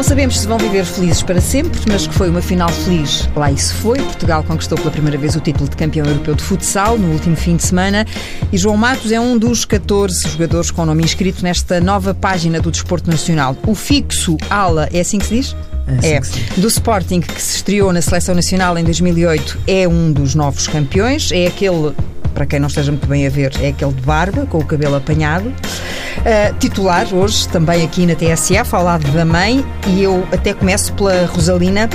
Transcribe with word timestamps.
Não 0.00 0.04
sabemos 0.04 0.40
se 0.40 0.46
vão 0.46 0.56
viver 0.56 0.86
felizes 0.86 1.22
para 1.22 1.42
sempre, 1.42 1.78
mas 1.86 2.06
que 2.06 2.14
foi 2.14 2.30
uma 2.30 2.40
final 2.40 2.70
feliz. 2.70 3.28
Lá 3.36 3.52
isso 3.52 3.74
foi. 3.74 3.98
Portugal 3.98 4.42
conquistou 4.42 4.78
pela 4.78 4.90
primeira 4.90 5.18
vez 5.18 5.36
o 5.36 5.40
título 5.40 5.68
de 5.68 5.76
campeão 5.76 6.06
europeu 6.06 6.34
de 6.34 6.42
futsal 6.42 6.96
no 6.96 7.12
último 7.12 7.36
fim 7.36 7.54
de 7.54 7.64
semana 7.64 8.06
e 8.50 8.56
João 8.56 8.78
Matos 8.78 9.12
é 9.12 9.20
um 9.20 9.36
dos 9.36 9.66
14 9.66 10.26
jogadores 10.26 10.70
com 10.70 10.86
nome 10.86 11.04
inscrito 11.04 11.42
nesta 11.42 11.82
nova 11.82 12.14
página 12.14 12.62
do 12.62 12.70
desporto 12.70 13.10
nacional. 13.10 13.54
O 13.66 13.74
fixo 13.74 14.38
ala, 14.48 14.88
é 14.90 15.00
assim 15.00 15.18
que 15.18 15.26
se 15.26 15.34
diz? 15.34 15.56
É, 16.02 16.18
assim 16.18 16.40
é. 16.56 16.60
Do 16.60 16.68
Sporting, 16.68 17.20
que 17.20 17.40
se 17.40 17.56
estreou 17.56 17.92
na 17.92 18.00
Seleção 18.00 18.34
Nacional 18.34 18.76
em 18.78 18.84
2008, 18.84 19.58
é 19.66 19.88
um 19.88 20.12
dos 20.12 20.34
novos 20.34 20.66
campeões. 20.66 21.30
É 21.32 21.46
aquele 21.46 21.94
para 22.34 22.46
quem 22.46 22.60
não 22.60 22.68
esteja 22.68 22.90
muito 22.90 23.06
bem 23.06 23.26
a 23.26 23.30
ver, 23.30 23.52
é 23.60 23.68
aquele 23.68 23.92
de 23.92 24.02
barba, 24.02 24.46
com 24.46 24.58
o 24.58 24.64
cabelo 24.64 24.94
apanhado. 24.96 25.48
Uh, 25.48 26.58
titular 26.58 27.12
hoje, 27.12 27.48
também 27.48 27.84
aqui 27.84 28.06
na 28.06 28.14
TSF, 28.14 28.74
ao 28.74 28.84
lado 28.84 29.10
da 29.12 29.24
mãe, 29.24 29.64
e 29.88 30.02
eu 30.02 30.26
até 30.32 30.54
começo 30.54 30.92
pela 30.94 31.26
Rosalina, 31.26 31.88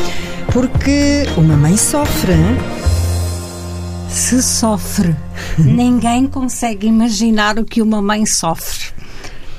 porque 0.51 1.25
uma 1.37 1.55
mãe 1.55 1.77
sofre. 1.77 2.33
Se 4.09 4.41
sofre, 4.41 5.15
ninguém 5.57 6.27
consegue 6.27 6.87
imaginar 6.87 7.59
o 7.59 7.65
que 7.65 7.81
uma 7.81 8.01
mãe 8.01 8.25
sofre. 8.25 8.93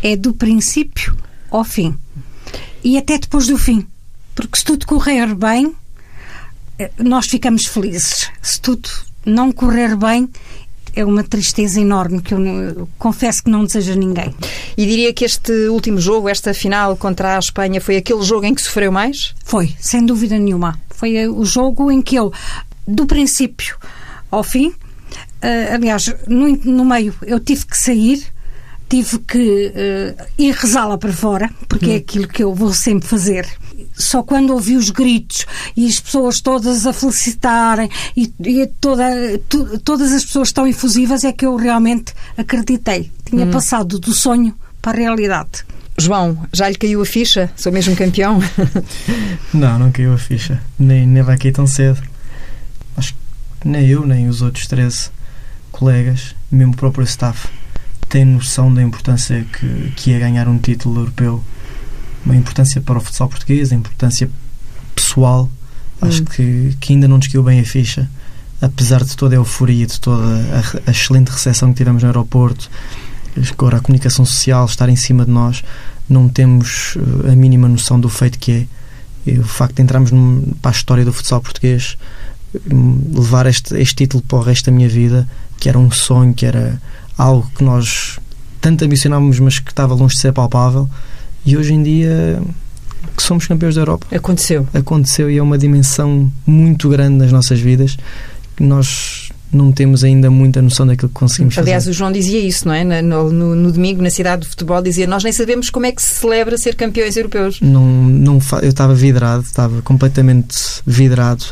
É 0.02 0.16
do 0.16 0.32
princípio 0.32 1.16
ao 1.50 1.64
fim. 1.64 1.96
E 2.82 2.96
até 2.96 3.18
depois 3.18 3.46
do 3.48 3.58
fim. 3.58 3.86
Porque 4.36 4.58
se 4.58 4.64
tudo 4.64 4.86
correr 4.86 5.34
bem, 5.34 5.74
eh, 6.78 6.90
nós 6.98 7.26
ficamos 7.26 7.64
felizes. 7.64 8.30
Se 8.42 8.60
tudo 8.60 8.88
não 9.24 9.50
correr 9.50 9.96
bem, 9.96 10.28
é 10.94 11.04
uma 11.04 11.24
tristeza 11.24 11.80
enorme 11.80 12.20
que 12.20 12.34
eu, 12.34 12.46
eu 12.46 12.88
confesso 12.98 13.42
que 13.42 13.50
não 13.50 13.64
desejo 13.64 13.92
a 13.92 13.96
ninguém. 13.96 14.32
E 14.76 14.86
diria 14.86 15.12
que 15.12 15.24
este 15.24 15.52
último 15.68 15.98
jogo, 15.98 16.28
esta 16.28 16.54
final 16.54 16.96
contra 16.96 17.36
a 17.36 17.38
Espanha, 17.38 17.80
foi 17.80 17.96
aquele 17.96 18.22
jogo 18.22 18.44
em 18.44 18.54
que 18.54 18.60
sofreu 18.60 18.92
mais? 18.92 19.34
Foi, 19.42 19.74
sem 19.80 20.04
dúvida 20.04 20.38
nenhuma. 20.38 20.78
Foi 20.90 21.16
eh, 21.16 21.28
o 21.28 21.44
jogo 21.44 21.90
em 21.90 22.02
que 22.02 22.14
eu, 22.14 22.30
do 22.86 23.06
princípio 23.06 23.76
ao 24.30 24.44
fim, 24.44 24.68
uh, 24.68 25.74
aliás, 25.74 26.14
no, 26.28 26.48
no 26.48 26.84
meio 26.84 27.14
eu 27.22 27.40
tive 27.40 27.64
que 27.64 27.78
sair 27.78 28.22
tive 28.88 29.18
que 29.20 29.72
uh, 29.74 30.24
ir 30.38 30.54
rezá-la 30.54 30.96
para 30.96 31.12
fora, 31.12 31.50
porque 31.68 31.86
é 31.86 31.88
uhum. 31.90 31.96
aquilo 31.96 32.28
que 32.28 32.42
eu 32.42 32.54
vou 32.54 32.72
sempre 32.72 33.08
fazer. 33.08 33.46
Só 33.96 34.22
quando 34.22 34.50
ouvi 34.50 34.76
os 34.76 34.90
gritos 34.90 35.46
e 35.76 35.86
as 35.86 35.98
pessoas 35.98 36.40
todas 36.40 36.86
a 36.86 36.92
felicitarem 36.92 37.88
e, 38.16 38.32
e 38.44 38.66
toda, 38.80 39.04
tu, 39.48 39.78
todas 39.80 40.12
as 40.12 40.24
pessoas 40.24 40.52
tão 40.52 40.66
efusivas 40.66 41.24
é 41.24 41.32
que 41.32 41.46
eu 41.46 41.56
realmente 41.56 42.12
acreditei. 42.36 43.10
Tinha 43.24 43.46
uhum. 43.46 43.50
passado 43.50 43.98
do 43.98 44.12
sonho 44.12 44.54
para 44.82 44.98
a 44.98 45.00
realidade. 45.00 45.64
João, 45.98 46.46
já 46.52 46.68
lhe 46.68 46.76
caiu 46.76 47.00
a 47.00 47.06
ficha? 47.06 47.50
Sou 47.56 47.72
mesmo 47.72 47.96
campeão? 47.96 48.38
não, 49.52 49.78
não 49.78 49.90
caiu 49.90 50.12
a 50.12 50.18
ficha. 50.18 50.60
Nem, 50.78 51.06
nem 51.06 51.22
vai 51.22 51.38
cair 51.38 51.52
tão 51.52 51.66
cedo. 51.66 52.02
Acho 52.96 53.14
que 53.60 53.68
nem 53.68 53.88
eu, 53.88 54.06
nem 54.06 54.28
os 54.28 54.42
outros 54.42 54.66
13 54.66 55.10
colegas, 55.72 56.34
mesmo 56.50 56.74
o 56.74 56.76
próprio 56.76 57.04
staff, 57.04 57.48
tem 58.08 58.24
noção 58.24 58.72
da 58.72 58.82
importância 58.82 59.44
que, 59.44 59.92
que 59.96 60.12
é 60.12 60.18
ganhar 60.18 60.48
um 60.48 60.58
título 60.58 61.00
europeu, 61.00 61.42
uma 62.26 62.36
importância 62.36 62.80
para 62.80 62.98
o 62.98 63.00
futsal 63.00 63.28
português, 63.28 63.72
a 63.72 63.74
importância 63.74 64.28
pessoal. 64.94 65.48
Acho 66.02 66.22
hum. 66.22 66.26
que, 66.26 66.76
que 66.78 66.92
ainda 66.92 67.08
não 67.08 67.16
nos 67.16 67.28
bem 67.28 67.60
a 67.60 67.64
ficha, 67.64 68.10
apesar 68.60 69.02
de 69.02 69.16
toda 69.16 69.34
a 69.34 69.38
euforia, 69.38 69.86
de 69.86 69.98
toda 69.98 70.22
a, 70.22 70.88
a 70.88 70.90
excelente 70.90 71.30
recepção 71.30 71.72
que 71.72 71.78
tivemos 71.78 72.02
no 72.02 72.08
aeroporto, 72.08 72.68
agora 73.50 73.78
a 73.78 73.80
comunicação 73.80 74.24
social 74.24 74.66
estar 74.66 74.88
em 74.88 74.96
cima 74.96 75.24
de 75.24 75.30
nós, 75.30 75.62
não 76.08 76.28
temos 76.28 76.96
eh, 77.24 77.32
a 77.32 77.36
mínima 77.36 77.68
noção 77.68 77.98
do 77.98 78.08
feito 78.08 78.38
que 78.38 78.52
é. 78.52 78.66
E 79.26 79.38
o 79.38 79.44
facto 79.44 79.76
de 79.76 79.82
entrarmos 79.82 80.12
num, 80.12 80.52
para 80.62 80.70
a 80.70 80.74
história 80.74 81.04
do 81.04 81.12
futsal 81.12 81.40
português, 81.40 81.96
hum, 82.72 83.00
levar 83.14 83.46
este, 83.46 83.74
este 83.76 83.96
título 83.96 84.22
para 84.22 84.38
o 84.38 84.42
resto 84.42 84.66
da 84.66 84.72
minha 84.72 84.88
vida, 84.88 85.28
que 85.58 85.68
era 85.68 85.78
um 85.78 85.90
sonho, 85.90 86.32
que 86.32 86.46
era 86.46 86.80
algo 87.16 87.50
que 87.56 87.64
nós 87.64 88.18
tanto 88.60 88.84
ambicionávamos, 88.84 89.38
mas 89.40 89.58
que 89.58 89.70
estava 89.70 89.94
longe 89.94 90.14
de 90.14 90.20
ser 90.20 90.32
palpável, 90.32 90.88
e 91.46 91.56
hoje 91.56 91.72
em 91.72 91.82
dia 91.82 92.42
que 93.16 93.22
somos 93.22 93.46
campeões 93.46 93.74
da 93.74 93.80
Europa. 93.82 94.06
Aconteceu. 94.14 94.66
Aconteceu 94.74 95.30
e 95.30 95.38
é 95.38 95.42
uma 95.42 95.56
dimensão 95.56 96.30
muito 96.46 96.88
grande 96.88 97.16
nas 97.16 97.32
nossas 97.32 97.58
vidas 97.60 97.96
que 98.56 98.62
nós 98.62 99.30
não 99.52 99.70
temos 99.70 100.02
ainda 100.02 100.30
muita 100.30 100.60
noção 100.60 100.86
daquilo 100.86 101.08
que 101.08 101.14
conseguimos 101.14 101.56
Aliás, 101.56 101.84
fazer. 101.84 101.90
o 101.90 101.94
João 101.94 102.12
dizia 102.12 102.40
isso, 102.40 102.66
não 102.66 102.74
é? 102.74 102.84
No, 103.02 103.32
no, 103.32 103.54
no, 103.54 103.72
domingo, 103.72 104.02
na 104.02 104.10
cidade 104.10 104.42
de 104.42 104.48
futebol, 104.48 104.82
dizia: 104.82 105.06
Nós 105.06 105.22
nem 105.22 105.32
sabemos 105.32 105.70
como 105.70 105.86
é 105.86 105.92
que 105.92 106.02
se 106.02 106.20
celebra 106.20 106.58
ser 106.58 106.74
campeões 106.74 107.16
europeus. 107.16 107.60
Não, 107.60 107.84
não, 107.84 108.38
eu 108.62 108.68
estava 108.68 108.94
vidrado, 108.94 109.44
estava 109.44 109.80
completamente 109.82 110.56
vidrado. 110.84 111.44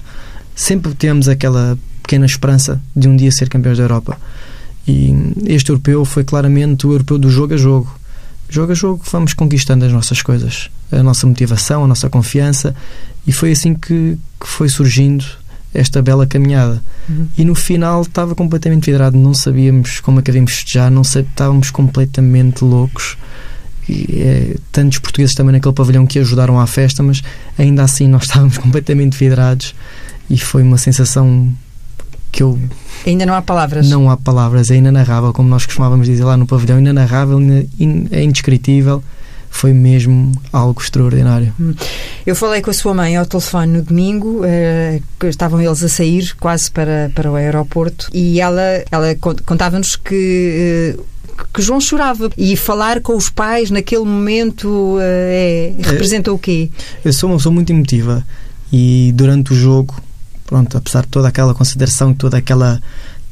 Sempre 0.54 0.94
tivemos 0.94 1.28
aquela 1.28 1.78
pequena 2.02 2.26
esperança 2.26 2.80
de 2.94 3.08
um 3.08 3.16
dia 3.16 3.30
ser 3.30 3.48
campeões 3.48 3.78
da 3.78 3.84
Europa. 3.84 4.18
E 4.86 5.14
este 5.46 5.70
europeu 5.70 6.04
foi 6.04 6.24
claramente 6.24 6.86
o 6.86 6.92
europeu 6.92 7.18
do 7.18 7.30
jogo 7.30 7.54
a 7.54 7.56
jogo. 7.56 8.03
Jogo 8.54 8.70
a 8.70 8.74
jogo 8.76 9.02
vamos 9.10 9.34
conquistando 9.34 9.84
as 9.84 9.92
nossas 9.92 10.22
coisas, 10.22 10.70
a 10.92 11.02
nossa 11.02 11.26
motivação, 11.26 11.82
a 11.82 11.88
nossa 11.88 12.08
confiança, 12.08 12.72
e 13.26 13.32
foi 13.32 13.50
assim 13.50 13.74
que, 13.74 14.16
que 14.40 14.46
foi 14.46 14.68
surgindo 14.68 15.24
esta 15.74 16.00
bela 16.00 16.24
caminhada. 16.24 16.80
Uhum. 17.08 17.26
E 17.36 17.44
no 17.44 17.56
final 17.56 18.02
estava 18.02 18.32
completamente 18.32 18.88
vidrado, 18.88 19.18
não 19.18 19.34
sabíamos 19.34 19.98
como 19.98 20.20
é 20.20 20.22
que 20.22 20.30
havíamos 20.30 20.52
festejar, 20.52 20.88
não 20.88 21.02
sei, 21.02 21.22
estávamos 21.22 21.72
completamente 21.72 22.64
loucos. 22.64 23.16
E, 23.88 24.22
é, 24.22 24.56
tantos 24.70 25.00
portugueses 25.00 25.34
também 25.34 25.52
naquele 25.52 25.74
pavilhão 25.74 26.06
que 26.06 26.20
ajudaram 26.20 26.60
à 26.60 26.66
festa, 26.68 27.02
mas 27.02 27.22
ainda 27.58 27.82
assim 27.82 28.06
nós 28.06 28.22
estávamos 28.30 28.56
completamente 28.56 29.18
vidrados 29.18 29.74
e 30.30 30.38
foi 30.38 30.62
uma 30.62 30.78
sensação 30.78 31.52
que 32.34 32.42
eu. 32.42 32.58
Ainda 33.06 33.24
não 33.24 33.34
há 33.34 33.40
palavras. 33.40 33.88
Não 33.88 34.10
há 34.10 34.16
palavras, 34.16 34.70
é 34.70 34.76
inenarrável, 34.76 35.32
como 35.32 35.48
nós 35.48 35.64
costumávamos 35.64 36.06
dizer 36.06 36.24
lá 36.24 36.36
no 36.36 36.46
pavilhão, 36.46 36.78
inenarrável, 36.78 37.38
é 38.10 38.22
indescritível. 38.22 39.02
Foi 39.50 39.72
mesmo 39.72 40.32
algo 40.52 40.82
extraordinário. 40.82 41.54
Hum. 41.60 41.74
Eu 42.26 42.34
falei 42.34 42.60
com 42.60 42.70
a 42.70 42.72
sua 42.72 42.92
mãe 42.92 43.16
ao 43.16 43.24
telefone 43.24 43.74
no 43.74 43.82
domingo, 43.82 44.40
eh, 44.44 45.00
estavam 45.22 45.60
eles 45.60 45.80
a 45.84 45.88
sair 45.88 46.34
quase 46.40 46.68
para, 46.72 47.12
para 47.14 47.30
o 47.30 47.36
aeroporto 47.36 48.08
e 48.12 48.40
ela, 48.40 48.82
ela 48.90 49.14
contava-nos 49.46 49.94
que. 49.94 50.96
Eh, 50.98 51.00
que 51.52 51.62
João 51.62 51.80
chorava 51.80 52.30
e 52.36 52.56
falar 52.56 53.00
com 53.00 53.16
os 53.16 53.28
pais 53.28 53.70
naquele 53.70 54.04
momento 54.04 54.98
eh, 55.00 55.74
é, 55.78 55.88
representa 55.88 56.32
o 56.32 56.38
quê? 56.38 56.70
Eu 57.04 57.12
sou 57.12 57.30
uma 57.30 57.36
pessoa 57.36 57.52
muito 57.52 57.70
emotiva 57.70 58.24
e 58.72 59.12
durante 59.14 59.52
o 59.52 59.56
jogo 59.56 59.94
pronto, 60.54 60.78
apesar 60.78 61.02
de 61.02 61.08
toda 61.08 61.26
aquela 61.26 61.52
consideração 61.52 62.12
e 62.12 62.14
toda 62.14 62.36
aquela 62.36 62.80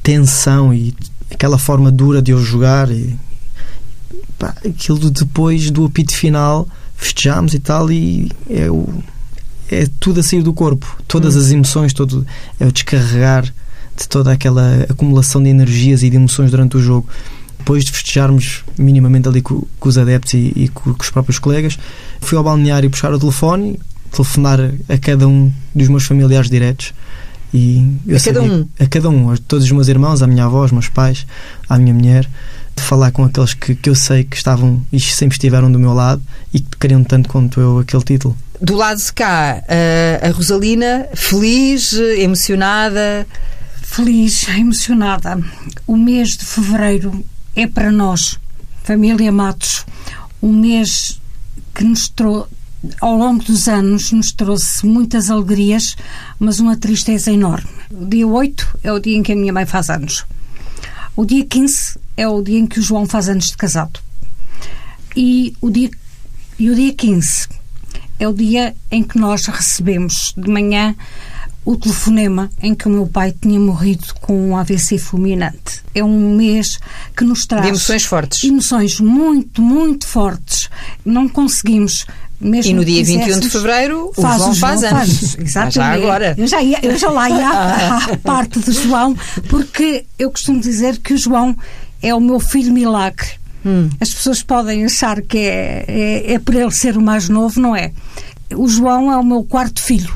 tensão 0.02 0.74
e 0.74 0.92
aquela 1.30 1.56
forma 1.56 1.88
dura 1.92 2.20
de 2.20 2.32
eu 2.32 2.42
jogar 2.42 2.90
e 2.90 3.16
pá, 4.36 4.56
aquilo 4.66 5.08
depois 5.08 5.70
do 5.70 5.84
apito 5.84 6.16
final 6.16 6.66
festejamos 6.96 7.54
e 7.54 7.60
tal 7.60 7.92
e 7.92 8.28
é, 8.50 8.68
o, 8.68 8.88
é 9.70 9.88
tudo 10.00 10.18
a 10.18 10.22
sair 10.24 10.42
do 10.42 10.52
corpo. 10.52 10.98
Todas 11.06 11.36
hum. 11.36 11.38
as 11.38 11.52
emoções 11.52 11.92
todo 11.92 12.26
é 12.58 12.66
o 12.66 12.72
descarregar 12.72 13.44
de 13.44 14.08
toda 14.08 14.32
aquela 14.32 14.84
acumulação 14.90 15.40
de 15.40 15.48
energias 15.48 16.02
e 16.02 16.10
de 16.10 16.16
emoções 16.16 16.50
durante 16.50 16.76
o 16.76 16.82
jogo. 16.82 17.08
Depois 17.56 17.84
de 17.84 17.92
festejarmos 17.92 18.64
minimamente 18.76 19.28
ali 19.28 19.40
com, 19.40 19.64
com 19.78 19.88
os 19.88 19.96
adeptos 19.96 20.34
e, 20.34 20.52
e 20.56 20.68
com, 20.68 20.92
com, 20.92 21.02
os 21.02 21.10
próprios 21.10 21.38
colegas 21.38 21.78
fui 22.20 22.36
ao 22.36 22.42
balneário 22.42 22.90
buscar 22.90 23.14
o 23.14 23.18
telefone 23.20 23.78
telefonar 24.10 24.58
a 24.88 24.98
cada 24.98 25.28
um 25.28 25.52
dos 25.72 25.88
meus 25.88 26.04
familiares 26.04 26.50
diretos 26.50 26.92
e 27.52 27.98
a 28.14 28.20
cada 28.20 28.42
um? 28.42 28.68
A 28.78 28.86
cada 28.86 29.10
um, 29.10 29.30
a 29.30 29.36
todos 29.36 29.64
os 29.64 29.72
meus 29.72 29.88
irmãos, 29.88 30.22
à 30.22 30.26
minha 30.26 30.44
avó, 30.44 30.62
aos 30.62 30.72
meus 30.72 30.88
pais, 30.88 31.26
à 31.68 31.78
minha 31.78 31.92
mulher, 31.92 32.28
de 32.74 32.82
falar 32.82 33.10
com 33.10 33.24
aqueles 33.24 33.52
que, 33.54 33.74
que 33.74 33.90
eu 33.90 33.94
sei 33.94 34.24
que 34.24 34.36
estavam 34.36 34.82
e 34.92 34.98
sempre 34.98 35.34
estiveram 35.34 35.70
do 35.70 35.78
meu 35.78 35.92
lado 35.92 36.22
e 36.52 36.60
que 36.60 36.76
queriam 36.78 37.04
tanto 37.04 37.28
quanto 37.28 37.60
eu 37.60 37.78
aquele 37.78 38.02
título. 38.02 38.36
Do 38.60 38.76
lado 38.76 38.98
de 38.98 39.12
cá, 39.12 39.62
a 40.22 40.30
Rosalina, 40.30 41.08
feliz, 41.14 41.92
emocionada? 41.92 43.26
Feliz, 43.82 44.48
emocionada. 44.48 45.38
O 45.86 45.96
mês 45.96 46.36
de 46.36 46.44
fevereiro 46.46 47.24
é 47.54 47.66
para 47.66 47.92
nós, 47.92 48.38
família 48.84 49.30
Matos, 49.30 49.84
um 50.40 50.52
mês 50.52 51.20
que 51.74 51.84
nos 51.84 52.08
trouxe 52.08 52.61
ao 53.00 53.16
longo 53.16 53.42
dos 53.44 53.68
anos 53.68 54.12
nos 54.12 54.32
trouxe 54.32 54.84
muitas 54.86 55.30
alegrias, 55.30 55.96
mas 56.38 56.60
uma 56.60 56.76
tristeza 56.76 57.30
enorme. 57.30 57.70
O 57.90 58.06
dia 58.06 58.26
8 58.26 58.78
é 58.82 58.92
o 58.92 58.98
dia 58.98 59.16
em 59.16 59.22
que 59.22 59.32
a 59.32 59.36
minha 59.36 59.52
mãe 59.52 59.66
faz 59.66 59.90
anos. 59.90 60.24
O 61.14 61.24
dia 61.24 61.44
15 61.44 61.98
é 62.16 62.26
o 62.26 62.42
dia 62.42 62.58
em 62.58 62.66
que 62.66 62.80
o 62.80 62.82
João 62.82 63.06
faz 63.06 63.28
anos 63.28 63.48
de 63.48 63.56
casado. 63.56 64.00
E 65.14 65.54
o 65.60 65.70
dia, 65.70 65.90
e 66.58 66.70
o 66.70 66.74
dia 66.74 66.92
15 66.92 67.48
é 68.18 68.28
o 68.28 68.32
dia 68.32 68.74
em 68.90 69.02
que 69.02 69.18
nós 69.18 69.44
recebemos 69.46 70.32
de 70.36 70.50
manhã 70.50 70.94
o 71.64 71.76
telefonema 71.76 72.50
em 72.60 72.74
que 72.74 72.88
o 72.88 72.90
meu 72.90 73.06
pai 73.06 73.32
tinha 73.32 73.58
morrido 73.58 74.06
com 74.20 74.50
um 74.50 74.56
AVC 74.56 74.98
fulminante. 74.98 75.82
É 75.94 76.02
um 76.02 76.34
mês 76.34 76.78
que 77.16 77.24
nos 77.24 77.46
traz. 77.46 77.62
De 77.62 77.68
emoções 77.68 78.04
fortes. 78.04 78.42
Emoções 78.42 79.00
muito, 79.00 79.62
muito 79.62 80.06
fortes. 80.06 80.68
Não 81.04 81.28
conseguimos 81.28 82.06
mesmo 82.42 82.70
e 82.70 82.74
no 82.74 82.84
dia 82.84 82.98
que 82.98 83.04
21 83.04 83.40
de 83.40 83.50
fevereiro 83.50 84.12
o 84.16 84.20
faz 84.20 84.38
João 84.38 84.50
o 84.50 84.54
João 84.54 84.70
faz 84.70 84.84
anos. 84.84 85.38
Exatamente. 85.38 85.74
Já 85.74 85.92
agora. 85.92 86.34
Eu 86.36 86.46
já, 86.46 86.62
ia, 86.62 86.78
eu 86.82 86.98
já 86.98 87.10
lá 87.10 87.30
ia 87.30 87.48
à, 87.48 87.96
à 88.12 88.16
parte 88.18 88.58
do 88.58 88.72
João, 88.72 89.16
porque 89.48 90.04
eu 90.18 90.30
costumo 90.30 90.60
dizer 90.60 90.98
que 90.98 91.14
o 91.14 91.18
João 91.18 91.56
é 92.02 92.14
o 92.14 92.20
meu 92.20 92.40
filho 92.40 92.72
milagre. 92.72 93.28
Hum. 93.64 93.88
As 94.00 94.12
pessoas 94.12 94.42
podem 94.42 94.84
achar 94.84 95.22
que 95.22 95.38
é, 95.38 95.84
é, 95.86 96.32
é 96.34 96.38
por 96.38 96.54
ele 96.54 96.72
ser 96.72 96.96
o 96.96 97.02
mais 97.02 97.28
novo, 97.28 97.60
não 97.60 97.76
é? 97.76 97.92
O 98.54 98.68
João 98.68 99.10
é 99.10 99.16
o 99.16 99.24
meu 99.24 99.44
quarto 99.44 99.80
filho. 99.80 100.12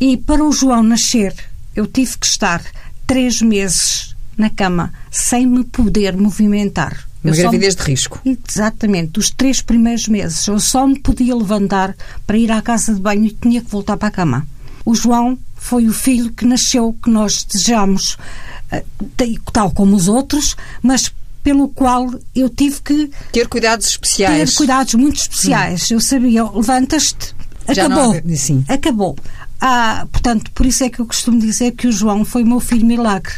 E 0.00 0.16
para 0.16 0.44
o 0.44 0.52
João 0.52 0.82
nascer, 0.82 1.34
eu 1.74 1.86
tive 1.86 2.16
que 2.18 2.26
estar 2.26 2.62
três 3.06 3.42
meses 3.42 4.14
na 4.36 4.50
cama 4.50 4.92
sem 5.10 5.46
me 5.46 5.64
poder 5.64 6.16
movimentar. 6.16 7.11
Uma 7.24 7.32
só 7.34 7.36
me- 7.36 7.42
gravidez 7.42 7.76
de 7.76 7.82
risco. 7.82 8.20
Exatamente, 8.24 9.18
os 9.18 9.30
três 9.30 9.60
primeiros 9.62 10.08
meses 10.08 10.46
eu 10.48 10.58
só 10.58 10.86
me 10.86 10.98
podia 10.98 11.34
levantar 11.36 11.94
para 12.26 12.36
ir 12.36 12.50
à 12.50 12.60
casa 12.62 12.94
de 12.94 13.00
banho 13.00 13.26
e 13.26 13.30
tinha 13.30 13.60
que 13.62 13.70
voltar 13.70 13.96
para 13.96 14.08
a 14.08 14.10
cama. 14.10 14.46
O 14.84 14.94
João 14.94 15.38
foi 15.56 15.86
o 15.86 15.92
filho 15.92 16.32
que 16.32 16.44
nasceu, 16.44 16.96
que 17.02 17.08
nós 17.08 17.44
desejamos, 17.44 18.16
eh, 18.72 18.82
tal 19.52 19.70
como 19.70 19.94
os 19.94 20.08
outros, 20.08 20.56
mas 20.82 21.12
pelo 21.44 21.68
qual 21.68 22.08
eu 22.34 22.48
tive 22.48 22.80
que 22.82 23.10
Ter 23.32 23.46
cuidados 23.48 23.86
especiais. 23.88 24.50
ter 24.50 24.56
cuidados 24.56 24.94
muito 24.94 25.16
especiais. 25.20 25.90
Eu 25.90 26.00
sabia, 26.00 26.42
levantas-te, 26.44 27.34
não 27.66 27.72
acabou. 27.72 28.22
sim. 28.36 28.64
Acabou. 28.68 29.16
Ah, 29.60 30.06
portanto, 30.10 30.50
por 30.52 30.66
isso 30.66 30.82
é 30.82 30.90
que 30.90 30.98
eu 31.00 31.06
costumo 31.06 31.38
dizer 31.40 31.72
que 31.72 31.86
o 31.86 31.92
João 31.92 32.24
foi 32.24 32.42
o 32.42 32.46
meu 32.46 32.58
filho 32.60 32.84
milagre. 32.86 33.32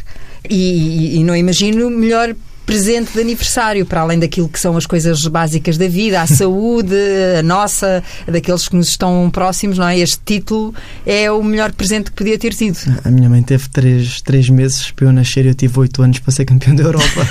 E, 0.48 0.54
e- 0.54 1.16
e 1.16 1.24
não 1.24 1.36
imagino 1.36 1.90
melhor 1.90 2.34
presente 2.66 3.12
de 3.12 3.20
aniversário, 3.20 3.84
para 3.84 4.00
além 4.00 4.18
daquilo 4.18 4.48
que 4.48 4.58
são 4.58 4.76
as 4.76 4.86
coisas 4.86 5.26
básicas 5.26 5.76
da 5.76 5.86
vida, 5.88 6.20
a 6.20 6.26
saúde, 6.28 6.94
a 7.38 7.42
nossa, 7.42 8.02
daqueles 8.26 8.68
que 8.68 8.76
nos 8.76 8.88
estão 8.88 9.30
próximos, 9.30 9.78
não 9.78 9.86
é? 9.86 9.98
Este 9.98 10.18
título 10.24 10.74
é 11.06 11.30
o 11.30 11.42
melhor 11.42 11.72
presente 11.72 12.10
que 12.10 12.16
podia 12.16 12.38
ter 12.38 12.54
sido. 12.54 12.78
A 13.04 13.10
minha 13.10 13.28
mãe 13.28 13.42
teve 13.42 13.68
três, 13.68 14.20
três 14.22 14.48
meses 14.48 14.90
para 14.90 15.06
eu 15.06 15.12
nascer 15.12 15.44
e 15.44 15.48
eu 15.48 15.54
tive 15.54 15.78
oito 15.80 16.02
anos 16.02 16.18
para 16.18 16.32
ser 16.32 16.44
campeão 16.44 16.74
da 16.74 16.84
Europa. 16.84 17.28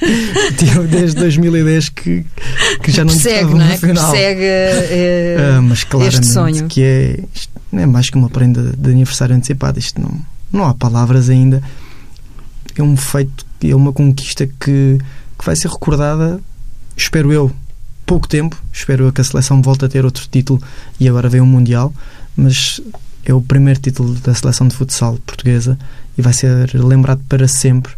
tive 0.56 0.86
desde 0.86 1.18
2010 1.20 1.88
que, 1.90 2.24
que 2.82 2.90
já 2.90 3.04
não 3.04 3.12
Persegue, 3.12 3.54
não 3.54 3.60
é? 3.64 3.76
Final. 3.76 4.10
Persegue 4.10 4.42
eh, 4.44 5.36
Ah, 5.56 5.62
mas 5.62 5.84
claramente 5.84 6.22
este 6.22 6.32
sonho. 6.32 6.66
que 6.68 6.82
é, 6.82 7.18
é 7.74 7.86
mais 7.86 8.08
que 8.08 8.16
uma 8.16 8.30
prenda 8.30 8.72
de 8.76 8.90
aniversário 8.90 9.34
antecipado. 9.36 9.78
Isto 9.78 10.00
não, 10.00 10.18
não 10.52 10.64
há 10.64 10.74
palavras 10.74 11.28
ainda. 11.28 11.62
É 12.76 12.82
um 12.82 12.96
feito, 12.96 13.44
é 13.62 13.74
uma 13.74 13.92
conquista 13.92 14.46
que, 14.46 14.98
que 15.38 15.44
vai 15.44 15.56
ser 15.56 15.68
recordada, 15.68 16.40
espero 16.96 17.32
eu, 17.32 17.50
pouco 18.06 18.26
tempo. 18.26 18.60
Espero 18.72 19.04
eu 19.04 19.12
que 19.12 19.20
a 19.20 19.24
seleção 19.24 19.62
volte 19.62 19.84
a 19.84 19.88
ter 19.88 20.04
outro 20.04 20.26
título 20.28 20.60
e 20.98 21.08
agora 21.08 21.28
vem 21.28 21.40
o 21.40 21.46
Mundial. 21.46 21.92
Mas 22.36 22.80
é 23.24 23.32
o 23.32 23.40
primeiro 23.40 23.80
título 23.80 24.14
da 24.14 24.34
seleção 24.34 24.66
de 24.66 24.74
futsal 24.74 25.18
portuguesa 25.24 25.78
e 26.18 26.22
vai 26.22 26.32
ser 26.32 26.74
lembrado 26.74 27.20
para 27.28 27.46
sempre. 27.46 27.92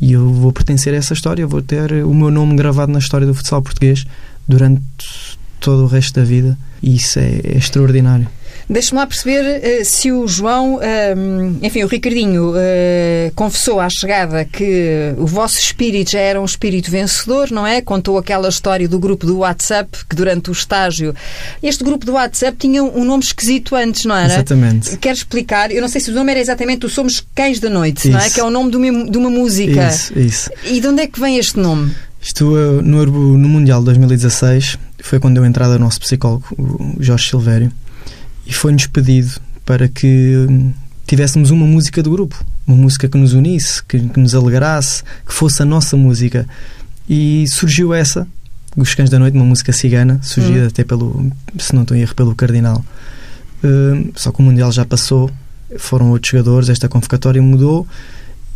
E 0.00 0.12
eu 0.12 0.28
vou 0.28 0.52
pertencer 0.52 0.92
a 0.92 0.96
essa 0.96 1.14
história, 1.14 1.46
vou 1.46 1.62
ter 1.62 2.04
o 2.04 2.12
meu 2.12 2.30
nome 2.30 2.56
gravado 2.56 2.92
na 2.92 2.98
história 2.98 3.26
do 3.26 3.34
futsal 3.34 3.62
português 3.62 4.04
durante 4.46 5.38
todo 5.60 5.84
o 5.84 5.86
resto 5.86 6.20
da 6.20 6.24
vida 6.24 6.58
e 6.82 6.96
isso 6.96 7.18
é, 7.18 7.40
é 7.44 7.56
extraordinário. 7.56 8.28
Deixe-me 8.68 8.98
lá 8.98 9.06
perceber 9.06 9.44
eh, 9.62 9.84
se 9.84 10.10
o 10.10 10.26
João, 10.26 10.80
eh, 10.80 11.14
enfim, 11.62 11.82
o 11.82 11.86
Ricardinho 11.86 12.54
eh, 12.56 13.30
confessou 13.34 13.78
à 13.78 13.88
chegada 13.90 14.44
que 14.44 15.14
o 15.18 15.26
vosso 15.26 15.58
espírito 15.58 16.12
já 16.12 16.20
era 16.20 16.40
um 16.40 16.44
espírito 16.44 16.90
vencedor, 16.90 17.50
não 17.50 17.66
é? 17.66 17.82
Contou 17.82 18.16
aquela 18.16 18.48
história 18.48 18.88
do 18.88 18.98
grupo 18.98 19.26
do 19.26 19.38
WhatsApp 19.38 20.06
que 20.08 20.16
durante 20.16 20.50
o 20.50 20.52
estágio. 20.52 21.14
Este 21.62 21.84
grupo 21.84 22.06
do 22.06 22.12
WhatsApp 22.12 22.56
tinha 22.56 22.82
um 22.82 23.04
nome 23.04 23.22
esquisito 23.22 23.74
antes, 23.74 24.06
não 24.06 24.16
era? 24.16 24.32
Exatamente. 24.32 24.96
Quero 24.96 25.16
explicar, 25.16 25.70
eu 25.70 25.82
não 25.82 25.88
sei 25.88 26.00
se 26.00 26.10
o 26.10 26.14
nome 26.14 26.30
era 26.30 26.40
exatamente 26.40 26.86
o 26.86 26.88
Somos 26.88 27.24
Cães 27.34 27.60
da 27.60 27.68
Noite, 27.68 28.08
não 28.08 28.18
é? 28.18 28.26
Isso. 28.26 28.34
Que 28.34 28.40
é 28.40 28.44
o 28.44 28.50
nome 28.50 28.70
de 28.70 28.76
uma, 28.76 29.10
de 29.10 29.18
uma 29.18 29.30
música. 29.30 29.88
Isso, 29.88 30.18
isso. 30.18 30.50
E 30.64 30.80
de 30.80 30.88
onde 30.88 31.02
é 31.02 31.06
que 31.06 31.20
vem 31.20 31.38
este 31.38 31.58
nome? 31.58 31.94
Isto 32.20 32.44
no, 32.82 33.04
no 33.36 33.48
Mundial 33.48 33.80
de 33.80 33.86
2016 33.86 34.78
foi 35.02 35.20
quando 35.20 35.34
deu 35.34 35.44
entrada 35.44 35.76
o 35.76 35.78
nosso 35.78 36.00
psicólogo, 36.00 36.46
o 36.56 36.96
Jorge 36.98 37.28
Silvério, 37.28 37.70
e 38.46 38.52
foi-nos 38.52 38.86
pedido 38.86 39.40
para 39.64 39.88
que 39.88 40.46
hum, 40.48 40.72
tivéssemos 41.06 41.50
uma 41.50 41.66
música 41.66 42.02
do 42.02 42.10
grupo, 42.10 42.44
uma 42.66 42.76
música 42.76 43.08
que 43.08 43.16
nos 43.16 43.32
unisse, 43.32 43.82
que, 43.84 43.98
que 43.98 44.20
nos 44.20 44.34
alegrasse, 44.34 45.02
que 45.26 45.32
fosse 45.32 45.62
a 45.62 45.64
nossa 45.64 45.96
música. 45.96 46.46
E 47.08 47.46
surgiu 47.48 47.92
essa, 47.92 48.26
Os 48.76 48.94
Cães 48.94 49.10
da 49.10 49.18
Noite, 49.18 49.36
uma 49.36 49.44
música 49.44 49.72
cigana, 49.72 50.20
surgida 50.22 50.64
Hum. 50.64 50.68
até 50.68 50.84
pelo, 50.84 51.32
se 51.58 51.74
não 51.74 51.82
estou 51.82 51.96
em 51.96 52.00
erro, 52.00 52.14
pelo 52.14 52.34
Cardinal. 52.34 52.84
Hum, 53.62 54.10
só 54.14 54.30
que 54.30 54.40
o 54.40 54.42
Mundial 54.42 54.70
já 54.72 54.84
passou, 54.84 55.30
foram 55.78 56.10
outros 56.10 56.30
jogadores, 56.30 56.68
esta 56.68 56.88
convocatória 56.88 57.40
mudou 57.42 57.86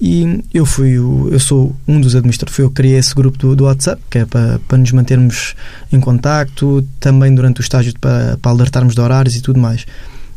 e 0.01 0.45
eu 0.55 0.65
fui 0.65 0.99
o, 0.99 1.29
eu 1.33 1.41
sou 1.41 1.75
um 1.87 2.01
dos 2.01 2.15
administradores, 2.15 2.55
fui 2.55 2.65
eu 2.65 2.71
criei 2.71 2.99
esse 2.99 3.15
grupo 3.15 3.37
do, 3.39 3.57
do 3.57 3.65
WhatsApp, 3.65 4.01
que 4.09 4.19
é 4.19 4.25
para, 4.25 4.61
para 4.69 4.79
nos 4.79 4.93
mantermos 4.93 5.55
em 5.93 5.99
contacto, 5.99 6.87
também 7.01 7.35
durante 7.35 7.61
o 7.61 7.63
estágio 7.63 7.93
para, 8.01 8.37
para 8.41 8.51
alertarmos 8.51 8.95
de 8.95 9.01
horários 9.01 9.35
e 9.35 9.41
tudo 9.41 9.59
mais. 9.59 9.85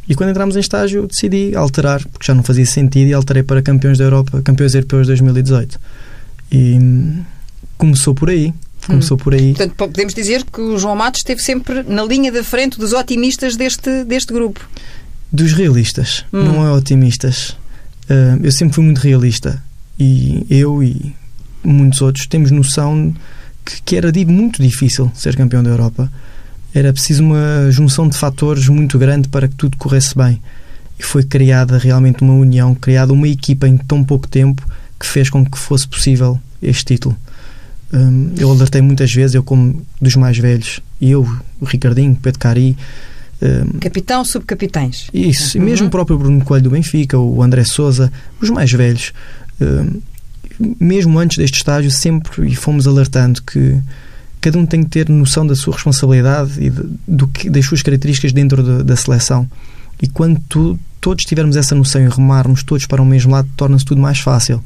E 0.09 0.15
quando 0.15 0.31
entramos 0.31 0.55
em 0.55 0.59
estágio 0.59 1.07
decidi 1.07 1.55
alterar, 1.55 2.03
porque 2.07 2.25
já 2.25 2.33
não 2.33 2.43
fazia 2.43 2.65
sentido, 2.65 3.07
e 3.09 3.13
alterei 3.13 3.43
para 3.43 3.61
campeões 3.61 3.97
da 3.99 4.03
Europa, 4.03 4.41
campeões 4.41 4.73
europeus 4.73 5.07
2018. 5.07 5.79
E 6.51 6.73
hum, 6.73 7.23
começou 7.77 8.13
por 8.15 8.29
aí. 8.29 8.53
Começou 8.87 9.15
por 9.15 9.33
aí. 9.35 9.53
Portanto, 9.53 9.75
podemos 9.75 10.13
dizer 10.13 10.43
que 10.43 10.59
o 10.59 10.77
João 10.77 10.95
Matos 10.95 11.19
esteve 11.19 11.39
sempre 11.41 11.83
na 11.83 12.03
linha 12.03 12.31
da 12.31 12.43
frente 12.43 12.79
dos 12.79 12.93
otimistas 12.93 13.55
deste, 13.55 14.03
deste 14.05 14.33
grupo. 14.33 14.59
Dos 15.31 15.53
realistas, 15.53 16.25
Hum. 16.33 16.43
não 16.43 16.65
é 16.67 16.71
otimistas. 16.71 17.55
Ah, 18.11 18.37
eu 18.43 18.51
sempre 18.51 18.75
fui 18.75 18.83
muito 18.83 18.99
realista 18.99 19.63
e 19.97 20.45
eu 20.49 20.83
e 20.83 21.15
muitos 21.63 22.01
outros 22.01 22.27
temos 22.27 22.51
noção 22.51 23.13
que, 23.63 23.81
que 23.83 23.95
era 23.95 24.11
muito 24.27 24.61
difícil 24.61 25.09
ser 25.15 25.37
campeão 25.37 25.63
da 25.63 25.69
Europa. 25.69 26.11
Era 26.73 26.91
preciso 26.91 27.23
uma 27.23 27.71
junção 27.71 28.09
de 28.09 28.17
fatores 28.17 28.67
muito 28.67 28.99
grande 28.99 29.29
para 29.29 29.47
que 29.47 29.55
tudo 29.55 29.77
corresse 29.77 30.17
bem. 30.17 30.41
E 30.99 31.03
foi 31.03 31.23
criada 31.23 31.77
realmente 31.77 32.21
uma 32.21 32.33
união, 32.33 32.75
criada 32.75 33.13
uma 33.13 33.27
equipa 33.27 33.65
em 33.67 33.77
tão 33.77 34.03
pouco 34.03 34.27
tempo 34.27 34.61
que 34.99 35.05
fez 35.05 35.29
com 35.29 35.45
que 35.45 35.57
fosse 35.57 35.87
possível 35.87 36.39
este 36.61 36.85
título. 36.85 37.15
Hum, 37.93 38.33
eu 38.37 38.49
alertei 38.51 38.81
muitas 38.81 39.13
vezes, 39.13 39.35
eu 39.35 39.43
como 39.43 39.85
dos 40.01 40.15
mais 40.15 40.37
velhos, 40.37 40.81
eu, 41.01 41.27
o 41.59 41.65
Ricardinho, 41.65 42.15
Pedro 42.15 42.39
Cari, 42.39 42.77
hum, 43.41 43.79
Capitão, 43.79 44.23
subcapitães. 44.25 45.07
isso, 45.13 45.57
Uhum. 45.57 45.63
e 45.63 45.67
mesmo 45.69 45.87
o 45.87 45.89
próprio 45.89 46.17
Bruno 46.17 46.43
Coelho 46.43 46.63
do 46.65 46.69
Benfica, 46.71 47.17
o 47.17 47.41
André 47.41 47.63
Souza, 47.63 48.11
os 48.41 48.49
mais 48.49 48.71
velhos, 48.71 49.13
eh, 49.59 49.85
mesmo 50.79 51.17
antes 51.19 51.37
deste 51.37 51.55
estágio, 51.57 51.89
sempre 51.91 52.47
e 52.47 52.55
fomos 52.55 52.87
alertando 52.87 53.41
que 53.41 53.77
cada 54.39 54.57
um 54.57 54.65
tem 54.65 54.83
que 54.83 54.89
ter 54.89 55.09
noção 55.09 55.45
da 55.45 55.55
sua 55.55 55.73
responsabilidade 55.73 56.53
e 56.63 56.69
de- 56.69 56.83
do 57.07 57.27
que, 57.27 57.49
das 57.49 57.65
suas 57.65 57.81
características 57.81 58.31
dentro 58.31 58.61
da, 58.63 58.83
da 58.83 58.95
seleção. 58.95 59.47
E 60.01 60.07
quando 60.07 60.39
tu- 60.49 60.79
todos 60.99 61.25
tivermos 61.25 61.55
essa 61.55 61.75
noção 61.75 62.01
e 62.03 62.07
remarmos 62.09 62.63
todos 62.63 62.85
para 62.85 63.01
o 63.01 63.05
mesmo 63.05 63.31
lado, 63.31 63.47
torna-se 63.55 63.85
tudo 63.85 64.01
mais 64.01 64.19
fácil. 64.19 64.63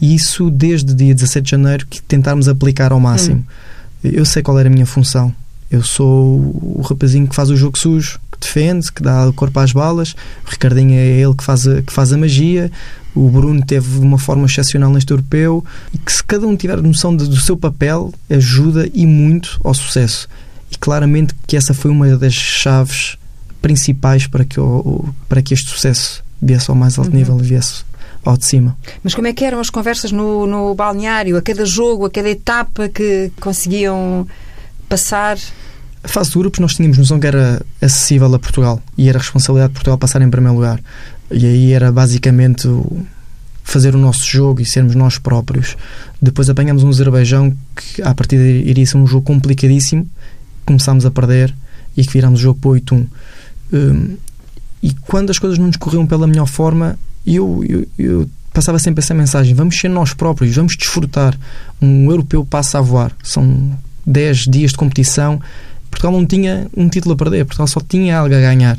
E 0.00 0.14
isso 0.14 0.50
desde 0.50 0.94
dia 0.94 1.14
17 1.14 1.44
de 1.44 1.50
janeiro 1.50 1.86
que 1.88 2.00
tentarmos 2.02 2.48
aplicar 2.48 2.92
ao 2.92 3.00
máximo. 3.00 3.44
Eu 4.02 4.24
sei 4.24 4.42
qual 4.42 4.58
era 4.58 4.68
a 4.68 4.72
minha 4.72 4.86
função. 4.86 5.34
Eu 5.70 5.82
sou 5.82 6.38
o 6.38 6.82
rapazinho 6.82 7.28
que 7.28 7.34
faz 7.34 7.48
o 7.50 7.56
jogo 7.56 7.78
sujo, 7.78 8.18
que 8.32 8.38
defende, 8.40 8.90
que 8.92 9.02
dá 9.02 9.28
o 9.28 9.32
corpo 9.32 9.58
às 9.60 9.72
balas. 9.72 10.14
O 10.46 10.50
Ricardinho 10.50 10.94
é 10.98 11.06
ele 11.20 11.34
que 11.34 11.44
faz 11.44 11.66
a, 11.68 11.80
que 11.82 11.92
faz 11.92 12.12
a 12.12 12.18
magia. 12.18 12.70
O 13.14 13.28
Bruno 13.28 13.64
teve 13.64 13.98
uma 13.98 14.18
forma 14.18 14.46
excepcional 14.46 14.90
neste 14.90 15.10
europeu. 15.12 15.64
E 15.94 15.98
que 15.98 16.12
se 16.12 16.24
cada 16.24 16.46
um 16.46 16.56
tiver 16.56 16.76
noção 16.82 17.16
de- 17.16 17.28
do 17.28 17.36
seu 17.36 17.56
papel, 17.56 18.12
ajuda 18.28 18.88
e 18.92 19.06
muito 19.06 19.60
ao 19.62 19.72
sucesso. 19.74 20.28
E 20.72 20.76
claramente 20.78 21.34
que 21.46 21.56
essa 21.56 21.72
foi 21.74 21.90
uma 21.90 22.16
das 22.16 22.34
chaves 22.34 23.16
principais 23.62 24.26
para 24.26 24.44
que, 24.44 24.58
o- 24.58 25.04
para 25.28 25.42
que 25.42 25.54
este 25.54 25.68
sucesso 25.70 26.22
viesse 26.42 26.70
ao 26.70 26.76
mais 26.76 26.98
alto 26.98 27.10
Uhum. 27.10 27.16
nível 27.16 27.38
e 27.38 27.42
viesse 27.42 27.84
ao 28.24 28.36
de 28.36 28.44
cima. 28.46 28.76
Mas 29.04 29.14
como 29.14 29.26
é 29.28 29.32
que 29.32 29.44
eram 29.44 29.60
as 29.60 29.70
conversas 29.70 30.10
no, 30.12 30.46
no 30.46 30.74
balneário, 30.74 31.36
a 31.36 31.42
cada 31.42 31.64
jogo, 31.64 32.06
a 32.06 32.10
cada 32.10 32.28
etapa 32.30 32.88
que 32.88 33.30
conseguiam 33.40 34.26
passar? 34.90 35.38
A 36.02 36.08
fase 36.08 36.30
de 36.30 36.38
grupos 36.38 36.58
nós 36.58 36.74
tínhamos 36.74 36.98
noção 36.98 37.20
que 37.20 37.26
era 37.26 37.62
acessível 37.80 38.34
a 38.34 38.38
Portugal 38.38 38.82
e 38.98 39.08
era 39.08 39.18
responsabilidade 39.18 39.72
de 39.72 39.74
Portugal 39.74 39.96
passar 39.96 40.20
em 40.20 40.28
primeiro 40.28 40.56
lugar. 40.56 40.80
E 41.30 41.46
aí 41.46 41.72
era 41.72 41.92
basicamente 41.92 42.68
fazer 43.62 43.94
o 43.94 43.98
nosso 43.98 44.26
jogo 44.26 44.60
e 44.60 44.66
sermos 44.66 44.96
nós 44.96 45.16
próprios. 45.16 45.76
Depois 46.20 46.50
apanhamos 46.50 46.82
um 46.82 46.88
Azerbaijão 46.88 47.56
que 47.76 48.02
à 48.02 48.12
partida 48.12 48.42
iria 48.42 48.84
ser 48.84 48.96
um 48.96 49.06
jogo 49.06 49.24
complicadíssimo, 49.24 50.06
começámos 50.66 51.06
a 51.06 51.10
perder 51.10 51.54
e 51.96 52.04
que 52.04 52.12
virámos 52.12 52.40
o 52.40 52.42
jogo 52.42 52.58
para 52.58 52.70
8-1. 52.72 53.06
Hum, 53.72 54.16
e 54.82 54.92
quando 55.06 55.30
as 55.30 55.38
coisas 55.38 55.58
não 55.58 55.68
nos 55.68 55.76
corriam 55.76 56.06
pela 56.06 56.26
melhor 56.26 56.46
forma, 56.46 56.98
eu, 57.24 57.62
eu, 57.68 57.86
eu 57.98 58.30
passava 58.52 58.78
sempre 58.78 59.04
essa 59.04 59.14
mensagem: 59.14 59.54
vamos 59.54 59.78
ser 59.78 59.88
nós 59.88 60.14
próprios, 60.14 60.56
vamos 60.56 60.76
desfrutar. 60.76 61.38
Um 61.80 62.10
europeu 62.10 62.44
passa 62.44 62.78
a 62.78 62.80
voar. 62.80 63.12
São 63.22 63.78
10 64.10 64.46
dias 64.46 64.70
de 64.72 64.76
competição 64.76 65.40
Portugal 65.90 66.12
não 66.12 66.24
tinha 66.24 66.68
um 66.76 66.88
título 66.88 67.14
a 67.14 67.16
perder, 67.16 67.44
Portugal 67.44 67.66
só 67.66 67.80
tinha 67.80 68.18
algo 68.18 68.34
a 68.34 68.40
ganhar. 68.40 68.78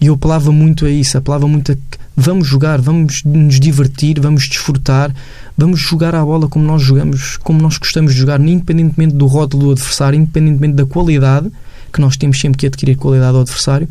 E 0.00 0.06
eu 0.06 0.14
apelava 0.14 0.50
muito 0.50 0.86
a 0.86 0.90
isso, 0.90 1.18
apelava 1.18 1.46
muito 1.46 1.72
a 1.72 1.74
que 1.74 1.98
vamos 2.16 2.48
jogar, 2.48 2.80
vamos 2.80 3.22
nos 3.24 3.60
divertir, 3.60 4.18
vamos 4.18 4.48
desfrutar, 4.48 5.14
vamos 5.56 5.78
jogar 5.78 6.14
a 6.14 6.24
bola 6.24 6.48
como 6.48 6.64
nós 6.64 6.82
jogamos, 6.82 7.36
como 7.36 7.60
nós 7.60 7.76
gostamos 7.76 8.14
de 8.14 8.20
jogar, 8.20 8.40
independentemente 8.40 9.14
do 9.14 9.26
rótulo 9.26 9.66
do 9.66 9.72
adversário, 9.72 10.18
independentemente 10.18 10.74
da 10.74 10.86
qualidade, 10.86 11.50
que 11.92 12.00
nós 12.00 12.16
temos 12.16 12.40
sempre 12.40 12.58
que 12.58 12.66
adquirir 12.66 12.96
qualidade 12.96 13.34
ao 13.34 13.42
adversário, 13.42 13.88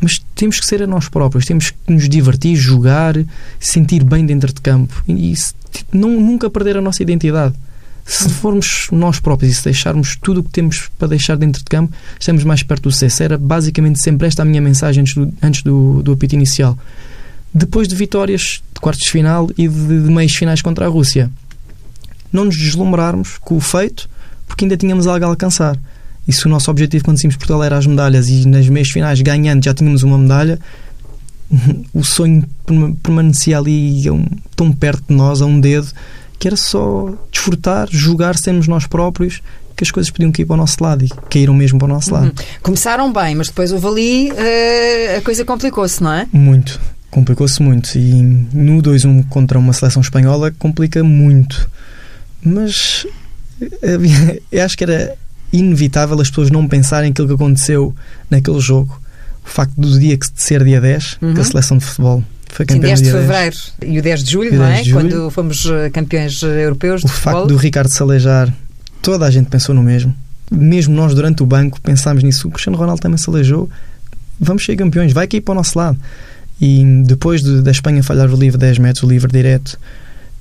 mas 0.00 0.20
temos 0.34 0.58
que 0.58 0.66
ser 0.66 0.82
a 0.82 0.86
nós 0.86 1.08
próprios, 1.08 1.44
temos 1.44 1.70
que 1.70 1.92
nos 1.92 2.08
divertir, 2.08 2.56
jogar, 2.56 3.14
sentir 3.60 4.02
bem 4.02 4.24
dentro 4.24 4.52
de 4.52 4.60
campo 4.60 5.02
e, 5.06 5.32
e 5.32 5.36
não, 5.92 6.08
nunca 6.18 6.48
perder 6.48 6.78
a 6.78 6.80
nossa 6.80 7.02
identidade. 7.02 7.54
Se 8.04 8.28
formos 8.28 8.88
nós 8.90 9.20
próprios 9.20 9.52
e 9.52 9.54
se 9.54 9.64
deixarmos 9.64 10.16
tudo 10.16 10.40
o 10.40 10.44
que 10.44 10.50
temos 10.50 10.90
para 10.98 11.08
deixar 11.08 11.36
dentro 11.36 11.60
de 11.60 11.66
campo, 11.66 11.92
estamos 12.18 12.44
mais 12.44 12.62
perto 12.62 12.84
do 12.84 12.92
sucesso. 12.92 13.22
Era 13.22 13.38
basicamente 13.38 14.00
sempre 14.00 14.26
esta 14.26 14.42
a 14.42 14.44
minha 14.44 14.60
mensagem 14.60 15.02
antes 15.02 15.14
do, 15.14 15.32
antes 15.42 15.62
do, 15.62 16.02
do 16.02 16.12
apito 16.12 16.34
inicial. 16.34 16.76
Depois 17.54 17.86
de 17.86 17.94
vitórias 17.94 18.62
de 18.74 18.80
quartos 18.80 19.04
de 19.04 19.10
final 19.10 19.48
e 19.56 19.68
de, 19.68 20.02
de 20.02 20.10
meios 20.10 20.34
finais 20.34 20.62
contra 20.62 20.86
a 20.86 20.88
Rússia, 20.88 21.30
não 22.32 22.46
nos 22.46 22.56
deslumbrarmos 22.56 23.38
com 23.38 23.56
o 23.56 23.60
feito, 23.60 24.08
porque 24.46 24.64
ainda 24.64 24.76
tínhamos 24.76 25.06
algo 25.06 25.24
a 25.24 25.28
alcançar. 25.28 25.78
E 26.26 26.32
se 26.32 26.46
o 26.46 26.48
nosso 26.48 26.70
objetivo 26.70 27.04
quando 27.04 27.18
saímos 27.18 27.36
Portugal 27.36 27.62
era 27.62 27.76
as 27.76 27.86
medalhas 27.86 28.28
e 28.28 28.46
nas 28.46 28.68
meias 28.68 28.90
finais 28.90 29.20
ganhando 29.20 29.64
já 29.64 29.74
tínhamos 29.74 30.02
uma 30.02 30.16
medalha, 30.16 30.58
o 31.92 32.02
sonho 32.02 32.44
permanecia 33.02 33.58
ali 33.58 34.04
tão 34.56 34.72
perto 34.72 35.04
de 35.08 35.14
nós, 35.14 35.42
a 35.42 35.46
um 35.46 35.60
dedo, 35.60 35.88
que 36.42 36.48
era 36.48 36.56
só 36.56 37.14
desfrutar, 37.30 37.86
jogar, 37.88 38.36
sermos 38.36 38.66
nós 38.66 38.84
próprios, 38.84 39.40
que 39.76 39.84
as 39.84 39.92
coisas 39.92 40.10
podiam 40.10 40.32
cair 40.32 40.44
para 40.44 40.54
o 40.54 40.56
nosso 40.56 40.82
lado 40.82 41.04
e 41.04 41.08
caíram 41.30 41.54
mesmo 41.54 41.78
para 41.78 41.86
o 41.86 41.88
nosso 41.88 42.12
lado. 42.12 42.24
Uhum. 42.36 42.44
Começaram 42.60 43.12
bem, 43.12 43.36
mas 43.36 43.46
depois 43.46 43.70
houve 43.70 43.86
ali 43.86 44.32
uh, 44.32 45.18
a 45.18 45.20
coisa 45.20 45.44
complicou-se, 45.44 46.02
não 46.02 46.12
é? 46.12 46.26
Muito, 46.32 46.80
complicou-se 47.12 47.62
muito. 47.62 47.96
E 47.96 48.20
no 48.20 48.82
2-1 48.82 49.28
contra 49.28 49.56
uma 49.56 49.72
seleção 49.72 50.02
espanhola 50.02 50.50
complica 50.58 51.04
muito. 51.04 51.70
Mas 52.44 53.06
eu 54.50 54.64
acho 54.64 54.76
que 54.76 54.82
era 54.82 55.14
inevitável 55.52 56.20
as 56.20 56.28
pessoas 56.28 56.50
não 56.50 56.66
pensarem 56.66 57.12
aquilo 57.12 57.28
que 57.28 57.34
aconteceu 57.34 57.94
naquele 58.28 58.58
jogo. 58.58 59.00
O 59.46 59.48
facto 59.48 59.80
do 59.80 59.96
dia 59.96 60.18
que 60.18 60.26
ser 60.34 60.64
dia 60.64 60.80
10, 60.80 61.18
uhum. 61.22 61.34
que 61.34 61.40
a 61.40 61.44
seleção 61.44 61.78
de 61.78 61.84
futebol 61.84 62.20
foi 62.52 62.66
campeão 62.66 62.94
Sim, 62.96 63.02
10 63.04 63.14
de 63.14 63.18
fevereiro 63.18 63.56
10. 63.80 63.94
e 63.94 63.98
o 63.98 64.02
10 64.02 64.24
de 64.24 64.30
julho, 64.30 64.50
10 64.50 64.60
não 64.60 64.66
é? 64.66 64.84
Quando 64.84 65.30
fomos 65.30 65.64
eh, 65.66 65.88
campeões 65.88 66.42
eh, 66.42 66.64
europeus 66.64 67.02
o 67.02 67.06
de 67.06 67.12
futebol. 67.12 67.32
O 67.32 67.36
facto 67.38 67.48
do 67.48 67.56
Ricardo 67.56 67.88
Salejar, 67.88 68.52
toda 69.00 69.24
a 69.24 69.30
gente 69.30 69.48
pensou 69.48 69.74
no 69.74 69.82
mesmo. 69.82 70.14
Mesmo 70.50 70.94
nós, 70.94 71.14
durante 71.14 71.42
o 71.42 71.46
banco, 71.46 71.80
pensámos 71.80 72.22
nisso. 72.22 72.48
O 72.48 72.50
Cristiano 72.50 72.76
Ronaldo 72.76 73.00
também 73.00 73.16
se 73.16 73.28
aleijou. 73.30 73.70
Vamos 74.38 74.66
ser 74.66 74.76
campeões, 74.76 75.14
vai 75.14 75.26
cair 75.26 75.40
para 75.40 75.52
o 75.52 75.54
nosso 75.54 75.78
lado. 75.78 75.98
E 76.60 76.84
depois 77.06 77.42
de, 77.42 77.62
da 77.62 77.70
Espanha 77.70 78.02
falhar 78.02 78.30
o 78.30 78.36
livre 78.36 78.58
10 78.58 78.78
metros, 78.78 79.02
o 79.02 79.08
livre 79.08 79.32
direto, 79.32 79.78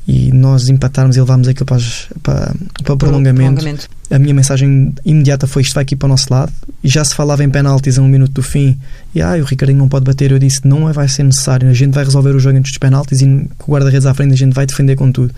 e 0.06 0.34
nós 0.34 0.68
empatarmos 0.68 1.16
e 1.16 1.20
levámos 1.22 1.48
aquilo 1.48 1.66
para, 1.66 1.82
para, 2.22 2.54
para 2.84 2.94
o 2.94 2.98
prolongamento. 2.98 3.62
prolongamento. 3.62 3.90
A 4.12 4.20
minha 4.20 4.34
mensagem 4.34 4.94
imediata 5.06 5.48
foi 5.48 5.62
isto 5.62 5.74
vai 5.74 5.84
aqui 5.84 5.96
para 5.96 6.06
o 6.06 6.10
nosso 6.10 6.28
lado 6.30 6.52
e 6.84 6.90
já 6.90 7.04
se 7.04 7.16
falava 7.16 7.44
em 7.44 7.50
penaltis 7.50 7.98
a 7.98 8.02
um 8.02 8.08
minuto 8.08 8.34
do 8.34 8.44
fim 8.44 8.78
e 9.16 9.22
ah, 9.22 9.38
o 9.38 9.44
Ricardinho 9.44 9.80
não 9.80 9.88
pode 9.88 10.04
bater, 10.04 10.32
eu 10.32 10.40
disse 10.40 10.60
não 10.66 10.90
é, 10.90 10.94
vai 10.94 11.08
ser 11.08 11.24
necessário, 11.24 11.70
a 11.70 11.74
gente 11.74 11.94
vai 11.94 12.04
resolver 12.04 12.32
o 12.32 12.40
jogo 12.40 12.58
antes 12.58 12.72
dos 12.72 12.78
penaltis 12.78 13.22
e 13.22 13.26
com 13.58 13.72
o 13.72 13.74
guarda-redes 13.74 14.06
à 14.06 14.14
frente 14.14 14.34
a 14.34 14.38
gente 14.38 14.54
vai 14.54 14.66
defender 14.66 14.96
com 14.96 15.12
tudo. 15.12 15.34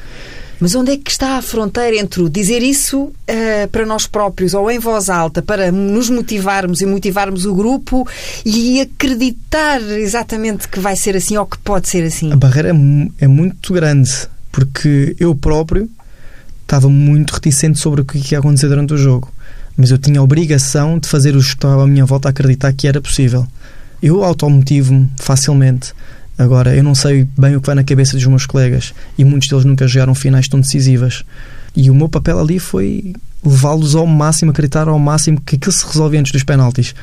Mas 0.60 0.76
onde 0.76 0.94
é 0.94 0.98
que 0.98 1.12
está 1.12 1.38
a 1.38 1.42
fronteira 1.42 1.98
entre 1.98 2.30
dizer 2.30 2.64
isso 2.64 3.02
uh, 3.02 3.68
para 3.72 3.86
nós 3.86 4.08
próprios 4.08 4.54
ou 4.54 4.72
em 4.72 4.80
voz 4.80 5.10
alta 5.10 5.42
para 5.42 5.72
nos 5.72 6.10
motivarmos 6.10 6.82
e 6.82 6.86
motivarmos 6.86 7.46
o 7.46 7.54
grupo 7.54 8.08
e 8.46 8.80
acreditar 8.80 9.82
exatamente 9.82 10.68
que 10.68 10.80
vai 10.80 10.96
ser 10.96 11.18
assim 11.18 11.36
ou 11.38 11.46
que 11.46 11.58
pode 11.58 11.90
ser 11.90 12.04
assim? 12.06 12.32
A 12.32 12.38
barreira 12.38 12.70
é, 12.70 13.26
é 13.26 13.28
muito 13.28 13.74
grande 13.74 14.10
porque 14.52 15.16
eu 15.20 15.36
próprio 15.36 15.90
estava 16.64 16.90
muito 16.90 17.32
reticente 17.32 17.80
sobre 17.80 18.02
o 18.02 18.06
que 18.06 18.20
ia 18.32 18.40
acontecer 18.40 18.68
durante 18.68 18.94
o 18.94 18.98
jogo. 18.98 19.32
Mas 19.78 19.92
eu 19.92 19.98
tinha 19.98 20.20
a 20.20 20.24
obrigação 20.24 21.00
de 21.00 21.08
fazer 21.08 21.36
os 21.36 21.48
que 21.48 21.56
estavam 21.56 21.82
à 21.82 21.88
minha 21.88 22.06
volta 22.06 22.30
a 22.30 22.32
acreditar 22.32 22.72
que 22.74 22.88
era 22.88 23.02
possível. 23.02 23.48
Eu 24.02 24.24
automotivo-me 24.24 25.10
facilmente. 25.18 25.94
Agora, 26.38 26.76
eu 26.76 26.84
não 26.84 26.96
sei 26.96 27.28
bem 27.38 27.56
o 27.56 27.62
que 27.62 27.68
vai 27.68 27.76
na 27.76 27.84
cabeça 27.84 28.18
dos 28.18 28.26
meus 28.26 28.46
colegas 28.46 28.94
e 29.18 29.24
muitos 29.24 29.48
deles 29.48 29.66
nunca 29.66 29.88
jogaram 29.88 30.16
finais 30.16 30.48
tão 30.48 30.60
decisivas. 30.60 31.24
E 31.76 31.90
o 31.90 31.96
meu 31.96 32.10
papel 32.10 32.40
ali 32.40 32.60
foi 32.60 33.14
levá-los 33.44 33.96
ao 33.96 34.06
máximo, 34.06 34.52
acreditar 34.52 34.88
ao 34.88 35.00
máximo 35.00 35.42
que 35.42 35.56
aquilo 35.56 35.72
se 35.72 35.86
resolvia 35.86 36.20
antes 36.20 36.32
dos 36.32 36.44
penaltis. 36.44 36.94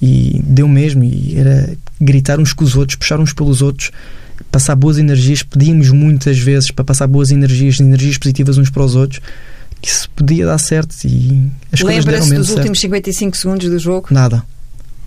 E 0.00 0.40
deu 0.44 0.66
mesmo, 0.66 1.04
e 1.04 1.38
era 1.38 1.76
gritar 2.00 2.40
uns 2.40 2.52
com 2.52 2.64
os 2.64 2.74
outros, 2.76 2.96
puxar 2.96 3.20
uns 3.20 3.32
pelos 3.32 3.62
outros 3.62 3.90
passar 4.50 4.74
boas 4.74 4.98
energias, 4.98 5.42
pedimos 5.42 5.90
muitas 5.90 6.38
vezes 6.38 6.70
para 6.70 6.84
passar 6.84 7.06
boas 7.06 7.30
energias, 7.30 7.80
energias 7.80 8.18
positivas 8.18 8.58
uns 8.58 8.70
para 8.70 8.82
os 8.84 8.94
outros, 8.94 9.20
que 9.80 9.88
isso 9.88 10.08
podia 10.10 10.46
dar 10.46 10.58
certo 10.58 10.94
e 11.04 11.50
as 11.72 11.82
coisas 11.82 12.04
deram 12.04 12.26
menos 12.26 12.46
dos 12.46 12.46
certo. 12.48 12.58
últimos 12.58 12.80
55 12.80 13.36
segundos 13.36 13.68
do 13.68 13.78
jogo? 13.78 14.08
Nada, 14.10 14.42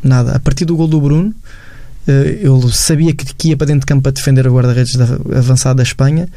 nada. 0.04 0.36
A 0.36 0.39
partir 0.39 0.65
do 0.65 0.75
gol 0.75 0.88
do 0.88 1.00
Bruno, 1.00 1.34
eh, 2.08 2.39
eu 2.42 2.70
sabia 2.70 3.13
que 3.13 3.50
ia 3.50 3.58
para 3.58 3.68
dentro 3.68 3.82
de 3.82 3.86
campo 3.86 4.04
para 4.04 4.12
defender 4.12 4.46
a 4.46 4.50
guarda-redes 4.50 5.00
avançada 5.00 5.75
da 5.75 5.84
Espanha. 5.84 6.27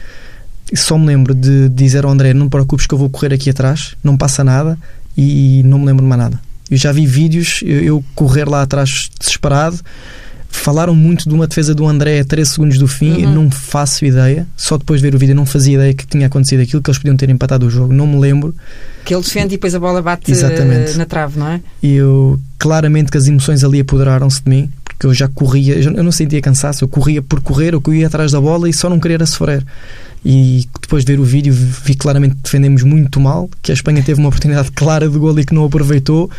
Só 0.75 0.99
me 0.99 1.07
lembro 1.07 1.35
de 1.35 1.69
dizer 1.69 2.05
ao 2.05 2.11
André: 2.11 2.33
Não 2.33 2.47
te 2.47 2.51
preocupes 2.51 2.87
que 2.87 2.95
eu 2.95 2.99
vou 2.99 3.11
correr 3.11 3.35
aqui 3.35 3.51
atrás, 3.51 3.95
não 4.05 4.17
passa 4.17 4.45
nada, 4.45 4.79
e 5.17 5.63
não 5.65 5.79
me 5.79 5.87
lembro 5.87 6.05
de 6.05 6.09
mais 6.09 6.21
nada. 6.21 6.41
Eu 6.71 6.77
já 6.77 6.93
vi 6.93 7.07
vídeos, 7.07 7.61
eu 7.63 8.05
correr 8.15 8.49
lá 8.49 8.63
atrás 8.63 9.11
desesperado, 9.19 9.81
Falaram 10.51 10.95
muito 10.95 11.29
de 11.29 11.35
uma 11.35 11.47
defesa 11.47 11.75
do 11.75 11.87
André 11.87 12.21
a 12.21 12.25
13 12.25 12.51
segundos 12.51 12.79
do 12.79 12.89
fim, 12.89 13.25
uhum. 13.25 13.35
não 13.35 13.51
faço 13.51 14.05
ideia. 14.05 14.47
Só 14.57 14.79
depois 14.79 15.01
de 15.01 15.09
ver 15.09 15.15
o 15.15 15.19
vídeo 15.19 15.35
não 15.35 15.47
fazia 15.47 15.75
ideia 15.75 15.95
que 15.95 16.07
tinha 16.07 16.27
acontecido 16.27 16.61
aquilo, 16.61 16.83
que 16.83 16.91
eles 16.91 16.99
podiam 16.99 17.17
ter 17.17 17.29
empatado 17.29 17.67
o 17.67 17.71
jogo, 17.71 17.93
não 17.93 18.07
me 18.07 18.19
lembro. 18.19 18.55
Que 19.05 19.15
ele 19.15 19.23
defende 19.23 19.47
e 19.47 19.57
depois 19.57 19.75
a 19.75 19.79
bola 19.79 20.01
bate 20.03 20.31
Exatamente. 20.31 20.97
na 20.97 21.05
trave, 21.05 21.39
não 21.39 21.49
é? 21.49 21.61
E 21.83 21.95
eu, 21.95 22.41
claramente 22.59 23.11
que 23.11 23.19
as 23.19 23.27
emoções 23.27 23.63
ali 23.63 23.81
apoderaram-se 23.81 24.43
de 24.43 24.49
mim, 24.49 24.71
porque 24.85 25.07
eu 25.07 25.15
já 25.15 25.29
corria, 25.29 25.75
eu 25.75 26.03
não 26.03 26.11
sentia 26.11 26.41
cansaço, 26.41 26.83
eu 26.83 26.89
corria 26.89 27.23
por 27.23 27.41
correr, 27.41 27.75
eu 27.75 27.81
corria 27.81 28.07
atrás 28.07 28.33
da 28.33 28.41
bola 28.41 28.69
e 28.69 28.73
só 28.73 28.91
não 28.91 28.99
queria 28.99 29.25
sofrer. 29.27 29.65
E 30.25 30.67
depois 30.81 31.05
de 31.05 31.13
ver 31.13 31.21
o 31.21 31.25
vídeo, 31.25 31.55
vi 31.55 31.95
claramente 31.95 32.35
que 32.37 32.43
defendemos 32.43 32.83
muito 32.83 33.21
mal, 33.21 33.49
que 33.63 33.71
a 33.71 33.75
Espanha 33.75 34.03
teve 34.03 34.19
uma 34.19 34.29
oportunidade 34.29 34.73
clara 34.77 35.09
de 35.09 35.17
gol 35.17 35.39
e 35.39 35.45
que 35.45 35.55
não 35.55 35.65
aproveitou 35.65 36.31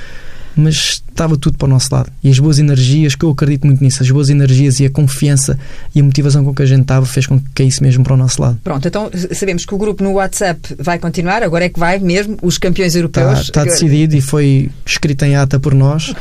mas 0.55 1.01
estava 1.09 1.37
tudo 1.37 1.57
para 1.57 1.65
o 1.65 1.69
nosso 1.69 1.93
lado. 1.93 2.11
E 2.23 2.29
as 2.29 2.39
boas 2.39 2.59
energias, 2.59 3.15
que 3.15 3.25
eu 3.25 3.29
acredito 3.29 3.65
muito 3.67 3.83
nisso, 3.83 4.01
as 4.01 4.09
boas 4.09 4.29
energias 4.29 4.79
e 4.79 4.85
a 4.85 4.89
confiança 4.89 5.59
e 5.93 5.99
a 5.99 6.03
motivação 6.03 6.43
com 6.43 6.53
que 6.53 6.61
a 6.61 6.65
gente 6.65 6.81
estava 6.81 7.05
fez 7.05 7.27
com 7.27 7.39
que 7.39 7.45
caísse 7.53 7.81
mesmo 7.83 8.03
para 8.03 8.13
o 8.13 8.17
nosso 8.17 8.41
lado. 8.41 8.57
Pronto, 8.63 8.87
então 8.87 9.09
sabemos 9.33 9.65
que 9.65 9.73
o 9.73 9.77
grupo 9.77 10.03
no 10.03 10.13
WhatsApp 10.13 10.75
vai 10.79 10.97
continuar, 10.97 11.43
agora 11.43 11.65
é 11.65 11.69
que 11.69 11.79
vai 11.79 11.99
mesmo, 11.99 12.37
os 12.41 12.57
campeões 12.57 12.95
europeus. 12.95 13.41
Está, 13.41 13.63
está 13.63 13.63
decidido 13.65 14.15
e 14.15 14.21
foi 14.21 14.69
escrito 14.85 15.23
em 15.23 15.35
ata 15.35 15.59
por 15.59 15.73
nós. 15.73 16.13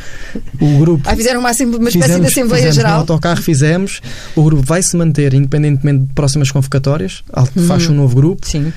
O 0.60 0.78
grupo. 0.78 1.08
Ah, 1.08 1.14
fizeram 1.14 1.40
uma, 1.40 1.50
uma 1.50 1.88
espécie 1.88 1.90
fizemos, 1.90 2.20
de 2.20 2.26
Assembleia 2.26 2.72
Geral. 2.72 2.92
No 2.92 2.98
autocarro 3.00 3.42
fizemos, 3.42 4.00
o 4.34 4.42
grupo 4.42 4.62
vai 4.62 4.82
se 4.82 4.96
manter 4.96 5.34
independentemente 5.34 6.06
de 6.06 6.12
próximas 6.12 6.50
convocatórias, 6.50 7.22
uhum. 7.56 7.66
faz 7.66 7.88
um 7.88 7.94
novo 7.94 8.16
grupo. 8.16 8.46
Sim 8.46 8.72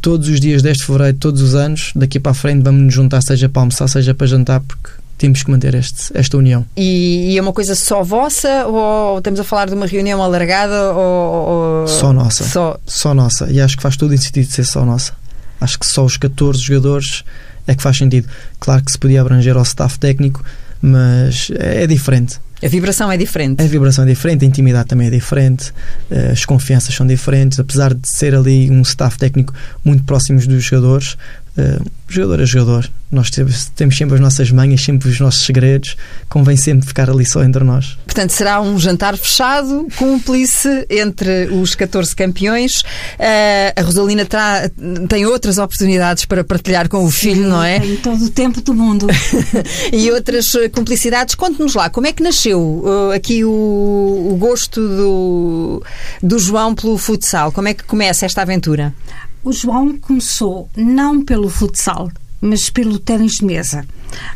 todos 0.00 0.28
os 0.28 0.40
dias 0.40 0.62
10 0.62 0.78
de 0.78 0.84
fevereiro, 0.84 1.18
todos 1.18 1.42
os 1.42 1.54
anos, 1.54 1.92
daqui 1.94 2.20
para 2.20 2.32
a 2.32 2.34
frente, 2.34 2.62
vamos 2.62 2.82
nos 2.82 2.94
juntar, 2.94 3.22
seja 3.22 3.48
para 3.48 3.62
almoçar, 3.62 3.88
seja 3.88 4.14
para 4.14 4.26
jantar, 4.26 4.60
porque 4.60 4.90
temos 5.18 5.42
que 5.42 5.50
manter 5.50 5.74
este, 5.74 6.10
esta 6.14 6.38
união. 6.38 6.64
E, 6.76 7.32
e, 7.32 7.38
é 7.38 7.42
uma 7.42 7.52
coisa 7.52 7.74
só 7.74 8.02
vossa 8.02 8.66
ou 8.66 9.18
estamos 9.18 9.38
a 9.38 9.44
falar 9.44 9.66
de 9.66 9.74
uma 9.74 9.86
reunião 9.86 10.22
alargada? 10.22 10.94
Ou, 10.94 11.82
ou... 11.82 11.86
Só 11.86 12.10
nossa. 12.12 12.44
Só... 12.44 12.78
só 12.86 13.12
nossa. 13.12 13.50
E 13.50 13.60
acho 13.60 13.76
que 13.76 13.82
faz 13.82 13.98
todo 13.98 14.16
sentido 14.16 14.50
ser 14.50 14.64
só 14.64 14.84
nossa. 14.84 15.12
Acho 15.60 15.78
que 15.78 15.86
só 15.86 16.06
os 16.06 16.16
14 16.16 16.58
jogadores 16.58 17.22
é 17.66 17.74
que 17.74 17.82
faz 17.82 17.98
sentido. 17.98 18.26
Claro 18.58 18.82
que 18.82 18.90
se 18.90 18.98
podia 18.98 19.20
abranger 19.20 19.58
ao 19.58 19.62
staff 19.62 19.98
técnico, 19.98 20.42
mas 20.80 21.50
é 21.54 21.86
diferente. 21.86 22.38
A 22.62 22.68
vibração 22.68 23.10
é 23.10 23.16
diferente. 23.16 23.62
A 23.62 23.66
vibração 23.66 24.04
é 24.04 24.06
diferente, 24.06 24.44
a 24.44 24.48
intimidade 24.48 24.88
também 24.88 25.06
é 25.06 25.10
diferente, 25.10 25.72
eh, 26.10 26.30
as 26.32 26.44
confianças 26.44 26.94
são 26.94 27.06
diferentes, 27.06 27.58
apesar 27.58 27.94
de 27.94 28.06
ser 28.06 28.34
ali 28.34 28.70
um 28.70 28.82
staff 28.82 29.16
técnico 29.16 29.54
muito 29.82 30.04
próximos 30.04 30.46
dos 30.46 30.62
jogadores, 30.62 31.16
uh, 31.56 31.90
jogador 32.08 32.40
a 32.40 32.44
jogador. 32.44 32.90
Nós 33.10 33.28
temos, 33.28 33.66
temos 33.74 33.96
sempre 33.96 34.14
as 34.14 34.20
nossas 34.20 34.52
manhas, 34.52 34.82
sempre 34.82 35.08
os 35.08 35.18
nossos 35.18 35.44
segredos. 35.44 35.96
Convém 36.28 36.56
sempre 36.56 36.86
ficar 36.86 37.10
ali 37.10 37.26
só 37.26 37.42
entre 37.42 37.64
nós. 37.64 37.98
Portanto, 38.04 38.30
será 38.30 38.60
um 38.60 38.78
jantar 38.78 39.16
fechado, 39.16 39.88
cúmplice 39.96 40.86
entre 40.88 41.46
os 41.46 41.74
14 41.74 42.14
campeões. 42.14 42.82
Uh, 42.82 43.72
a 43.74 43.82
Rosalina 43.82 44.24
terá, 44.24 44.70
tem 45.08 45.26
outras 45.26 45.58
oportunidades 45.58 46.24
para 46.24 46.44
partilhar 46.44 46.88
com 46.88 47.04
o 47.04 47.10
filho, 47.10 47.44
Sim, 47.44 47.48
não 47.48 47.62
é? 47.62 47.80
Tem 47.80 47.96
todo 47.96 48.24
o 48.24 48.30
tempo 48.30 48.60
do 48.60 48.74
mundo. 48.74 49.06
e 49.92 50.10
outras 50.12 50.52
cumplicidades. 50.72 51.34
Conte-nos 51.34 51.74
lá, 51.74 51.90
como 51.90 52.06
é 52.06 52.12
que 52.12 52.22
nasceu 52.22 52.60
uh, 52.60 53.10
aqui 53.12 53.44
o, 53.44 53.50
o 53.50 54.36
gosto 54.38 54.80
do, 54.80 55.82
do 56.22 56.38
João 56.38 56.74
pelo 56.74 56.96
futsal? 56.96 57.50
Como 57.50 57.66
é 57.66 57.74
que 57.74 57.82
começa 57.82 58.24
esta 58.24 58.42
aventura? 58.42 58.94
O 59.42 59.52
João 59.52 59.96
começou 59.98 60.68
não 60.76 61.24
pelo 61.24 61.48
futsal, 61.48 62.10
mas 62.40 62.68
pelo 62.68 62.98
ténis 62.98 63.36
de 63.36 63.44
mesa. 63.44 63.86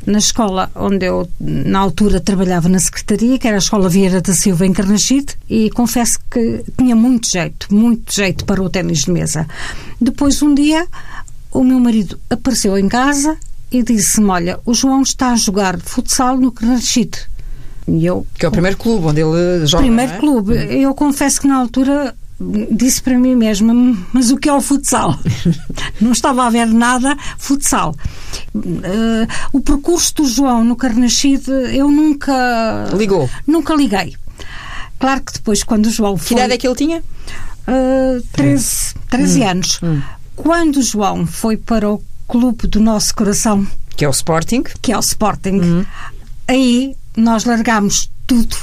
Na 0.06 0.18
escola 0.18 0.70
onde 0.74 1.06
eu, 1.06 1.28
na 1.40 1.80
altura, 1.80 2.20
trabalhava 2.20 2.68
na 2.68 2.78
secretaria, 2.78 3.38
que 3.38 3.46
era 3.46 3.56
a 3.56 3.58
Escola 3.58 3.88
Vieira 3.88 4.20
da 4.20 4.32
Silva, 4.32 4.66
em 4.66 4.72
Carnachide, 4.72 5.34
e 5.48 5.68
confesso 5.70 6.18
que 6.30 6.64
tinha 6.78 6.94
muito 6.94 7.30
jeito, 7.30 7.74
muito 7.74 8.14
jeito 8.14 8.44
para 8.44 8.62
o 8.62 8.70
ténis 8.70 9.04
de 9.04 9.10
mesa. 9.10 9.46
Depois, 10.00 10.40
um 10.42 10.54
dia, 10.54 10.86
o 11.50 11.64
meu 11.64 11.80
marido 11.80 12.18
apareceu 12.30 12.78
em 12.78 12.88
casa 12.88 13.36
e 13.70 13.82
disse-me: 13.82 14.28
Olha, 14.28 14.60
o 14.64 14.72
João 14.72 15.02
está 15.02 15.32
a 15.32 15.36
jogar 15.36 15.78
futsal 15.80 16.38
no 16.38 16.52
Carnachide. 16.52 17.18
E 17.86 18.06
eu, 18.06 18.26
que 18.38 18.46
é 18.46 18.48
o 18.48 18.52
primeiro 18.52 18.78
clube 18.78 19.06
onde 19.06 19.20
ele 19.20 19.66
joga. 19.66 19.82
Primeiro 19.82 20.12
é? 20.12 20.18
clube. 20.18 20.54
Eu 20.54 20.94
confesso 20.94 21.40
que 21.40 21.46
na 21.46 21.56
altura 21.56 22.14
disse 22.70 23.00
para 23.00 23.18
mim 23.18 23.34
mesma, 23.36 23.72
mas 24.12 24.30
o 24.30 24.36
que 24.36 24.48
é 24.48 24.52
o 24.52 24.60
futsal? 24.60 25.18
Não 26.00 26.12
estava 26.12 26.44
a 26.46 26.50
ver 26.50 26.66
nada 26.66 27.16
futsal. 27.38 27.94
Uh, 28.54 29.26
o 29.52 29.60
percurso 29.60 30.14
do 30.16 30.26
João 30.26 30.64
no 30.64 30.76
Carnachide 30.76 31.50
eu 31.72 31.88
nunca. 31.88 32.88
Ligou? 32.96 33.28
Nunca 33.46 33.74
liguei. 33.74 34.14
Claro 34.98 35.22
que 35.22 35.32
depois, 35.34 35.62
quando 35.62 35.86
o 35.86 35.90
João 35.90 36.16
foi. 36.16 36.28
Que 36.28 36.34
idade 36.34 36.52
é 36.54 36.58
que 36.58 36.66
ele 36.66 36.76
tinha? 36.76 37.02
Uh, 37.68 38.22
13, 38.32 38.94
13 39.10 39.40
hum. 39.40 39.48
anos. 39.48 39.80
Hum. 39.82 40.02
Quando 40.36 40.76
o 40.76 40.82
João 40.82 41.26
foi 41.26 41.56
para 41.56 41.88
o 41.88 42.02
clube 42.26 42.66
do 42.66 42.80
nosso 42.80 43.14
coração, 43.14 43.66
que 43.96 44.04
é 44.04 44.08
o 44.08 44.10
Sporting, 44.10 44.64
que 44.82 44.92
é 44.92 44.96
o 44.96 45.00
Sporting, 45.00 45.60
hum. 45.60 45.86
aí 46.48 46.96
nós 47.16 47.44
largámos 47.44 48.10
tudo 48.26 48.56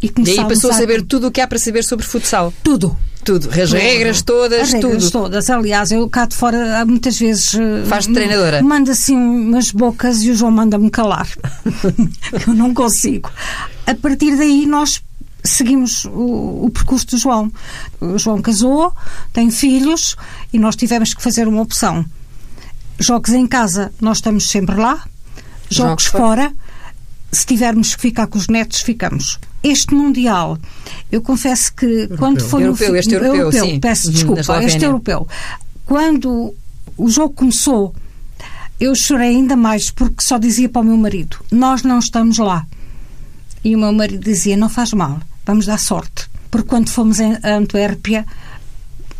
e 0.00 0.08
começámos 0.08 0.38
E 0.38 0.40
aí 0.40 0.48
passou 0.48 0.70
a 0.70 0.74
saber 0.74 1.02
tudo 1.02 1.28
o 1.28 1.30
que 1.30 1.40
há 1.40 1.46
para 1.46 1.58
saber 1.58 1.82
sobre 1.82 2.06
futsal. 2.06 2.52
Tudo. 2.62 2.96
Tudo, 3.26 3.50
as 3.60 3.72
regras 3.72 4.22
todas, 4.22 4.60
as 4.60 4.72
regras 4.72 5.10
tudo. 5.10 5.24
todas. 5.24 5.50
Aliás, 5.50 5.90
eu 5.90 6.08
cá 6.08 6.26
de 6.26 6.36
fora 6.36 6.86
muitas 6.86 7.18
vezes. 7.18 7.56
Faz 7.88 8.06
de 8.06 8.14
treinadora. 8.14 8.62
Manda 8.62 8.92
assim 8.92 9.16
umas 9.16 9.72
bocas 9.72 10.22
e 10.22 10.30
o 10.30 10.36
João 10.36 10.52
manda-me 10.52 10.88
calar. 10.88 11.26
eu 12.46 12.54
não 12.54 12.72
consigo. 12.72 13.28
A 13.84 13.96
partir 13.96 14.36
daí 14.36 14.64
nós 14.64 15.02
seguimos 15.42 16.04
o, 16.04 16.66
o, 16.66 16.70
percurso 16.72 17.06
do 17.08 17.18
João. 17.18 17.50
O 18.00 18.16
João 18.16 18.40
casou, 18.40 18.94
tem 19.32 19.50
filhos 19.50 20.14
e 20.52 20.58
nós 20.60 20.76
tivemos 20.76 21.12
que 21.12 21.20
fazer 21.20 21.48
uma 21.48 21.62
opção. 21.62 22.04
Jogos 22.96 23.32
em 23.32 23.46
casa, 23.46 23.92
nós 24.00 24.18
estamos 24.18 24.48
sempre 24.48 24.76
lá. 24.76 25.04
Jogos, 25.68 26.04
Jogos 26.04 26.06
fora, 26.06 26.52
se 27.36 27.46
tivermos 27.46 27.94
que 27.94 28.00
ficar 28.00 28.26
com 28.26 28.38
os 28.38 28.48
netos, 28.48 28.80
ficamos. 28.80 29.38
Este 29.62 29.94
Mundial, 29.94 30.58
eu 31.10 31.20
confesso 31.20 31.74
que 31.74 31.86
europeu. 31.86 32.18
quando 32.18 32.40
foi 32.44 32.62
europeu, 32.64 32.90
no 32.90 32.96
este 32.96 33.14
europeu, 33.14 33.36
europeu 33.36 33.64
sim. 33.64 33.80
peço 33.80 34.12
desculpa, 34.12 34.64
este 34.64 34.84
europeu, 34.84 35.26
quando 35.84 36.54
o 36.96 37.08
jogo 37.08 37.34
começou, 37.34 37.94
eu 38.78 38.94
chorei 38.94 39.30
ainda 39.30 39.56
mais 39.56 39.90
porque 39.90 40.22
só 40.22 40.38
dizia 40.38 40.68
para 40.68 40.82
o 40.82 40.84
meu 40.84 40.96
marido: 40.96 41.38
Nós 41.50 41.82
não 41.82 41.98
estamos 41.98 42.38
lá. 42.38 42.66
E 43.64 43.74
o 43.74 43.78
meu 43.78 43.92
marido 43.92 44.22
dizia: 44.22 44.56
Não 44.56 44.68
faz 44.68 44.92
mal, 44.92 45.20
vamos 45.44 45.66
dar 45.66 45.78
sorte. 45.78 46.28
Porque 46.50 46.68
quando 46.68 46.88
fomos 46.88 47.18
a 47.20 47.54
Antuérpia, 47.56 48.24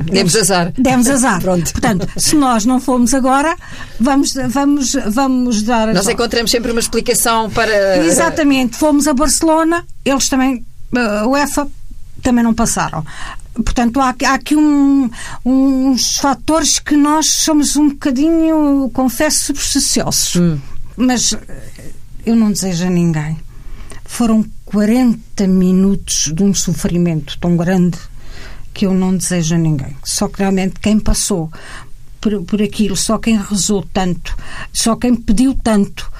Demos 0.04 0.36
azar. 0.36 0.72
Demos 0.76 1.08
azar. 1.08 1.40
Pronto. 1.40 1.72
Portanto, 1.72 2.08
se 2.16 2.36
nós 2.36 2.64
não 2.64 2.80
fomos 2.80 3.14
agora, 3.14 3.56
vamos, 3.98 4.34
vamos, 4.48 4.92
vamos 5.08 5.62
dar. 5.62 5.92
Nós 5.92 6.08
encontramos 6.08 6.50
sempre 6.50 6.70
uma 6.70 6.80
explicação 6.80 7.50
para. 7.50 8.04
Exatamente. 8.04 8.76
Fomos 8.76 9.08
a 9.08 9.14
Barcelona, 9.14 9.84
eles 10.04 10.28
também, 10.28 10.64
a 10.94 11.26
UEFA, 11.26 11.66
também 12.22 12.44
não 12.44 12.54
passaram. 12.54 13.04
Portanto, 13.54 14.00
há, 14.00 14.14
há 14.26 14.34
aqui 14.34 14.54
um, 14.54 15.10
uns 15.44 16.18
fatores 16.18 16.78
que 16.78 16.94
nós 16.94 17.26
somos 17.26 17.76
um 17.76 17.88
bocadinho, 17.88 18.90
confesso, 18.92 19.46
supersticiosos. 19.46 20.36
Hum. 20.36 20.58
Mas 20.96 21.34
eu 22.24 22.36
não 22.36 22.52
desejo 22.52 22.86
a 22.86 22.90
ninguém. 22.90 23.38
Foram 24.04 24.44
40 24.66 25.46
minutos 25.46 26.32
de 26.34 26.42
um 26.42 26.52
sofrimento 26.52 27.38
tão 27.38 27.56
grande 27.56 27.98
que 28.76 28.84
eu 28.84 28.92
não 28.92 29.16
desejo 29.16 29.54
a 29.54 29.58
ninguém. 29.58 29.96
Só 30.04 30.28
que 30.28 30.40
realmente 30.40 30.78
quem 30.78 31.00
passou 31.00 31.50
por, 32.20 32.42
por 32.42 32.60
aquilo, 32.60 32.94
só 32.94 33.16
quem 33.16 33.40
rezou 33.40 33.82
tanto, 33.90 34.36
só 34.70 34.94
quem 34.94 35.14
pediu 35.14 35.54
tanto. 35.54 36.12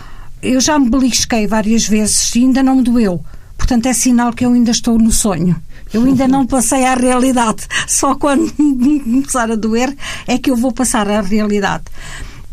Eu 0.42 0.59
já 0.59 0.79
me 0.79 0.88
belisquei 0.88 1.47
várias 1.47 1.87
vezes 1.87 2.35
e 2.35 2.38
ainda 2.38 2.62
não 2.62 2.77
me 2.77 2.83
doeu. 2.83 3.23
Portanto, 3.59 3.87
é 3.87 3.92
sinal 3.92 4.33
que 4.33 4.47
eu 4.47 4.53
ainda 4.55 4.71
estou 4.71 4.99
no 4.99 5.12
sonho. 5.12 5.55
Eu 5.92 6.05
ainda 6.05 6.27
não 6.27 6.47
passei 6.47 6.87
à 6.87 6.95
realidade. 6.95 7.66
Só 7.87 8.14
quando 8.14 8.51
me 8.59 9.01
começar 9.05 9.51
a 9.51 9.55
doer 9.55 9.95
é 10.27 10.38
que 10.38 10.51
eu 10.51 10.57
vou 10.57 10.73
passar 10.73 11.09
à 11.11 11.21
realidade. 11.21 11.85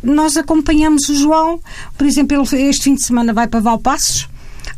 Nós 0.03 0.35
acompanhamos 0.35 1.07
o 1.07 1.15
João, 1.15 1.61
por 1.97 2.05
exemplo, 2.05 2.43
este 2.57 2.83
fim 2.83 2.95
de 2.95 3.03
semana 3.03 3.31
vai 3.31 3.47
para 3.47 3.61
Valpassos 3.61 4.27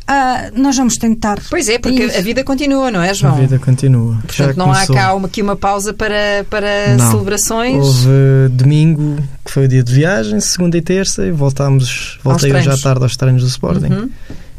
Uh, 0.08 0.62
nós 0.62 0.78
vamos 0.78 0.98
tentar. 0.98 1.40
Pois 1.50 1.68
é, 1.68 1.80
porque 1.80 2.04
a 2.04 2.22
vida 2.22 2.44
continua, 2.44 2.92
não 2.92 3.02
é, 3.02 3.12
João? 3.14 3.34
A 3.34 3.40
vida 3.40 3.58
continua. 3.58 4.18
Portanto, 4.18 4.36
Já 4.36 4.54
não 4.54 4.66
começou. 4.68 4.96
há 4.96 5.00
cá 5.00 5.14
uma, 5.16 5.28
aqui 5.28 5.42
uma 5.42 5.56
pausa 5.56 5.94
para, 5.94 6.46
para 6.48 6.96
não. 6.96 7.12
celebrações. 7.12 7.84
Houve 7.84 8.10
domingo, 8.52 9.18
que 9.44 9.50
foi 9.50 9.66
o 9.66 9.68
dia 9.68 9.84
de 9.84 9.92
viagem, 9.92 10.40
segunda 10.40 10.78
e 10.78 10.82
terça, 10.82 11.26
e 11.26 11.32
voltámos, 11.32 12.20
voltei 12.24 12.54
hoje 12.54 12.70
à 12.70 12.78
tarde 12.78 13.04
aos 13.04 13.18
treinos 13.18 13.42
do 13.42 13.48
Sporting. 13.48 13.92
Uhum. 13.92 14.10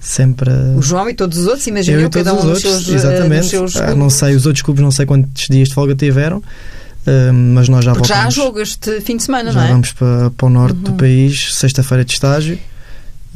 Sempre. 0.00 0.50
O 0.76 0.82
João 0.82 1.08
e 1.08 1.14
todos 1.14 1.38
os 1.38 1.46
outros, 1.46 1.66
imagino 1.66 2.00
eu, 2.00 2.10
cada 2.10 2.34
um 2.34 2.38
os 2.38 2.44
outros, 2.44 2.62
seus, 2.62 2.88
exatamente. 2.88 3.46
Seus 3.46 3.76
ah, 3.76 3.94
não 3.94 4.10
sei, 4.10 4.34
os 4.34 4.46
outros 4.46 4.62
clubes 4.62 4.82
não 4.82 4.90
sei 4.90 5.06
quantos 5.06 5.46
dias 5.48 5.68
de 5.68 5.74
folga 5.74 5.94
tiveram. 5.94 6.38
Uh, 6.38 7.32
mas 7.32 7.68
nós 7.68 7.84
já 7.84 7.92
Porque 7.92 8.08
voltamos. 8.08 8.34
Já 8.34 8.42
há 8.42 8.44
jogo 8.44 8.60
este 8.60 9.00
fim 9.00 9.16
de 9.16 9.22
semana, 9.22 9.52
já 9.52 9.60
não 9.60 9.66
é? 9.66 9.70
vamos 9.70 9.92
para, 9.92 10.30
para 10.30 10.46
o 10.46 10.50
norte 10.50 10.76
uhum. 10.76 10.82
do 10.82 10.92
país, 10.94 11.54
sexta-feira 11.54 12.04
de 12.04 12.12
estágio. 12.12 12.58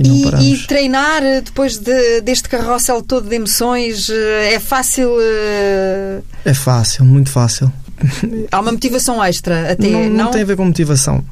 E, 0.03 0.25
e, 0.25 0.55
e, 0.55 0.59
treinar 0.67 1.23
eh, 1.23 1.43
depois 1.43 1.77
de, 1.77 2.23
deste 2.23 2.49
carrossel 2.49 3.03
todo 3.03 3.29
de 3.29 3.37
emoções 3.37 4.09
eh, 4.09 4.55
é 4.55 4.59
fácil? 4.59 5.11
Uh... 5.11 6.23
É 6.43 6.55
fácil, 6.55 7.05
muito 7.05 7.29
fácil. 7.29 7.71
Há 8.51 8.61
uma 8.61 8.73
motivação 8.73 9.23
extra 9.23 9.73
até 9.73 9.91
não, 9.91 10.05
não, 10.05 10.25
não 10.25 10.31
tem 10.31 10.41
a 10.41 10.45
ver 10.47 10.57
com 10.57 10.65
motivação. 10.65 11.23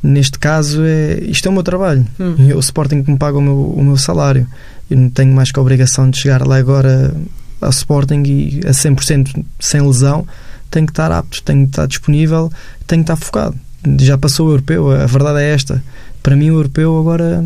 Neste 0.00 0.38
caso, 0.38 0.82
é, 0.84 1.18
isto 1.22 1.46
é 1.46 1.50
o 1.50 1.52
meu 1.52 1.64
trabalho. 1.64 2.06
Hum. 2.18 2.36
E 2.38 2.54
o 2.54 2.60
Sporting 2.60 3.02
que 3.02 3.10
me 3.10 3.18
paga 3.18 3.38
o 3.38 3.42
meu, 3.42 3.56
o 3.56 3.84
meu 3.84 3.96
salário. 3.96 4.46
Eu 4.88 4.98
não 4.98 5.10
tenho 5.10 5.32
mais 5.32 5.50
que 5.50 5.58
a 5.58 5.62
obrigação 5.62 6.08
de 6.08 6.18
chegar 6.18 6.46
lá 6.46 6.56
agora 6.56 7.14
ao 7.60 7.70
Sporting 7.70 8.22
e 8.24 8.60
a 8.66 8.70
100% 8.70 9.44
sem 9.58 9.80
lesão. 9.80 10.26
Tenho 10.70 10.86
que 10.86 10.92
estar 10.92 11.10
apto, 11.10 11.42
tenho 11.42 11.64
que 11.64 11.70
estar 11.70 11.86
disponível, 11.86 12.50
tenho 12.86 13.04
que 13.04 13.12
estar 13.12 13.16
focado. 13.16 13.56
Já 14.00 14.16
passou 14.16 14.48
o 14.48 14.50
europeu, 14.50 14.90
a 14.90 15.06
verdade 15.06 15.40
é 15.40 15.54
esta. 15.54 15.82
Para 16.22 16.36
mim, 16.36 16.50
o 16.50 16.54
europeu 16.54 16.98
agora 16.98 17.44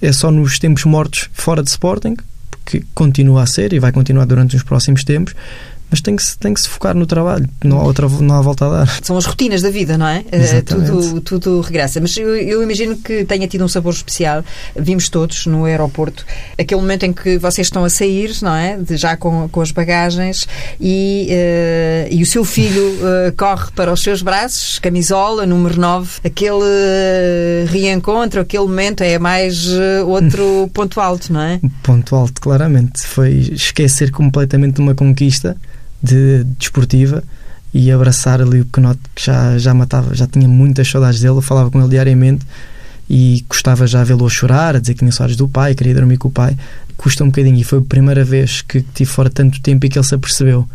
é 0.00 0.12
só 0.12 0.30
nos 0.30 0.58
tempos 0.58 0.84
mortos 0.84 1.28
fora 1.32 1.62
de 1.62 1.70
Sporting, 1.70 2.16
que 2.64 2.84
continua 2.94 3.42
a 3.42 3.46
ser 3.46 3.72
e 3.72 3.78
vai 3.78 3.92
continuar 3.92 4.24
durante 4.24 4.56
os 4.56 4.62
próximos 4.62 5.04
tempos, 5.04 5.34
mas 5.90 6.00
tem 6.00 6.14
que, 6.14 6.22
se, 6.22 6.38
tem 6.38 6.54
que 6.54 6.60
se 6.60 6.68
focar 6.68 6.94
no 6.94 7.04
trabalho, 7.04 7.48
não 7.64 7.80
há, 7.80 7.82
outra, 7.82 8.08
não 8.08 8.36
há 8.36 8.40
volta 8.40 8.66
a 8.66 8.68
dar. 8.68 8.98
São 9.02 9.16
as 9.16 9.24
rotinas 9.24 9.60
da 9.60 9.70
vida, 9.70 9.98
não 9.98 10.06
é? 10.06 10.24
Eh, 10.30 10.38
Exatamente. 10.38 10.90
Tudo, 10.90 11.20
tudo 11.20 11.60
regressa. 11.60 12.00
Mas 12.00 12.16
eu, 12.16 12.36
eu, 12.36 12.62
imagino 12.62 12.96
que 12.96 13.24
tenha 13.24 13.48
tido 13.48 13.64
um 13.64 13.68
sabor 13.68 13.92
especial. 13.92 14.44
Vimos 14.76 15.08
todos 15.08 15.46
no 15.46 15.64
aeroporto 15.64 16.24
aquele 16.56 16.80
momento 16.80 17.04
em 17.04 17.12
que 17.12 17.38
vocês 17.38 17.66
estão 17.66 17.84
a 17.84 17.90
sair, 17.90 18.36
não 18.42 18.54
é? 18.54 18.76
De, 18.76 18.96
já 18.96 19.16
com, 19.16 19.48
com 19.48 19.60
as 19.60 19.72
bagagens 19.72 20.46
e, 20.80 21.28
uh, 21.30 22.14
e 22.14 22.22
o 22.22 22.26
seu 22.26 22.44
filho 22.44 22.84
uh, 22.84 23.32
corre 23.36 23.70
para 23.74 23.92
os 23.92 24.02
seus 24.02 24.22
braços, 24.22 24.78
camisola, 24.78 25.44
número 25.44 25.80
9. 25.80 26.20
Aquele 26.24 26.54
uh, 26.54 27.66
reencontro, 27.66 28.40
aquele 28.40 28.64
momento 28.64 29.02
é 29.02 29.18
mais 29.18 29.66
outro 30.06 30.70
ponto 30.72 31.00
alto, 31.00 31.32
não 31.32 31.40
é? 31.40 31.60
Ponto 31.82 32.14
alto, 32.14 32.40
claramente. 32.40 33.04
Foi 33.04 33.30
esquecer 33.30 34.10
completamente 34.10 34.80
uma 34.80 34.94
conquista 34.94 35.56
de 36.02 36.44
desportiva 36.58 37.22
e 37.72 37.90
abraçar 37.90 38.40
ali 38.40 38.60
o 38.60 38.64
pequenote 38.64 39.00
que 39.14 39.24
já, 39.24 39.56
já 39.58 39.72
matava, 39.72 40.14
já 40.14 40.26
tinha 40.26 40.48
muitas 40.48 40.88
saudades 40.88 41.20
dele, 41.20 41.36
eu 41.36 41.42
falava 41.42 41.70
com 41.70 41.78
ele 41.78 41.88
diariamente 41.88 42.44
e 43.08 43.44
gostava 43.48 43.86
já 43.86 44.02
vê-lo 44.04 44.26
a 44.26 44.30
chorar, 44.30 44.76
a 44.76 44.78
dizer 44.78 44.94
que 44.94 45.00
tinha 45.00 45.12
saudades 45.12 45.36
do 45.36 45.48
pai, 45.48 45.74
queria 45.74 45.94
dormir 45.94 46.16
com 46.16 46.28
o 46.28 46.30
pai. 46.30 46.56
Custa 46.96 47.24
um 47.24 47.28
bocadinho 47.28 47.58
e 47.58 47.64
foi 47.64 47.78
a 47.78 47.82
primeira 47.82 48.24
vez 48.24 48.62
que 48.62 48.82
tive 48.82 49.10
fora 49.10 49.28
tanto 49.28 49.60
tempo 49.60 49.84
e 49.84 49.88
que 49.88 49.98
ele 49.98 50.06
se 50.06 50.14
apercebeu. 50.14 50.68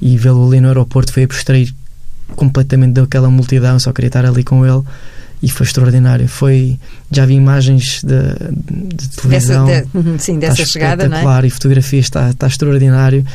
E 0.00 0.16
vê-lo 0.16 0.46
ali 0.46 0.60
no 0.60 0.68
aeroporto 0.68 1.12
foi 1.12 1.24
abstrair 1.24 1.74
completamente 2.36 2.92
daquela 2.94 3.30
multidão, 3.30 3.78
só 3.78 3.92
queria 3.92 4.08
estar 4.08 4.24
ali 4.24 4.44
com 4.44 4.64
ele 4.64 4.82
e 5.42 5.48
foi 5.48 5.66
extraordinário. 5.66 6.28
Foi, 6.28 6.78
já 7.10 7.26
vi 7.26 7.34
imagens 7.34 8.02
de, 8.04 8.94
de 8.94 9.08
televisão. 9.08 9.66
Dessa, 9.66 9.86
de, 9.86 9.98
uhum, 9.98 10.18
sim, 10.18 10.38
dessa 10.38 10.64
chegada, 10.64 11.08
não 11.08 11.16
é? 11.16 11.46
e 11.46 11.50
fotografias, 11.50 12.04
está, 12.04 12.30
está 12.30 12.46
extraordinário. 12.46 13.26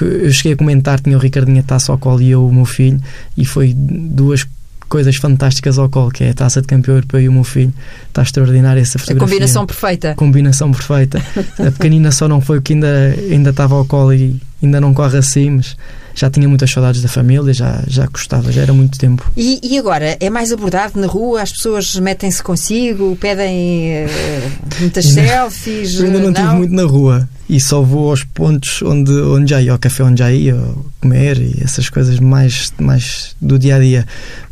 Eu 0.00 0.32
cheguei 0.32 0.52
a 0.52 0.56
comentar, 0.56 1.00
tinha 1.00 1.16
o 1.16 1.20
Ricardinho 1.20 1.58
a 1.58 1.62
taça 1.64 1.90
ao 1.90 1.98
colo 1.98 2.22
e 2.22 2.30
eu, 2.30 2.46
o 2.46 2.52
meu 2.52 2.64
filho, 2.64 3.00
e 3.36 3.44
foi 3.44 3.74
duas 3.74 4.46
coisas 4.88 5.16
fantásticas 5.16 5.78
ao 5.78 5.88
colo, 5.88 6.12
que 6.12 6.22
é 6.22 6.30
a 6.30 6.34
taça 6.34 6.60
de 6.60 6.68
campeão 6.68 6.94
europeu 6.94 7.20
e 7.20 7.28
o 7.28 7.32
meu 7.32 7.42
filho. 7.42 7.74
Está 8.06 8.22
extraordinária 8.22 8.80
essa 8.80 8.98
fotografia. 8.98 9.24
A 9.24 9.28
combinação 9.28 9.66
perfeita. 9.66 10.14
Combinação 10.14 10.70
perfeita. 10.70 11.20
a 11.66 11.72
pequenina 11.72 12.12
só 12.12 12.28
não 12.28 12.40
foi 12.40 12.58
o 12.58 12.62
que 12.62 12.74
ainda, 12.74 13.16
ainda 13.30 13.50
estava 13.50 13.74
ao 13.74 13.84
colo 13.84 14.14
e 14.14 14.40
ainda 14.62 14.80
não 14.80 14.94
corre 14.94 15.18
assim, 15.18 15.50
mas 15.50 15.76
já 16.16 16.30
tinha 16.30 16.48
muitas 16.48 16.70
saudades 16.70 17.02
da 17.02 17.08
família, 17.08 17.52
já, 17.52 17.84
já 17.86 18.06
gostava, 18.06 18.50
já 18.50 18.62
era 18.62 18.72
muito 18.72 18.98
tempo. 18.98 19.30
E, 19.36 19.60
e 19.62 19.78
agora, 19.78 20.16
é 20.18 20.30
mais 20.30 20.50
abordado 20.50 20.98
na 20.98 21.06
rua? 21.06 21.42
As 21.42 21.52
pessoas 21.52 21.94
metem-se 21.96 22.42
consigo, 22.42 23.16
pedem 23.20 24.06
uh, 24.06 24.80
muitas 24.80 25.04
selfies? 25.12 26.00
Eu 26.00 26.06
ainda 26.06 26.18
não, 26.18 26.24
não 26.24 26.32
estive 26.32 26.54
muito 26.54 26.74
na 26.74 26.84
rua 26.84 27.28
e 27.48 27.60
só 27.60 27.80
vou 27.80 28.10
aos 28.10 28.24
pontos 28.24 28.82
onde, 28.82 29.12
onde 29.12 29.50
já 29.50 29.62
ia, 29.62 29.72
ao 29.72 29.78
café 29.78 30.02
onde 30.02 30.18
já 30.18 30.32
ia, 30.32 30.58
comer 31.00 31.38
e 31.38 31.62
essas 31.62 31.88
coisas 31.88 32.18
mais, 32.18 32.72
mais 32.78 33.36
do 33.40 33.58
dia 33.58 33.76
a 33.76 33.78
dia. 33.78 34.06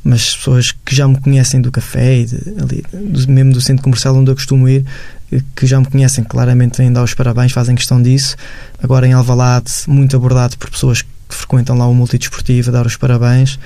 Mas 0.04 0.36
pessoas 0.36 0.70
que 0.70 0.94
já 0.94 1.08
me 1.08 1.18
conhecem 1.18 1.60
do 1.60 1.72
café 1.72 2.18
e 2.18 2.26
de, 2.26 2.36
ali, 2.60 2.84
do, 2.92 3.28
mesmo 3.28 3.52
do 3.52 3.60
centro 3.60 3.82
comercial 3.82 4.14
onde 4.14 4.30
eu 4.30 4.34
costumo 4.34 4.68
ir, 4.68 4.84
que 5.56 5.66
já 5.66 5.80
me 5.80 5.86
conhecem 5.86 6.22
claramente 6.22 6.78
vêm 6.78 6.92
dar 6.92 7.02
os 7.02 7.14
parabéns, 7.14 7.52
fazem 7.52 7.74
questão 7.74 8.00
disso. 8.00 8.36
Agora 8.82 9.06
em 9.06 9.12
Alvalade, 9.12 9.72
muito 9.88 10.14
abordado 10.14 10.56
por 10.56 10.70
pessoas 10.70 11.02
que 11.34 11.40
frequentam 11.40 11.76
lá 11.76 11.86
o 11.86 11.94
multidesportivo, 11.94 12.70
a 12.70 12.72
dar 12.72 12.86
os 12.86 12.96
parabéns 12.96 13.58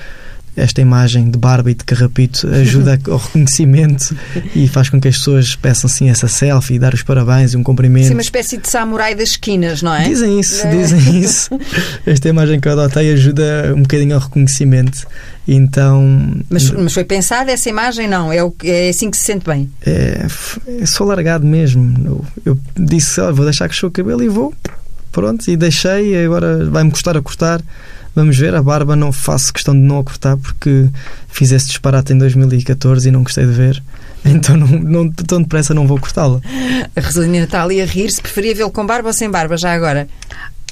esta 0.55 0.81
imagem 0.81 1.29
de 1.29 1.37
barba 1.37 1.71
e 1.71 1.73
de 1.73 1.83
carrapito 1.83 2.47
ajuda 2.53 2.99
ao 3.07 3.17
reconhecimento 3.17 4.15
e 4.55 4.67
faz 4.67 4.89
com 4.89 4.99
que 4.99 5.07
as 5.07 5.17
pessoas 5.17 5.55
peçam 5.55 5.87
assim 5.87 6.09
essa 6.09 6.27
selfie 6.27 6.75
e 6.75 6.79
dar 6.79 6.93
os 6.93 7.03
parabéns 7.03 7.53
e 7.53 7.57
um 7.57 7.63
cumprimento. 7.63 8.07
Sim, 8.07 8.13
uma 8.13 8.21
espécie 8.21 8.57
de 8.57 8.67
samurai 8.67 9.15
das 9.15 9.29
esquinas, 9.29 9.81
não 9.81 9.93
é? 9.93 10.03
Dizem 10.03 10.39
isso, 10.39 10.65
é. 10.65 10.69
dizem 10.69 11.19
isso. 11.19 11.49
Esta 12.05 12.29
imagem 12.29 12.59
que 12.59 12.67
eu 12.67 12.73
adotei 12.73 13.11
ajuda 13.13 13.73
um 13.75 13.81
bocadinho 13.81 14.15
ao 14.15 14.21
reconhecimento. 14.21 15.07
Então, 15.47 16.35
mas, 16.49 16.69
mas 16.69 16.93
foi 16.93 17.03
pensada 17.03 17.51
essa 17.51 17.67
imagem? 17.69 18.07
Não, 18.07 18.31
é, 18.31 18.43
o, 18.43 18.53
é 18.63 18.89
assim 18.89 19.09
que 19.09 19.17
se 19.17 19.23
sente 19.23 19.45
bem? 19.45 19.69
É, 19.83 20.27
é 20.79 20.85
só 20.85 21.03
largado 21.03 21.45
mesmo. 21.45 21.95
Eu, 22.05 22.25
eu 22.45 22.59
disse, 22.77 23.19
oh, 23.19 23.33
vou 23.33 23.45
deixar 23.45 23.67
crescer 23.67 23.85
o 23.87 23.91
cabelo 23.91 24.23
e 24.23 24.27
vou. 24.27 24.53
Pronto, 25.11 25.49
e 25.49 25.57
deixei, 25.57 26.13
e 26.13 26.25
agora 26.25 26.65
vai-me 26.69 26.91
custar 26.91 27.17
a 27.17 27.21
cortar 27.21 27.61
Vamos 28.15 28.37
ver, 28.37 28.55
a 28.55 28.61
barba 28.61 28.95
não 28.95 29.11
faço 29.11 29.53
questão 29.53 29.73
de 29.73 29.79
não 29.79 29.99
a 29.99 30.03
cortar 30.03 30.35
porque 30.35 30.89
fiz 31.27 31.51
esse 31.51 31.67
disparate 31.67 32.11
em 32.11 32.17
2014 32.17 33.07
e 33.07 33.11
não 33.11 33.23
gostei 33.23 33.45
de 33.45 33.51
ver. 33.51 33.81
Então 34.25 34.57
não, 34.57 34.67
não, 34.67 35.09
tão 35.09 35.41
depressa 35.41 35.73
não 35.73 35.87
vou 35.87 35.97
cortá-la. 35.97 36.41
A 36.93 36.99
Rosalina 36.99 37.45
está 37.45 37.63
ali 37.63 37.79
a 37.79 37.85
rir-se. 37.85 38.21
Preferia 38.21 38.53
vê-lo 38.53 38.69
com 38.69 38.85
barba 38.85 39.07
ou 39.07 39.13
sem 39.13 39.31
barba 39.31 39.55
já 39.55 39.73
agora? 39.73 40.09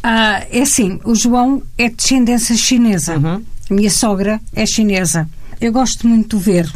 Ah, 0.03 0.43
é 0.51 0.63
assim, 0.63 0.99
o 1.05 1.15
João 1.15 1.63
é 1.77 1.87
de 1.87 1.95
descendência 1.95 2.57
chinesa. 2.57 3.15
Uhum. 3.15 3.41
A 3.69 3.73
minha 3.73 3.89
sogra 3.89 4.41
é 4.53 4.65
chinesa. 4.65 5.29
Eu 5.61 5.71
gosto 5.71 6.05
muito 6.05 6.37
de 6.37 6.43
ver 6.43 6.69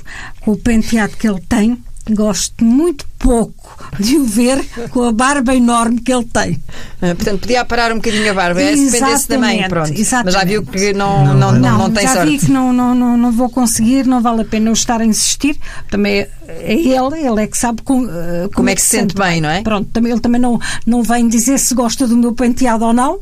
o 0.45 0.55
penteado 0.55 1.17
que 1.17 1.27
ele 1.27 1.41
tem 1.41 1.77
gosto 2.09 2.63
muito 2.63 3.05
pouco 3.19 3.77
de 3.99 4.17
o 4.17 4.25
ver 4.25 4.63
com 4.89 5.03
a 5.03 5.11
barba 5.11 5.55
enorme 5.55 6.01
que 6.01 6.11
ele 6.11 6.25
tem. 6.25 6.61
Ah, 7.01 7.15
portanto, 7.15 7.41
podia 7.41 7.63
parar 7.63 7.91
um 7.91 7.95
bocadinho 7.95 8.31
a 8.31 8.33
barba, 8.33 8.61
é 8.61 8.75
se 8.75 8.89
dependesse 8.89 9.29
da 9.29 9.37
mãe, 9.37 9.67
pronto. 9.69 9.91
Exatamente. 9.91 10.25
Mas 10.25 10.33
já 10.33 10.43
viu 10.43 10.65
que 10.65 10.93
não, 10.93 11.25
não, 11.25 11.33
não, 11.35 11.51
não, 11.51 11.77
não 11.77 11.91
tem 11.91 12.03
já 12.03 12.13
sorte. 12.13 12.31
Já 12.31 12.37
vi 12.37 12.45
que 12.45 12.51
não, 12.51 12.73
não, 12.73 12.95
não, 12.95 13.17
não 13.17 13.31
vou 13.31 13.49
conseguir, 13.49 14.05
não 14.05 14.21
vale 14.21 14.41
a 14.41 14.45
pena 14.45 14.69
eu 14.69 14.73
estar 14.73 15.01
a 15.01 15.05
insistir. 15.05 15.57
Também 15.89 16.27
é 16.47 16.73
ele, 16.73 17.25
ele 17.25 17.43
é 17.43 17.47
que 17.47 17.57
sabe 17.57 17.81
com, 17.81 18.03
uh, 18.03 18.07
como, 18.07 18.49
como, 18.55 18.69
é 18.69 18.75
que 18.75 18.81
se 18.81 18.89
sente 18.89 19.15
bem, 19.15 19.33
bem, 19.33 19.41
não 19.41 19.49
é? 19.49 19.61
Pronto, 19.61 19.89
também, 19.91 20.11
ele 20.11 20.21
também 20.21 20.41
não, 20.41 20.59
não 20.85 21.03
vem 21.03 21.27
dizer 21.27 21.59
se 21.59 21.73
gosta 21.73 22.07
do 22.07 22.17
meu 22.17 22.33
penteado 22.33 22.85
ou 22.85 22.93
não. 22.93 23.19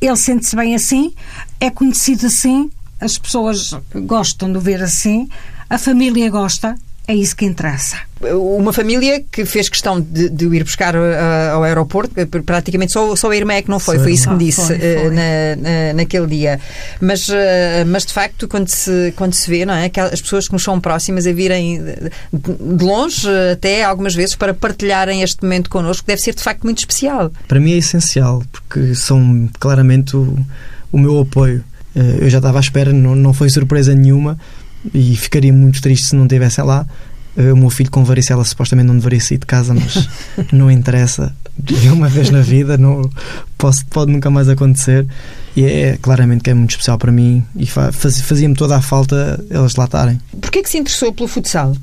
Ele 0.00 0.16
sente-se 0.16 0.54
bem 0.56 0.74
assim, 0.74 1.14
é 1.60 1.70
conhecido 1.70 2.26
assim, 2.26 2.70
as 3.00 3.18
pessoas 3.18 3.70
gostam 3.94 4.50
de 4.50 4.58
o 4.58 4.60
ver 4.60 4.82
assim, 4.82 5.28
a 5.68 5.78
família 5.78 6.28
gosta, 6.30 6.74
é 7.06 7.14
isso 7.14 7.36
que 7.36 7.44
interessa. 7.44 7.98
Uma 8.22 8.72
família 8.72 9.22
que 9.30 9.44
fez 9.44 9.68
questão 9.68 10.00
de, 10.00 10.30
de 10.30 10.46
o 10.46 10.54
ir 10.54 10.64
buscar 10.64 10.96
uh, 10.96 11.52
ao 11.52 11.62
aeroporto, 11.62 12.14
praticamente 12.46 12.92
só, 12.92 13.14
só 13.14 13.30
a 13.30 13.36
irmã 13.36 13.52
é 13.52 13.62
que 13.62 13.68
não 13.68 13.78
foi, 13.78 13.98
foi 13.98 14.12
isso 14.12 14.26
que 14.26 14.32
me 14.32 14.38
disse 14.38 14.66
foi, 14.66 14.78
foi. 14.78 15.08
Uh, 15.08 15.10
na, 15.12 15.56
na, 15.56 15.92
naquele 15.92 16.26
dia. 16.26 16.58
Mas, 17.02 17.28
uh, 17.28 17.34
mas 17.86 18.06
de 18.06 18.12
facto, 18.14 18.48
quando 18.48 18.68
se, 18.68 19.12
quando 19.16 19.34
se 19.34 19.50
vê, 19.50 19.66
não 19.66 19.74
é? 19.74 19.90
as 20.12 20.22
pessoas 20.22 20.46
que 20.46 20.54
nos 20.54 20.62
são 20.62 20.80
próximas 20.80 21.26
a 21.26 21.32
virem 21.32 21.82
de, 22.32 22.76
de 22.76 22.84
longe, 22.84 23.28
até 23.52 23.84
algumas 23.84 24.14
vezes, 24.14 24.34
para 24.34 24.54
partilharem 24.54 25.20
este 25.20 25.42
momento 25.42 25.68
connosco, 25.68 26.06
deve 26.06 26.22
ser 26.22 26.34
de 26.34 26.42
facto 26.42 26.64
muito 26.64 26.78
especial. 26.78 27.30
Para 27.46 27.60
mim 27.60 27.72
é 27.72 27.76
essencial, 27.76 28.42
porque 28.50 28.94
são 28.94 29.46
claramente 29.60 30.16
o, 30.16 30.38
o 30.90 30.98
meu 30.98 31.20
apoio. 31.20 31.62
Eu 31.94 32.28
já 32.28 32.38
estava 32.38 32.58
à 32.58 32.60
espera, 32.60 32.92
não, 32.92 33.14
não 33.14 33.32
foi 33.32 33.48
surpresa 33.50 33.94
nenhuma 33.94 34.36
e 34.92 35.16
ficaria 35.16 35.52
muito 35.52 35.80
triste 35.80 36.06
se 36.06 36.16
não 36.16 36.24
estivessem 36.24 36.64
lá. 36.64 36.86
Eh, 37.36 37.52
o 37.52 37.56
meu 37.56 37.70
filho 37.70 37.90
com 37.90 38.04
varicela 38.04 38.44
supostamente 38.44 38.86
não 38.86 38.96
deveria 38.96 39.20
sair 39.20 39.38
de 39.38 39.46
casa, 39.46 39.74
mas 39.74 40.08
não 40.52 40.70
interessa. 40.70 41.34
Uma 41.92 42.08
vez 42.08 42.30
na 42.30 42.40
vida, 42.40 42.76
não, 42.76 43.08
posso, 43.56 43.86
pode 43.86 44.12
nunca 44.12 44.30
mais 44.30 44.48
acontecer. 44.48 45.06
E 45.56 45.64
é 45.64 45.96
claramente 46.00 46.42
que 46.42 46.50
é 46.50 46.54
muito 46.54 46.70
especial 46.70 46.98
para 46.98 47.12
mim 47.12 47.44
e 47.56 47.66
faz, 47.66 48.20
fazia-me 48.20 48.54
toda 48.54 48.76
a 48.76 48.82
falta 48.82 49.42
elas 49.50 49.76
lá 49.76 49.84
estarem. 49.84 50.20
Porquê 50.40 50.62
que 50.62 50.68
se 50.68 50.78
interessou 50.78 51.12
pelo 51.12 51.28
futsal? 51.28 51.76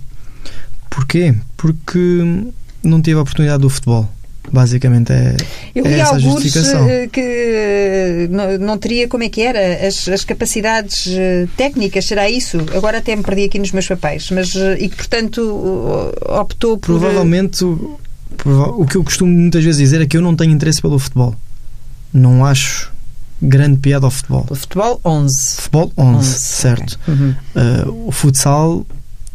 Porquê? 0.90 1.34
Porque 1.56 2.44
não 2.84 3.02
tive 3.02 3.18
a 3.18 3.22
oportunidade 3.22 3.62
do 3.62 3.70
futebol. 3.70 4.10
Basicamente 4.50 5.14
é, 5.14 5.36
Eu 5.76 5.86
li 5.86 5.94
é 5.94 6.00
essa 6.00 6.16
alguns 6.16 6.34
justificação. 6.34 6.90
Eh, 6.90 7.08
que 7.08 7.22
eh, 7.22 8.28
não, 8.30 8.58
não, 8.58 8.78
teria, 8.78 9.08
como 9.08 9.24
é 9.24 9.30
que 9.30 9.42
era, 9.42 9.88
as, 9.88 10.08
as, 10.10 10.26
capacidades 10.26 11.08
eh, 11.08 11.48
técnicas, 11.56 12.06
será 12.06 12.30
isso? 12.30 12.58
Agora 12.76 12.98
até 12.98 13.16
me 13.16 13.24
perdi 13.24 13.44
aqui 13.44 13.60
nos 13.60 13.72
meus 13.72 13.88
papéis, 13.88 14.30
mas 14.32 14.54
e 14.56 14.90
que, 14.90 14.96
portanto, 14.96 16.12
optou 16.40 16.78
por. 16.78 17.00
Provavelmente, 17.00 17.64
o, 17.64 18.00
o 18.78 18.86
que 18.86 18.98
eu 18.98 19.04
costumo 19.04 19.32
muitas 19.32 19.64
vezes 19.64 19.80
dizer 19.80 20.02
é 20.02 20.06
que 20.06 20.18
eu 20.18 20.22
não 20.22 20.36
tenho 20.36 20.52
interesse 20.52 20.82
pelo 20.82 20.98
futebol. 20.98 21.36
Não 22.14 22.44
acho 22.44 22.92
grande 23.42 23.78
piada 23.78 24.06
ao 24.06 24.12
futebol. 24.12 24.46
O 24.50 24.56
futebol 24.56 25.00
11. 25.04 25.56
Futebol 25.56 25.92
11, 25.98 26.18
11 26.18 26.40
certo. 26.40 27.00
Okay. 27.04 27.14
Uhum. 27.14 27.36
Uh, 27.56 28.08
o 28.08 28.12
futsal 28.12 28.86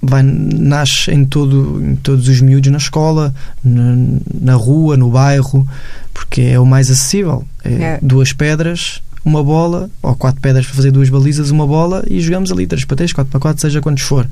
vai, 0.08 0.22
nasce 0.22 1.10
em, 1.10 1.24
todo, 1.24 1.82
em 1.82 1.96
todos 1.96 2.28
os 2.28 2.40
miúdos 2.40 2.70
na 2.70 2.78
escola, 2.78 3.34
na, 3.62 3.96
na 4.40 4.54
rua, 4.54 4.96
no 4.96 5.10
bairro, 5.10 5.66
porque 6.12 6.42
é 6.42 6.58
o 6.58 6.66
mais 6.66 6.90
acessível. 6.90 7.44
É, 7.64 7.72
é. 7.72 7.98
duas 8.02 8.32
pedras, 8.32 9.02
uma 9.24 9.42
bola, 9.42 9.90
ou 10.02 10.14
quatro 10.14 10.40
pedras 10.40 10.66
para 10.66 10.74
fazer 10.74 10.90
duas 10.90 11.08
balizas, 11.08 11.50
uma 11.50 11.66
bola 11.66 12.04
e 12.08 12.20
jogamos 12.20 12.52
ali 12.52 12.66
3 12.66 12.84
para 12.84 12.96
3, 12.96 13.12
4 13.12 13.30
para 13.30 13.40
4, 13.40 13.60
seja 13.60 13.80
quantos 13.80 14.04
for. 14.04 14.26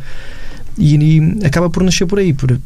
E, 0.79 0.97
e, 0.97 1.47
acaba 1.47 1.69
por 1.69 1.83
nascer 1.83 2.07
por 2.07 2.19
aí. 2.19 2.33
Por, 2.33 2.61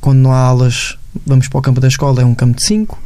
quando 0.00 0.18
não 0.18 0.32
há 0.32 0.38
aulas, 0.38 0.96
vamos 1.26 1.48
para 1.48 1.58
o 1.58 1.62
campo 1.62 1.80
da 1.80 1.88
escola, 1.88 2.22
é 2.22 2.24
um 2.24 2.34
campo 2.34 2.56
de 2.56 2.62
5. 2.62 3.02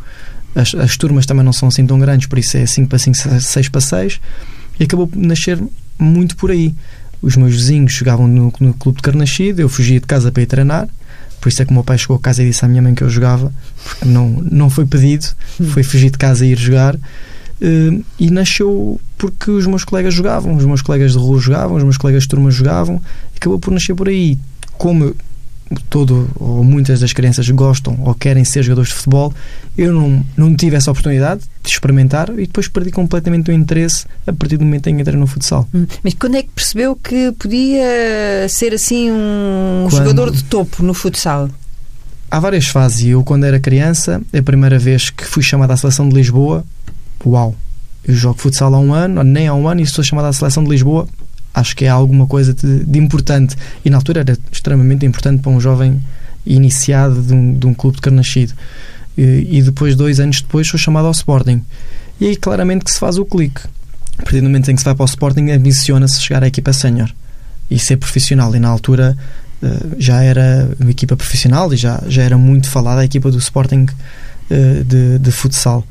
As, 0.54 0.74
as 0.74 0.96
turmas 0.96 1.26
também 1.26 1.44
não 1.44 1.52
são 1.52 1.68
assim 1.68 1.86
tão 1.86 1.98
grandes, 1.98 2.26
por 2.26 2.38
isso 2.38 2.56
é 2.56 2.66
5 2.66 2.88
para 2.88 2.98
5, 2.98 3.16
6 3.40 3.68
para 3.68 3.80
6. 3.80 4.20
E 4.78 4.84
acabou 4.84 5.06
por 5.06 5.18
nascer 5.18 5.62
muito 5.98 6.36
por 6.36 6.50
aí 6.50 6.74
os 7.22 7.36
meus 7.36 7.54
vizinhos 7.54 7.92
jogavam 7.92 8.26
no, 8.26 8.52
no 8.60 8.74
clube 8.74 8.96
de 8.96 9.02
Carnachide, 9.02 9.62
eu 9.62 9.68
fugia 9.68 10.00
de 10.00 10.06
casa 10.06 10.30
para 10.30 10.42
ir 10.42 10.46
treinar. 10.46 10.88
Por 11.40 11.48
isso 11.48 11.60
é 11.60 11.64
que 11.64 11.70
o 11.70 11.74
meu 11.74 11.84
pai 11.84 11.98
chegou 11.98 12.16
a 12.16 12.20
casa 12.20 12.42
e 12.42 12.46
disse 12.46 12.64
à 12.64 12.68
minha 12.68 12.80
mãe 12.80 12.94
que 12.94 13.02
eu 13.02 13.10
jogava, 13.10 13.52
porque 13.84 14.06
não, 14.06 14.30
não 14.50 14.70
foi 14.70 14.86
pedido, 14.86 15.26
foi 15.72 15.82
fugir 15.82 16.10
de 16.10 16.16
casa 16.16 16.46
e 16.46 16.52
ir 16.52 16.58
jogar. 16.58 16.94
Uh, 16.94 18.04
e 18.18 18.30
nasceu 18.30 18.98
porque 19.18 19.50
os 19.50 19.66
meus 19.66 19.84
colegas 19.84 20.14
jogavam, 20.14 20.56
os 20.56 20.64
meus 20.64 20.82
colegas 20.82 21.12
de 21.12 21.18
rua 21.18 21.38
jogavam, 21.38 21.76
os 21.76 21.82
meus 21.82 21.96
colegas 21.98 22.22
de 22.22 22.28
turma 22.30 22.50
jogavam, 22.50 23.00
acabou 23.36 23.58
por 23.58 23.72
nascer 23.72 23.94
por 23.94 24.08
aí. 24.08 24.38
Como 24.72 25.14
todo 25.88 26.30
ou 26.34 26.64
muitas 26.64 27.00
das 27.00 27.12
crianças 27.12 27.48
gostam 27.50 27.98
ou 28.00 28.14
querem 28.14 28.44
ser 28.44 28.62
jogadores 28.62 28.88
de 28.88 28.96
futebol, 28.96 29.32
eu 29.76 29.92
não, 29.92 30.24
não 30.36 30.54
tive 30.54 30.76
essa 30.76 30.90
oportunidade 30.90 31.42
de 31.64 31.70
experimentar 31.70 32.30
e 32.30 32.46
depois 32.46 32.68
perdi 32.68 32.90
completamente 32.90 33.50
o 33.50 33.54
interesse 33.54 34.06
a 34.26 34.32
partir 34.32 34.56
do 34.56 34.64
momento 34.64 34.88
em 34.88 34.96
que 34.96 35.02
entrei 35.02 35.18
no 35.18 35.26
futsal. 35.26 35.68
Hum, 35.74 35.86
mas 36.02 36.14
quando 36.14 36.36
é 36.36 36.42
que 36.42 36.50
percebeu 36.50 36.94
que 36.96 37.32
podia 37.32 38.46
ser 38.48 38.74
assim 38.74 39.10
um 39.10 39.86
quando... 39.88 40.02
jogador 40.02 40.30
de 40.30 40.44
topo 40.44 40.82
no 40.82 40.94
futsal? 40.94 41.48
Há 42.30 42.40
várias 42.40 42.66
fases. 42.66 43.06
Eu, 43.06 43.22
quando 43.22 43.44
era 43.44 43.60
criança, 43.60 44.20
a 44.36 44.42
primeira 44.42 44.78
vez 44.78 45.10
que 45.10 45.24
fui 45.24 45.42
chamado 45.42 45.70
à 45.70 45.76
seleção 45.76 46.08
de 46.08 46.14
Lisboa, 46.14 46.64
uau! 47.24 47.54
Eu 48.06 48.14
jogo 48.14 48.38
futsal 48.38 48.74
há 48.74 48.78
um 48.78 48.92
ano, 48.92 49.22
nem 49.22 49.48
há 49.48 49.54
um 49.54 49.66
ano, 49.66 49.80
e 49.80 49.84
estou 49.84 50.04
chamado 50.04 50.26
à 50.26 50.32
seleção 50.32 50.62
de 50.62 50.70
Lisboa 50.70 51.06
acho 51.54 51.76
que 51.76 51.84
é 51.84 51.88
alguma 51.88 52.26
coisa 52.26 52.52
de, 52.52 52.84
de, 52.84 52.98
importante. 52.98 53.56
E 53.84 53.88
na 53.88 53.96
altura 53.96 54.20
era 54.20 54.36
extremamente 54.50 55.06
importante 55.06 55.40
para 55.40 55.52
um 55.52 55.60
jovem 55.60 56.02
iniciado 56.44 57.22
de 57.22 57.32
um, 57.32 57.56
de 57.56 57.66
um 57.66 57.72
clube 57.72 57.96
de 57.96 58.02
Carnaxide. 58.02 58.54
E, 59.16 59.58
e, 59.58 59.62
depois, 59.62 59.94
dois 59.94 60.18
anos 60.20 60.40
depois, 60.40 60.66
sou 60.66 60.78
chamado 60.78 61.06
ao 61.06 61.12
Sporting. 61.12 61.62
E 62.20 62.28
aí 62.28 62.36
claramente 62.36 62.84
que 62.84 62.92
se 62.92 62.98
faz 62.98 63.18
o 63.18 63.24
clique. 63.24 63.62
A 64.18 64.22
partir 64.22 64.40
do 64.40 64.44
momento 64.44 64.70
em 64.70 64.74
que 64.74 64.80
se 64.80 64.84
vai 64.84 64.94
para 64.94 65.02
o 65.02 65.06
Sporting, 65.06 65.50
ambiciona-se 65.50 66.20
chegar 66.20 66.42
à 66.42 66.46
equipa 66.46 66.72
sénior 66.72 67.12
e 67.70 67.78
ser 67.78 67.96
profissional. 67.96 68.54
E 68.54 68.60
na 68.60 68.68
altura 68.68 69.16
eh, 69.62 69.96
já 69.98 70.22
era 70.22 70.70
uma 70.78 70.90
equipa 70.90 71.16
profissional 71.16 71.72
e 71.72 71.76
já, 71.76 72.02
já 72.06 72.22
era 72.22 72.38
muito 72.38 72.68
falada 72.68 73.00
a 73.00 73.04
equipa 73.04 73.30
do 73.30 73.38
Sporting 73.38 73.86
eh, 74.50 74.82
de, 74.84 75.18
de 75.18 75.32
futsal. 75.32 75.84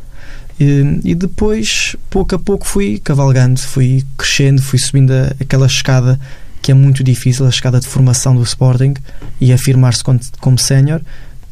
E, 0.60 1.00
e, 1.04 1.16
depois, 1.16 1.96
pouco 2.10 2.36
a 2.36 2.40
pouco, 2.40 2.66
fui 2.66 3.00
cavalgando, 3.04 3.60
fui 3.60 4.06
crescendo, 4.18 4.62
fui 4.62 4.80
subindo 4.80 5.12
a, 5.12 5.34
aquela 5.40 5.66
escada 5.66 6.20
que 6.62 6.72
é 6.72 6.74
muito 6.74 7.04
difícil, 7.04 7.46
a 7.46 7.50
escada 7.50 7.80
de 7.80 7.88
formação 7.88 8.36
do 8.36 8.44
Sporting 8.44 8.94
e 9.42 9.52
afirmar-se 9.52 10.04
como, 10.04 10.20
como 10.40 10.58
sénior. 10.58 11.02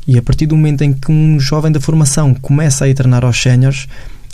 E 0.08 0.18
a 0.18 0.22
partir 0.22 0.46
do 0.48 0.56
momento 0.56 0.84
em 0.84 0.94
que 0.94 1.12
um 1.12 1.40
jovem 1.40 1.72
da 1.72 1.80
formação 1.80 2.34
começa 2.34 2.86
a 2.86 2.88
ir 2.88 2.94
treinar 2.94 3.24
aos 3.24 3.40
séniores, 3.40 3.88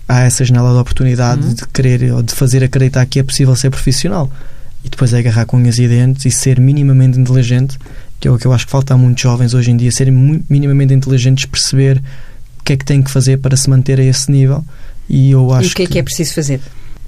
há 0.08 0.22
essa 0.22 0.46
janela 0.46 0.74
de 0.74 0.80
oportunidade 0.80 1.46
uhum. 1.46 1.54
de 1.54 1.68
querer 1.68 2.14
ou 2.14 2.24
de 2.24 2.34
fazer 2.34 2.64
acreditar 2.64 3.06
que 3.06 3.20
é 3.20 3.24
possível 3.24 3.56
ser 3.56 3.70
profissional 3.70 4.32
e 4.84 4.90
depois 4.90 5.14
é 5.14 5.20
agarrar 5.20 5.46
com 5.46 5.58
unhas 5.58 5.78
e 5.78 5.88
dentes 5.88 6.26
e 6.26 6.32
ser 6.32 6.60
minimamente 6.60 7.20
inteligente, 7.20 7.78
que 8.20 8.28
é 8.28 8.32
o 8.32 8.38
que 8.38 8.46
eu 8.46 8.54
acho 8.54 8.66
que 8.66 8.72
falta 8.72 8.94
a 8.94 8.98
muitos 8.98 9.22
jovens 9.22 9.54
hoje 9.54 9.72
em 9.72 9.78
dia, 9.78 9.92
serem 9.92 10.14
minimamente 10.50 10.94
inteligentes, 10.94 11.46
perceber 11.46 12.02
o 12.60 12.64
que 12.64 12.74
é 12.74 12.78
que 12.78 12.86
têm 12.86 13.04
que 13.04 13.12
fazer 13.12 13.38
para 13.38 13.58
se 13.58 13.70
manter 13.70 14.00
a 14.00 14.04
esse 14.04 14.32
nível. 14.32 14.64
E 15.10 15.32
eu 15.32 15.54
acho 15.54 15.70
e 15.70 15.72
o 15.72 15.76
que 15.76 15.84
é 15.84 15.88
que 15.88 16.00
é 16.00 16.04
preciso 16.04 16.34
fazer? 16.34 16.62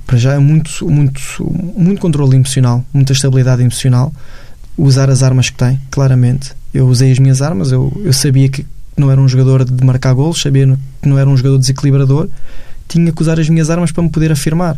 Para 0.06 0.18
já 0.18 0.34
é 0.34 0.40
muito, 0.40 0.90
muito, 0.90 1.22
muito 1.78 2.02
controle 2.02 2.36
emocional, 2.36 2.84
muita 2.94 3.14
estabilidade 3.14 3.62
emocional, 3.62 4.12
usar 4.78 5.10
as 5.10 5.24
armas 5.24 5.50
que 5.50 5.58
tem, 5.58 5.80
claramente. 5.92 6.52
Eu 6.74 6.88
usei 6.88 7.12
as 7.12 7.20
minhas 7.20 7.42
armas, 7.42 7.72
eu, 7.72 7.92
eu 8.04 8.14
sabia 8.14 8.48
que 8.50 8.66
não 8.96 9.10
era 9.10 9.20
um 9.20 9.28
jogador 9.28 9.64
de 9.64 9.84
marcar 9.84 10.14
golos, 10.14 10.42
sabia 10.42 10.78
que 11.02 11.10
não 11.10 11.18
era 11.18 11.30
um 11.30 11.36
jogador 11.36 11.58
desequilibrador, 11.58 12.30
tinha 12.88 13.12
que 13.12 13.22
usar 13.22 13.40
as 13.40 13.50
minhas 13.50 13.70
armas 13.70 13.92
para 13.92 14.04
me 14.04 14.10
poder 14.10 14.32
afirmar. 14.32 14.78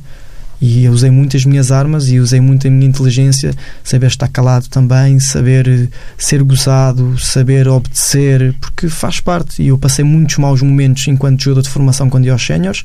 E 0.62 0.86
eu 0.86 0.92
usei 0.92 1.10
muito 1.10 1.36
as 1.36 1.44
minhas 1.44 1.72
armas 1.72 2.08
e 2.10 2.20
usei 2.20 2.40
muito 2.40 2.68
a 2.68 2.70
minha 2.70 2.86
inteligência, 2.86 3.52
saber 3.84 4.06
estar 4.08 4.28
calado 4.28 4.70
também, 4.70 5.20
saber 5.20 5.68
eh, 5.68 5.88
ser 6.20 6.44
gozado, 6.44 7.18
saber 7.18 7.68
obedecer, 7.68 8.54
porque 8.62 8.88
faz 8.88 9.20
parte. 9.20 9.64
E 9.64 9.70
eu 9.70 9.78
passei 9.78 10.06
muitos 10.06 10.38
maus 10.38 10.62
momentos 10.62 11.08
enquanto 11.08 11.42
jogador 11.42 11.64
de 11.64 11.70
formação 11.70 12.12
quando 12.12 12.26
ia 12.26 12.32
aos 12.32 12.46
séniores, 12.46 12.84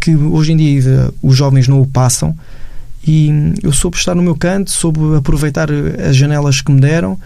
que 0.00 0.16
hoje 0.16 0.52
em 0.52 0.56
dia 0.56 0.82
eh, 0.84 1.10
os 1.22 1.36
jovens 1.36 1.68
não 1.68 1.80
o 1.80 1.86
passam. 1.86 2.36
E 3.06 3.30
eu 3.62 3.72
soube 3.72 3.96
estar 3.96 4.16
no 4.16 4.22
meu 4.22 4.34
canto, 4.34 4.72
soube 4.72 4.98
aproveitar 5.16 5.70
eh, 5.70 6.08
as 6.08 6.16
janelas 6.16 6.60
que 6.60 6.72
me 6.72 6.80
deram 6.80 7.16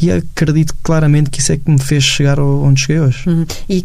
e 0.00 0.10
acredito 0.10 0.74
claramente 0.82 1.30
que 1.30 1.40
isso 1.40 1.52
é 1.52 1.56
que 1.56 1.70
me 1.70 1.78
fez 1.78 2.04
chegar 2.04 2.38
onde 2.38 2.80
cheguei 2.80 3.00
hoje. 3.00 3.28
Uhum. 3.28 3.46
E 3.68 3.84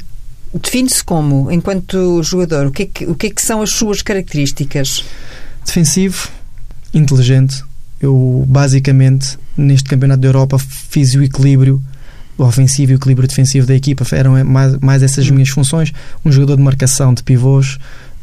define-se 0.53 1.03
como, 1.03 1.49
enquanto 1.51 2.21
jogador, 2.23 2.67
o 2.67 2.71
que, 2.71 2.83
é 2.83 2.85
que, 2.85 3.05
o 3.05 3.15
que 3.15 3.27
é 3.27 3.29
que 3.29 3.41
são 3.41 3.61
as 3.61 3.71
suas 3.71 4.01
características? 4.01 5.05
Defensivo, 5.65 6.29
inteligente. 6.93 7.63
Eu, 8.01 8.45
basicamente, 8.47 9.37
neste 9.55 9.87
Campeonato 9.87 10.21
da 10.21 10.27
Europa, 10.27 10.57
fiz 10.57 11.13
o 11.15 11.23
equilíbrio 11.23 11.81
ofensivo 12.37 12.91
e 12.91 12.95
o 12.95 12.97
equilíbrio 12.97 13.27
defensivo 13.27 13.67
da 13.67 13.75
equipa. 13.75 14.03
Eram 14.13 14.43
mais, 14.43 14.77
mais 14.79 15.03
essas 15.03 15.29
hum. 15.29 15.35
minhas 15.35 15.49
funções. 15.49 15.93
Um 16.25 16.31
jogador 16.31 16.57
de 16.57 16.63
marcação, 16.63 17.13
de 17.13 17.23
pivôs. 17.23 17.77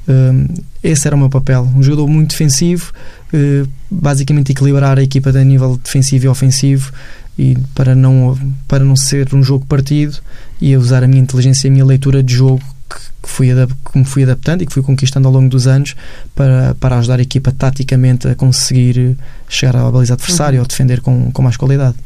Um, 0.08 0.46
esse 0.82 1.06
era 1.06 1.14
o 1.14 1.18
meu 1.18 1.30
papel. 1.30 1.68
Um 1.76 1.82
jogador 1.82 2.08
muito 2.08 2.30
defensivo, 2.30 2.92
uh, 3.32 3.68
basicamente 3.90 4.52
equilibrar 4.52 4.98
a 4.98 5.02
equipa 5.02 5.30
a 5.30 5.44
nível 5.44 5.78
defensivo 5.82 6.26
e 6.26 6.28
ofensivo 6.28 6.92
e 7.38 7.56
para 7.74 7.94
não, 7.94 8.36
para 8.66 8.84
não 8.84 8.96
ser 8.96 9.32
um 9.34 9.42
jogo 9.42 9.64
partido 9.66 10.18
e 10.60 10.76
usar 10.76 11.04
a 11.04 11.06
minha 11.06 11.22
inteligência 11.22 11.66
e 11.66 11.70
a 11.70 11.72
minha 11.72 11.84
leitura 11.84 12.22
de 12.22 12.34
jogo 12.34 12.62
que, 12.90 13.28
fui, 13.28 13.48
que 13.92 13.98
me 13.98 14.04
fui 14.04 14.22
adaptando 14.24 14.62
e 14.62 14.66
que 14.66 14.72
fui 14.72 14.82
conquistando 14.82 15.28
ao 15.28 15.34
longo 15.34 15.48
dos 15.48 15.66
anos 15.66 15.94
para, 16.34 16.74
para 16.80 16.98
ajudar 16.98 17.18
a 17.20 17.22
equipa 17.22 17.52
taticamente 17.52 18.26
a 18.26 18.34
conseguir 18.34 19.16
chegar 19.48 19.76
à 19.76 19.90
baliza 19.90 20.14
adversária 20.14 20.58
uhum. 20.58 20.62
ou 20.62 20.68
defender 20.68 21.00
com, 21.00 21.30
com 21.30 21.42
mais 21.42 21.56
qualidade. 21.56 21.96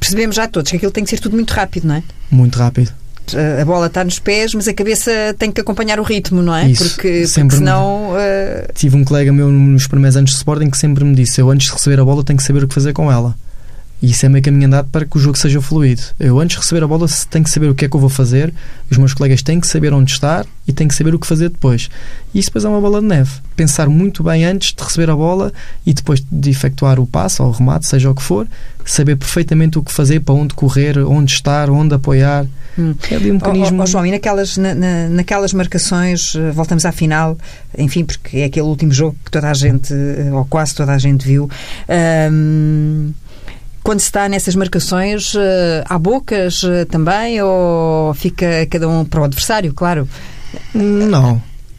Percebemos 0.00 0.36
já 0.36 0.48
todos 0.48 0.70
que 0.70 0.76
aquilo 0.76 0.92
tem 0.92 1.04
que 1.04 1.10
ser 1.10 1.20
tudo 1.20 1.34
muito 1.34 1.50
rápido, 1.50 1.86
não 1.86 1.96
é? 1.96 2.02
Muito 2.30 2.58
rápido 2.58 2.92
a 3.60 3.64
bola 3.64 3.86
está 3.86 4.04
nos 4.04 4.18
pés, 4.18 4.54
mas 4.54 4.68
a 4.68 4.72
cabeça 4.72 5.10
tem 5.38 5.50
que 5.50 5.60
acompanhar 5.60 6.00
o 6.00 6.02
ritmo, 6.02 6.42
não 6.42 6.54
é? 6.54 6.70
Isso, 6.70 6.84
porque, 6.84 7.26
porque 7.34 7.56
senão. 7.56 8.12
Uh... 8.12 8.72
Tive 8.74 8.96
um 8.96 9.04
colega 9.04 9.32
meu 9.32 9.48
nos 9.48 9.86
primeiros 9.86 10.16
anos 10.16 10.30
de 10.30 10.36
Sporting 10.36 10.70
que 10.70 10.78
sempre 10.78 11.04
me 11.04 11.14
disse: 11.14 11.40
Eu 11.40 11.50
antes 11.50 11.66
de 11.66 11.72
receber 11.72 12.00
a 12.00 12.04
bola 12.04 12.24
tenho 12.24 12.38
que 12.38 12.42
saber 12.42 12.64
o 12.64 12.68
que 12.68 12.74
fazer 12.74 12.92
com 12.92 13.10
ela. 13.10 13.36
E 14.00 14.10
isso 14.10 14.24
é 14.24 14.28
meio 14.28 14.42
caminho 14.44 14.66
andado 14.66 14.88
para 14.90 15.04
que 15.04 15.16
o 15.16 15.20
jogo 15.20 15.36
seja 15.36 15.60
fluido. 15.60 16.02
Eu, 16.20 16.38
antes 16.38 16.56
de 16.56 16.62
receber 16.62 16.84
a 16.84 16.86
bola, 16.86 17.06
tenho 17.30 17.44
que 17.44 17.50
saber 17.50 17.68
o 17.68 17.74
que 17.74 17.84
é 17.84 17.88
que 17.88 17.96
eu 17.96 18.00
vou 18.00 18.08
fazer, 18.08 18.54
os 18.90 18.96
meus 18.96 19.12
colegas 19.12 19.42
têm 19.42 19.60
que 19.60 19.66
saber 19.66 19.92
onde 19.92 20.12
estar 20.12 20.46
e 20.66 20.72
têm 20.72 20.86
que 20.86 20.94
saber 20.94 21.14
o 21.14 21.18
que 21.18 21.26
fazer 21.26 21.48
depois. 21.48 21.88
E 22.32 22.38
isso 22.38 22.48
depois 22.48 22.64
é 22.64 22.68
uma 22.68 22.80
bola 22.80 23.00
de 23.00 23.06
neve. 23.06 23.30
Pensar 23.56 23.88
muito 23.88 24.22
bem 24.22 24.44
antes 24.44 24.72
de 24.72 24.82
receber 24.82 25.10
a 25.10 25.16
bola 25.16 25.52
e 25.84 25.92
depois 25.92 26.22
de 26.30 26.50
efetuar 26.50 27.00
o 27.00 27.06
passo 27.06 27.42
ou 27.42 27.48
o 27.48 27.52
remate, 27.52 27.86
seja 27.86 28.08
o 28.10 28.14
que 28.14 28.22
for, 28.22 28.46
saber 28.84 29.16
perfeitamente 29.16 29.78
o 29.78 29.82
que 29.82 29.92
fazer, 29.92 30.20
para 30.20 30.34
onde 30.34 30.54
correr, 30.54 30.98
onde 30.98 31.32
estar, 31.32 31.68
onde 31.68 31.94
apoiar. 31.94 32.46
Hum. 32.78 32.94
É 33.10 33.16
ali 33.16 33.30
um 33.30 33.34
mecanismo. 33.34 33.80
Oh, 33.80 33.82
oh, 33.82 33.86
João, 33.86 34.06
e 34.06 34.10
naquelas, 34.12 34.56
na, 34.56 34.74
na, 34.74 35.08
naquelas 35.08 35.52
marcações, 35.52 36.34
eh, 36.36 36.52
voltamos 36.52 36.84
à 36.84 36.92
final, 36.92 37.36
enfim, 37.76 38.04
porque 38.04 38.38
é 38.38 38.44
aquele 38.44 38.66
último 38.66 38.92
jogo 38.92 39.16
que 39.24 39.30
toda 39.30 39.50
a 39.50 39.54
gente, 39.54 39.92
eh, 39.92 40.30
ou 40.32 40.44
quase 40.44 40.74
toda 40.74 40.92
a 40.92 40.98
gente 40.98 41.26
viu. 41.26 41.50
Hum, 42.30 43.12
quando 43.88 44.00
se 44.00 44.04
está 44.08 44.28
nessas 44.28 44.54
marcações, 44.54 45.32
eh, 45.34 45.82
há 45.88 45.98
bocas 45.98 46.62
eh, 46.62 46.84
também 46.84 47.40
ou 47.40 48.12
fica 48.12 48.66
cada 48.66 48.86
um 48.86 49.02
para 49.02 49.22
o 49.22 49.24
adversário, 49.24 49.72
claro? 49.72 50.06
Não. 50.74 51.36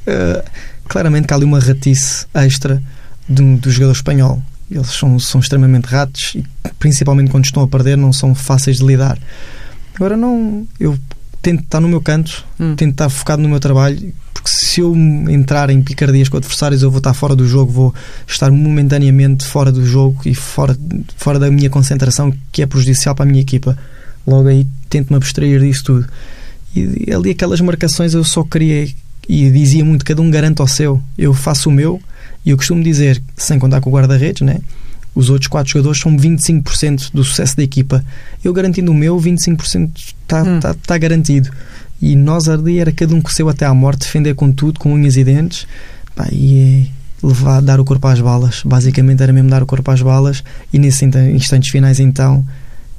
Uh, 0.08 0.44
claramente 0.86 1.28
que 1.28 1.34
há 1.36 1.38
ali 1.38 1.46
uma 1.46 1.60
ratice 1.60 2.26
extra 2.34 2.82
do, 3.28 3.58
do 3.58 3.70
jogador 3.70 3.92
espanhol. 3.92 4.42
Eles 4.72 4.88
são, 4.88 5.20
são 5.20 5.40
extremamente 5.40 5.86
ratos 5.86 6.34
e, 6.34 6.44
principalmente 6.80 7.30
quando 7.30 7.46
estão 7.46 7.62
a 7.62 7.68
perder, 7.68 7.96
não 7.96 8.12
são 8.12 8.34
fáceis 8.34 8.78
de 8.78 8.86
lidar. 8.88 9.20
Agora, 9.94 10.18
não. 10.18 10.68
Eu 10.80 10.98
tento 11.44 11.62
estar 11.62 11.80
no 11.80 11.88
meu 11.88 12.02
canto, 12.02 12.44
hum. 12.60 12.76
tento 12.76 12.94
estar 12.94 13.10
focado 13.10 13.44
no 13.44 13.50
meu 13.50 13.60
trabalho 13.60 14.16
porque 14.42 14.58
se 14.58 14.80
eu 14.80 14.96
entrar 15.30 15.70
em 15.70 15.82
picardias 15.82 16.30
com 16.30 16.38
adversários, 16.38 16.82
eu 16.82 16.90
vou 16.90 17.00
estar 17.00 17.14
fora 17.14 17.36
do 17.36 17.46
jogo, 17.46 17.72
vou 17.72 17.96
estar 18.26 18.50
momentaneamente 18.52 19.46
fora 19.46 19.72
do 19.72 19.86
jogo 19.86 20.22
e 20.26 20.34
fora, 20.34 20.78
fora 21.18 21.38
da 21.38 21.52
minha 21.52 21.70
concentração, 21.70 22.34
que 22.52 22.62
é 22.62 22.66
prejudicial 22.66 23.14
para 23.14 23.26
a 23.26 23.28
minha 23.28 23.42
equipa. 23.42 23.78
Logo 24.26 24.48
aí 24.48 24.66
tento-me 24.90 25.18
abstrair 25.18 25.60
disso 25.60 25.84
tudo. 25.84 26.08
E 26.76 27.12
ali 27.14 27.32
aquelas 27.32 27.60
marcações 27.60 28.14
eu 28.14 28.24
só 28.24 28.44
queria 28.44 28.88
e 29.28 29.52
dizia 29.52 29.84
muito: 29.84 30.06
cada 30.06 30.22
um 30.22 30.32
garante 30.32 30.62
ao 30.62 30.68
seu, 30.68 31.02
eu 31.18 31.34
faço 31.34 31.70
o 31.70 31.72
meu. 31.72 32.00
E 32.46 32.52
eu 32.52 32.58
costumo 32.58 32.82
dizer, 32.82 33.22
sem 33.36 33.60
contar 33.60 33.82
com 33.82 33.90
o 33.90 33.94
guarda-redes, 33.94 34.42
né? 34.42 34.60
os 35.14 35.30
outros 35.30 35.48
quatro 35.48 35.72
jogadores 35.74 36.00
são 36.00 36.16
25% 36.16 37.12
do 37.14 37.24
sucesso 37.24 37.58
da 37.58 37.64
equipa. 37.64 38.04
Eu 38.44 38.54
garantindo 38.54 38.92
o 38.92 38.96
meu, 38.96 39.20
25% 39.20 39.92
está 39.96 40.44
hum. 40.44 40.60
tá, 40.60 40.74
tá 40.74 40.98
garantido. 40.98 41.50
E 42.02 42.16
nós 42.16 42.48
ali 42.48 42.80
era 42.80 42.92
cada 42.92 43.14
um 43.14 43.22
seu 43.28 43.50
até 43.50 43.66
à 43.66 43.74
morte, 43.74 44.02
defender 44.02 44.34
com 44.36 44.52
tudo, 44.52 44.80
com 44.80 44.94
unhas 44.94 45.18
e 45.18 45.24
dentes, 45.24 45.68
pá, 46.16 46.28
e 46.32 46.88
é 47.24 47.28
levar, 47.28 47.62
dar 47.62 47.80
o 47.80 47.86
corpo 47.86 48.08
às 48.08 48.22
balas. 48.22 48.62
Basicamente 48.64 49.22
era 49.22 49.34
mesmo 49.34 49.50
dar 49.50 49.62
o 49.62 49.66
corpo 49.66 49.92
às 49.92 50.02
balas, 50.02 50.44
e 50.72 50.80
nesses 50.80 51.02
instantes 51.04 51.70
finais, 51.70 52.00
então, 52.00 52.46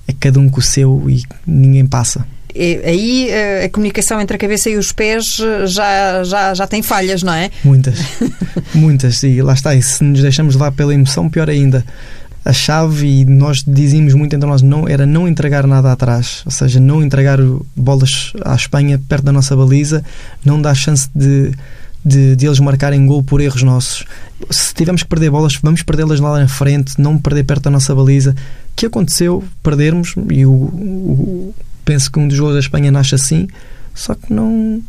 é 0.06 0.12
cada 0.18 0.38
um 0.38 0.48
com 0.48 0.60
o 0.60 0.62
seu 0.62 1.08
e 1.08 1.22
ninguém 1.46 1.86
passa. 1.86 2.26
E, 2.54 2.80
aí 2.84 3.30
eh, 3.30 3.64
a 3.64 3.70
comunicação 3.70 4.20
entre 4.20 4.36
a 4.36 4.38
cabeça 4.38 4.68
e 4.68 4.76
os 4.76 4.90
pés 4.90 5.38
eh, 5.40 5.66
já, 5.66 6.24
já, 6.24 6.52
já 6.52 6.66
tem 6.66 6.82
falhas, 6.82 7.22
não 7.22 7.32
é? 7.32 7.48
Muitas, 7.62 7.98
muitas, 8.74 9.22
e 9.22 9.40
lá 9.40 9.54
está. 9.54 9.74
E 9.74 9.82
se 9.82 10.02
nos 10.02 10.20
deixamos 10.20 10.54
levar 10.54 10.72
pela 10.72 10.92
emoção, 10.92 11.28
pior 11.28 11.48
ainda 11.48 11.84
a 12.44 12.52
chave 12.52 13.06
e 13.06 13.24
nós 13.24 13.62
dizíamos 13.66 14.14
muito 14.14 14.34
entre 14.34 14.48
nós 14.48 14.62
não 14.62 14.88
era 14.88 15.04
não 15.06 15.28
entregar 15.28 15.66
nada 15.66 15.92
atrás, 15.92 16.42
ou 16.44 16.50
seja, 16.50 16.80
não 16.80 17.02
entregar 17.02 17.38
bolas 17.76 18.32
à 18.44 18.54
Espanha 18.54 19.00
perto 19.08 19.24
da 19.24 19.32
nossa 19.32 19.54
baliza, 19.56 20.02
não 20.44 20.60
dar 20.60 20.74
chance 20.74 21.08
de 21.14 21.52
de, 22.04 22.34
de 22.34 22.46
eles 22.46 22.58
marcarem 22.58 23.04
gol 23.06 23.22
por 23.22 23.40
erros 23.40 23.62
nossos. 23.62 24.04
Se 24.50 24.74
tivermos 24.74 25.02
que 25.02 25.08
perder 25.08 25.30
bolas, 25.30 25.56
vamos 25.62 25.82
perdê-las 25.82 26.20
lá 26.20 26.38
na 26.38 26.48
frente, 26.48 27.00
não 27.00 27.18
perder 27.18 27.44
perto 27.44 27.64
da 27.64 27.70
nossa 27.70 27.94
baliza. 27.94 28.30
O 28.30 28.34
que 28.74 28.86
aconteceu? 28.86 29.44
Perdermos 29.62 30.14
e 30.30 30.46
o, 30.46 30.50
o 30.50 31.54
penso 31.84 32.10
que 32.10 32.18
um 32.18 32.26
dos 32.26 32.38
gols 32.38 32.54
da 32.54 32.60
Espanha 32.60 32.90
nasce 32.90 33.14
assim, 33.14 33.48
só 33.94 34.14
que 34.14 34.32
não 34.32 34.82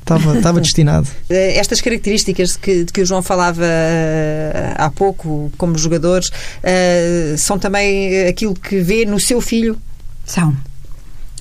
Estava, 0.00 0.36
estava 0.36 0.60
destinado. 0.60 1.08
Eh, 1.30 1.58
estas 1.58 1.80
características 1.80 2.56
que, 2.56 2.84
de 2.84 2.92
que 2.92 3.00
o 3.00 3.06
João 3.06 3.22
falava 3.22 3.62
uh, 3.62 4.74
há 4.76 4.90
pouco, 4.90 5.50
como 5.56 5.76
jogadores, 5.78 6.28
uh, 6.28 7.38
são 7.38 7.58
também 7.58 8.26
aquilo 8.26 8.54
que 8.54 8.80
vê 8.80 9.06
no 9.06 9.18
seu 9.18 9.40
filho? 9.40 9.78
São. 10.26 10.54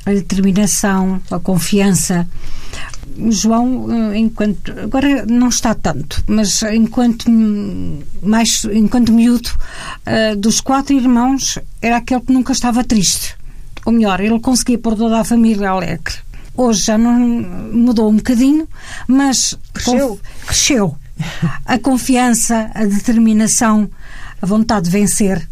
A 0.06 0.12
determinação, 0.12 1.22
a 1.30 1.40
confiança. 1.40 2.28
O 3.18 3.32
João, 3.32 4.16
enquanto 4.16 4.72
agora 4.80 5.26
não 5.26 5.50
está 5.50 5.76
tanto, 5.76 6.24
mas 6.28 6.64
enquanto 6.64 7.30
mais 8.22 8.66
enquanto 8.66 9.12
miúdo 9.12 9.50
uh, 10.08 10.36
dos 10.36 10.62
quatro 10.62 10.96
irmãos 10.96 11.60
era 11.82 11.98
aquele 11.98 12.22
que 12.22 12.34
nunca 12.34 12.54
estava 12.54 12.84
triste. 12.84 13.36
Ou 13.86 13.92
melhor, 13.92 14.20
ele 14.22 14.40
conseguia 14.40 14.78
pôr 14.78 14.96
toda 14.96 15.20
a 15.20 15.24
família 15.24 15.70
alegre 15.70 16.16
Hoje 16.56 16.84
já 16.84 16.98
não 16.98 17.20
mudou 17.72 18.10
um 18.10 18.18
bocadinho, 18.18 18.68
mas 19.08 19.58
cresceu. 19.74 20.20
cresceu. 20.46 20.98
A 21.66 21.78
confiança, 21.78 22.70
a 22.74 22.86
determinação, 22.86 23.90
a 24.42 24.46
vontade 24.46 24.86
de 24.86 24.92
vencer, 24.92 25.48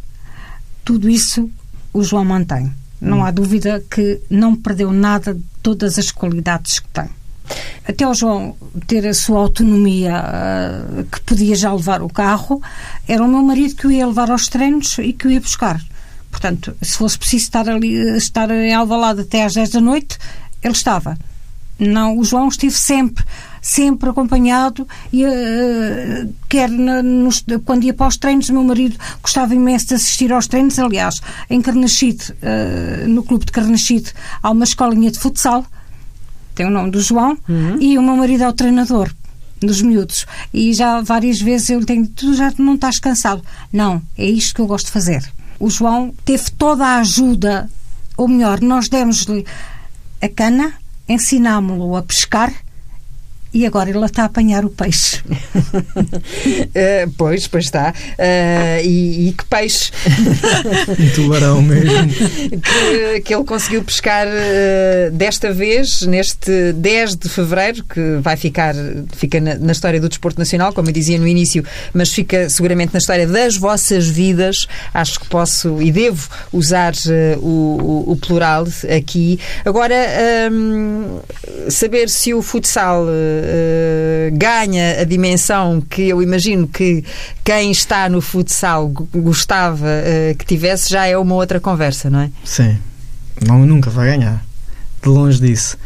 tudo 0.84 1.10
isso 1.10 1.50
o 1.94 2.04
João 2.04 2.26
mantém. 2.26 2.72
Não 3.00 3.20
hum. 3.20 3.26
há 3.26 3.32
dúvida 3.32 3.84
que 3.90 4.20
não 4.30 4.56
perdeu 4.56 4.92
nada 4.92 5.34
de 5.34 5.44
todas 5.62 5.98
as 5.98 6.12
qualidades 6.12 6.80
que 6.80 6.88
tem. 6.90 7.10
Até 7.88 8.08
o 8.08 8.14
João 8.14 8.56
ter 8.88 9.08
a 9.08 9.14
sua 9.14 9.40
autonomia, 9.40 10.14
uh, 10.22 11.04
que 11.06 11.20
podia 11.22 11.56
já 11.56 11.74
levar 11.74 12.02
o 12.02 12.10
carro, 12.10 12.62
era 13.08 13.24
o 13.24 13.28
meu 13.28 13.42
marido 13.42 13.76
que 13.76 13.88
o 13.88 13.92
ia 13.92 14.08
levar 14.08 14.30
aos 14.30 14.48
treinos 14.48 14.98
e 15.00 15.14
que 15.14 15.28
o 15.28 15.32
ia 15.32 15.42
buscar. 15.42 15.82
Portanto, 16.30 16.76
se 16.82 16.98
fosse 16.98 17.18
preciso 17.18 17.44
estar 17.44 17.68
ali, 17.68 17.94
estar 18.18 18.50
em 18.52 18.74
Alvalade 18.74 19.22
até 19.22 19.44
às 19.44 19.54
10 19.54 19.72
da 19.72 19.82
noite, 19.82 20.18
ele 20.64 20.74
estava. 20.74 21.18
Não, 21.80 22.18
o 22.18 22.24
João 22.24 22.48
esteve 22.48 22.74
sempre 22.74 23.26
sempre 23.62 24.10
acompanhado, 24.10 24.88
e, 25.14 25.24
uh, 25.24 26.34
quer 26.50 26.68
na, 26.68 27.04
nos, 27.04 27.46
quando 27.64 27.84
ia 27.84 27.94
para 27.94 28.08
os 28.08 28.18
treinos, 28.18 28.50
o 28.50 28.54
meu 28.54 28.64
marido 28.64 28.98
gostava 29.22 29.54
imenso 29.54 29.90
de 29.90 29.94
assistir 29.94 30.34
aos 30.34 30.48
treinos. 30.48 30.80
Aliás, 30.80 31.22
em 31.50 31.62
Carnachide, 31.62 32.32
uh, 32.32 33.08
no 33.08 33.22
clube 33.24 33.46
de 33.46 33.52
Carnachide, 33.52 34.12
há 34.42 34.50
uma 34.50 34.64
escolinha 34.64 35.12
de 35.12 35.20
futsal, 35.20 35.64
tem 36.56 36.66
o 36.66 36.72
nome 36.72 36.90
do 36.90 37.00
João, 37.00 37.38
uhum. 37.48 37.78
e 37.80 37.98
o 37.98 38.02
meu 38.02 38.18
marido 38.18 38.44
é 38.44 38.50
o 38.50 38.54
treinador 38.54 39.14
dos 39.60 39.82
miúdos. 39.82 40.26
E 40.52 40.74
já 40.74 41.02
várias 41.02 41.40
vezes 41.40 41.70
eu 41.70 41.80
lhe 41.80 41.86
tenho 41.86 42.08
tu 42.08 42.34
já 42.34 42.52
não 42.58 42.74
estás 42.74 42.98
cansado. 42.98 43.44
Não, 43.72 44.02
é 44.18 44.26
isto 44.26 44.56
que 44.56 44.62
eu 44.62 44.66
gosto 44.66 44.88
de 44.88 44.92
fazer. 44.92 45.24
O 45.60 45.70
João 45.70 46.12
teve 46.26 46.50
toda 46.58 46.84
a 46.84 46.98
ajuda, 46.98 47.70
ou 48.18 48.28
melhor, 48.28 48.60
nós 48.60 48.90
demos-lhe 48.90 49.46
a 50.22 50.30
cana, 50.30 50.80
ensinámo-lo 51.08 51.96
a 51.96 52.04
pescar 52.04 52.54
e 53.54 53.66
agora 53.66 53.90
ele 53.90 54.04
está 54.06 54.24
a 54.24 54.26
apanhar 54.26 54.64
o 54.64 54.70
peixe. 54.70 55.22
uh, 55.28 57.12
pois, 57.18 57.48
pois 57.48 57.66
está. 57.66 57.94
Uh, 58.14 58.86
e, 58.86 59.28
e, 59.28 59.34
que 59.34 59.44
peixe? 59.46 59.92
um 60.98 61.10
tubarão 61.16 61.62
mesmo. 61.62 62.08
que, 62.50 63.22
que 63.22 63.36
ele 63.36 63.44
conseguiu 63.44 63.84
pescar 63.84 64.26
uh, 64.28 65.12
desta 65.12 65.52
vez, 65.52 66.04
neste 66.04 66.72
10 66.74 67.18
de 67.18 67.30
fevereiro, 67.30 67.84
que 67.84 68.18
vai 68.22 68.38
ficar 68.38 68.74
fica 69.14 69.42
na, 69.42 69.56
na, 69.56 69.72
história 69.74 70.00
do 70.00 70.08
desporto 70.08 70.40
nacional, 70.40 70.72
como 70.72 70.88
eu 70.88 70.94
dizia 70.94 71.20
no 71.20 71.28
início, 71.28 71.64
mas 71.94 72.14
fica 72.14 72.50
seguramente 72.50 72.94
na 72.94 73.00
história 73.00 73.28
das 73.28 73.58
vossas 73.58 74.08
vidas. 74.08 74.68
Acho 74.94 75.20
que 75.20 75.28
posso 75.28 75.82
e 75.82 75.92
devo 75.92 76.30
usar 76.54 76.94
o, 77.42 77.48
o, 77.48 78.12
o, 78.12 78.16
plural 78.16 78.66
aqui. 78.96 79.40
Agora, 79.66 79.96
um, 80.52 81.20
saber 81.70 82.10
se 82.10 82.34
o 82.34 82.42
futsal 82.42 83.06
uh, 83.42 84.38
ganha 84.38 85.02
a 85.02 85.04
dimensão 85.04 85.82
que 85.82 86.10
eu 86.10 86.22
imagino 86.22 86.68
que 86.68 87.04
quem 87.44 87.72
está 87.72 88.08
no 88.10 88.22
futsal 88.22 88.90
gostava 88.90 89.86
uh, 89.86 90.36
que 90.38 90.46
tivesse, 90.46 90.90
já 90.90 91.06
é 91.06 91.18
uma 91.18 91.36
outra 91.36 91.60
conversa, 91.60 92.10
não 92.10 92.20
é? 92.20 92.32
Sim. 92.44 92.78
Não, 93.46 93.66
nunca 93.66 93.90
vai 93.90 94.08
ganhar. 94.08 94.46
De 95.02 95.10
longe 95.10 95.40
disso. 95.40 95.78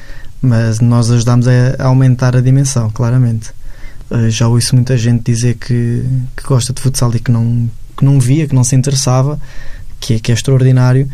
Mas 0.41 0.79
nós 0.79 1.09
ajudamos 1.09 1.47
a 1.47 1.83
aumentar 1.83 2.35
a 2.35 2.41
dimensão, 2.41 2.89
claramente. 2.89 3.51
Uh, 4.09 4.29
já 4.29 4.47
ouço 4.47 4.75
muita 4.75 4.97
gente 4.97 5.23
dizer 5.23 5.55
que, 5.55 6.05
que 6.35 6.43
gosta 6.43 6.73
de 6.73 6.81
futsal 6.81 7.11
e 7.15 7.19
que 7.19 7.31
não, 7.31 7.69
que 7.97 8.05
não 8.05 8.19
via, 8.19 8.47
que 8.47 8.53
não 8.53 8.63
se 8.63 8.75
interessava, 8.75 9.39
que 9.99 10.15
é, 10.15 10.19
que 10.19 10.31
é 10.31 10.35
extraordinário 10.35 11.09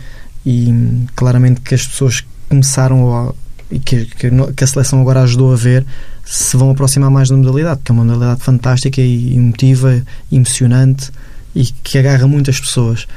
e 0.46 1.06
claramente 1.16 1.62
que 1.62 1.76
as 1.76 1.86
pessoas 1.86 2.26
começaram 2.50 3.16
a, 3.16 3.34
e 3.72 3.80
que, 3.80 4.06
que, 4.06 4.30
que, 4.30 4.64
a 4.64 4.68
seleção 4.68 5.02
agora 5.02 5.22
ajudou 5.22 5.54
a 5.54 5.56
ver 5.56 5.86
se 6.26 6.58
vão 6.58 6.72
aproximar 6.72 7.10
mais 7.10 7.30
da 7.30 7.38
modalidade, 7.38 7.82
que 7.84 7.92
é 7.92 7.94
uma 7.94 8.04
modalidade 8.04 8.42
fantástica 8.42 9.02
e 9.02 9.36
emotiva, 9.36 10.04
emocionante 10.32 11.10
e 11.56 11.66
que 11.66 11.98
agarra 11.98 12.28
muitas 12.28 12.60
pessoas. 12.60 13.08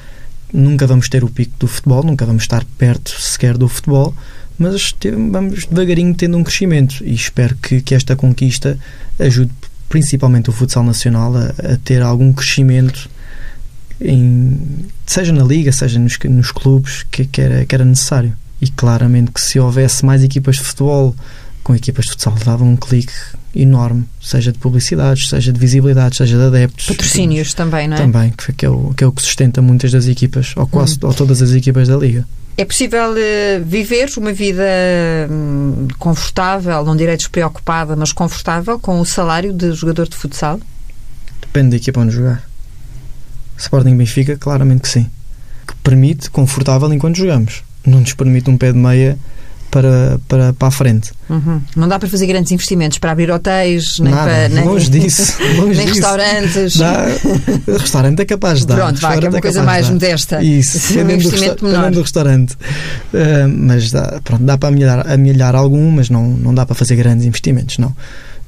Nunca 0.52 0.86
vamos 0.86 1.08
ter 1.08 1.24
o 1.24 1.28
pico 1.28 1.52
do 1.58 1.66
futebol, 1.66 2.04
nunca 2.04 2.24
vamos 2.24 2.44
estar 2.44 2.64
perto 2.78 3.20
sequer 3.20 3.58
do 3.58 3.68
futebol, 3.68 4.14
mas 4.56 4.94
vamos 5.30 5.66
devagarinho 5.66 6.14
tendo 6.14 6.38
um 6.38 6.44
crescimento 6.44 7.02
e 7.04 7.12
espero 7.12 7.56
que, 7.56 7.80
que 7.80 7.94
esta 7.94 8.14
conquista 8.14 8.78
ajude 9.18 9.50
principalmente 9.88 10.50
o 10.50 10.52
futsal 10.52 10.84
nacional 10.84 11.34
a, 11.36 11.72
a 11.72 11.76
ter 11.82 12.00
algum 12.02 12.32
crescimento 12.32 13.10
em, 14.00 14.86
seja 15.04 15.32
na 15.32 15.44
liga, 15.44 15.72
seja 15.72 15.98
nos, 15.98 16.18
nos 16.18 16.52
clubes 16.52 17.04
que, 17.10 17.24
que, 17.24 17.40
era, 17.40 17.64
que 17.64 17.74
era 17.74 17.84
necessário. 17.84 18.36
E 18.64 18.70
claramente 18.70 19.30
que 19.30 19.42
se 19.42 19.60
houvesse 19.60 20.06
mais 20.06 20.24
equipas 20.24 20.56
de 20.56 20.62
futebol 20.62 21.14
com 21.62 21.74
equipas 21.74 22.06
de 22.06 22.12
futsal 22.12 22.34
dava 22.46 22.64
um 22.64 22.76
clique 22.76 23.12
enorme, 23.54 24.06
seja 24.22 24.50
de 24.50 24.58
publicidades, 24.58 25.28
seja 25.28 25.52
de 25.52 25.60
visibilidade, 25.60 26.16
seja 26.16 26.38
de 26.38 26.44
adeptos. 26.44 26.86
Patrocínios 26.86 27.52
também, 27.52 27.86
não 27.86 27.96
é? 27.96 28.00
Também, 28.00 28.32
que 28.56 28.64
é 28.64 28.70
o 28.70 28.94
que, 28.94 29.04
é 29.04 29.06
o 29.06 29.12
que 29.12 29.20
sustenta 29.20 29.60
muitas 29.60 29.92
das 29.92 30.06
equipas, 30.06 30.54
ou 30.56 30.66
quase 30.66 30.94
hum. 30.94 31.00
ou 31.02 31.12
todas 31.12 31.42
as 31.42 31.50
equipas 31.50 31.88
da 31.88 31.96
Liga. 31.96 32.26
É 32.56 32.64
possível 32.64 33.12
uh, 33.12 33.64
viver 33.66 34.08
uma 34.16 34.32
vida 34.32 34.64
hum, 35.30 35.88
confortável, 35.98 36.82
não 36.86 36.96
direi 36.96 37.18
despreocupada, 37.18 37.94
mas 37.94 38.14
confortável 38.14 38.78
com 38.80 38.98
o 38.98 39.04
salário 39.04 39.52
de 39.52 39.72
jogador 39.72 40.08
de 40.08 40.16
futsal? 40.16 40.58
Depende 41.38 41.70
da 41.70 41.76
equipa 41.76 42.00
onde 42.00 42.14
jogar. 42.14 42.48
Sporting 43.58 43.94
Benfica, 43.94 44.38
claramente 44.38 44.80
que 44.80 44.88
sim. 44.88 45.10
Que 45.66 45.74
permite 45.82 46.30
confortável 46.30 46.90
enquanto 46.94 47.16
jogamos 47.16 47.62
não 47.86 48.00
nos 48.00 48.14
permite 48.14 48.50
um 48.50 48.56
pé 48.56 48.72
de 48.72 48.78
meia 48.78 49.18
para, 49.74 50.20
para, 50.28 50.52
para 50.52 50.68
a 50.68 50.70
frente. 50.70 51.10
Uhum. 51.28 51.60
Não 51.74 51.88
dá 51.88 51.98
para 51.98 52.08
fazer 52.08 52.28
grandes 52.28 52.52
investimentos 52.52 52.98
para 52.98 53.10
abrir 53.10 53.28
hotéis, 53.28 53.98
nem 53.98 54.12
Nada, 54.12 54.30
para. 54.30 54.48
Nem, 54.48 54.64
longe 54.64 54.88
disso. 54.88 55.36
Longe 55.58 55.76
nem 55.76 55.86
disso. 55.86 56.00
restaurantes. 56.00 56.76
Dá, 56.76 57.06
restaurante 57.66 58.20
é 58.20 58.24
capaz 58.24 58.60
de 58.60 58.66
dar. 58.68 58.76
Pronto, 58.76 59.00
vai, 59.00 59.18
que 59.18 59.26
é 59.26 59.28
uma 59.28 59.38
é 59.38 59.40
coisa 59.40 59.62
mais 59.64 59.90
modesta. 59.90 60.40
Isso, 60.40 60.94
um 60.96 61.10
investimento 61.10 61.64
menor. 61.64 61.90
do 61.90 62.02
restaurante. 62.02 62.52
Uh, 62.54 63.48
mas 63.48 63.90
dá, 63.90 64.20
pronto, 64.22 64.44
dá 64.44 64.56
para 64.56 64.68
amelhar, 64.68 65.10
amelhar 65.10 65.56
algum, 65.56 65.90
mas 65.90 66.08
não, 66.08 66.28
não 66.28 66.54
dá 66.54 66.64
para 66.64 66.76
fazer 66.76 66.94
grandes 66.94 67.26
investimentos, 67.26 67.78
não. 67.78 67.96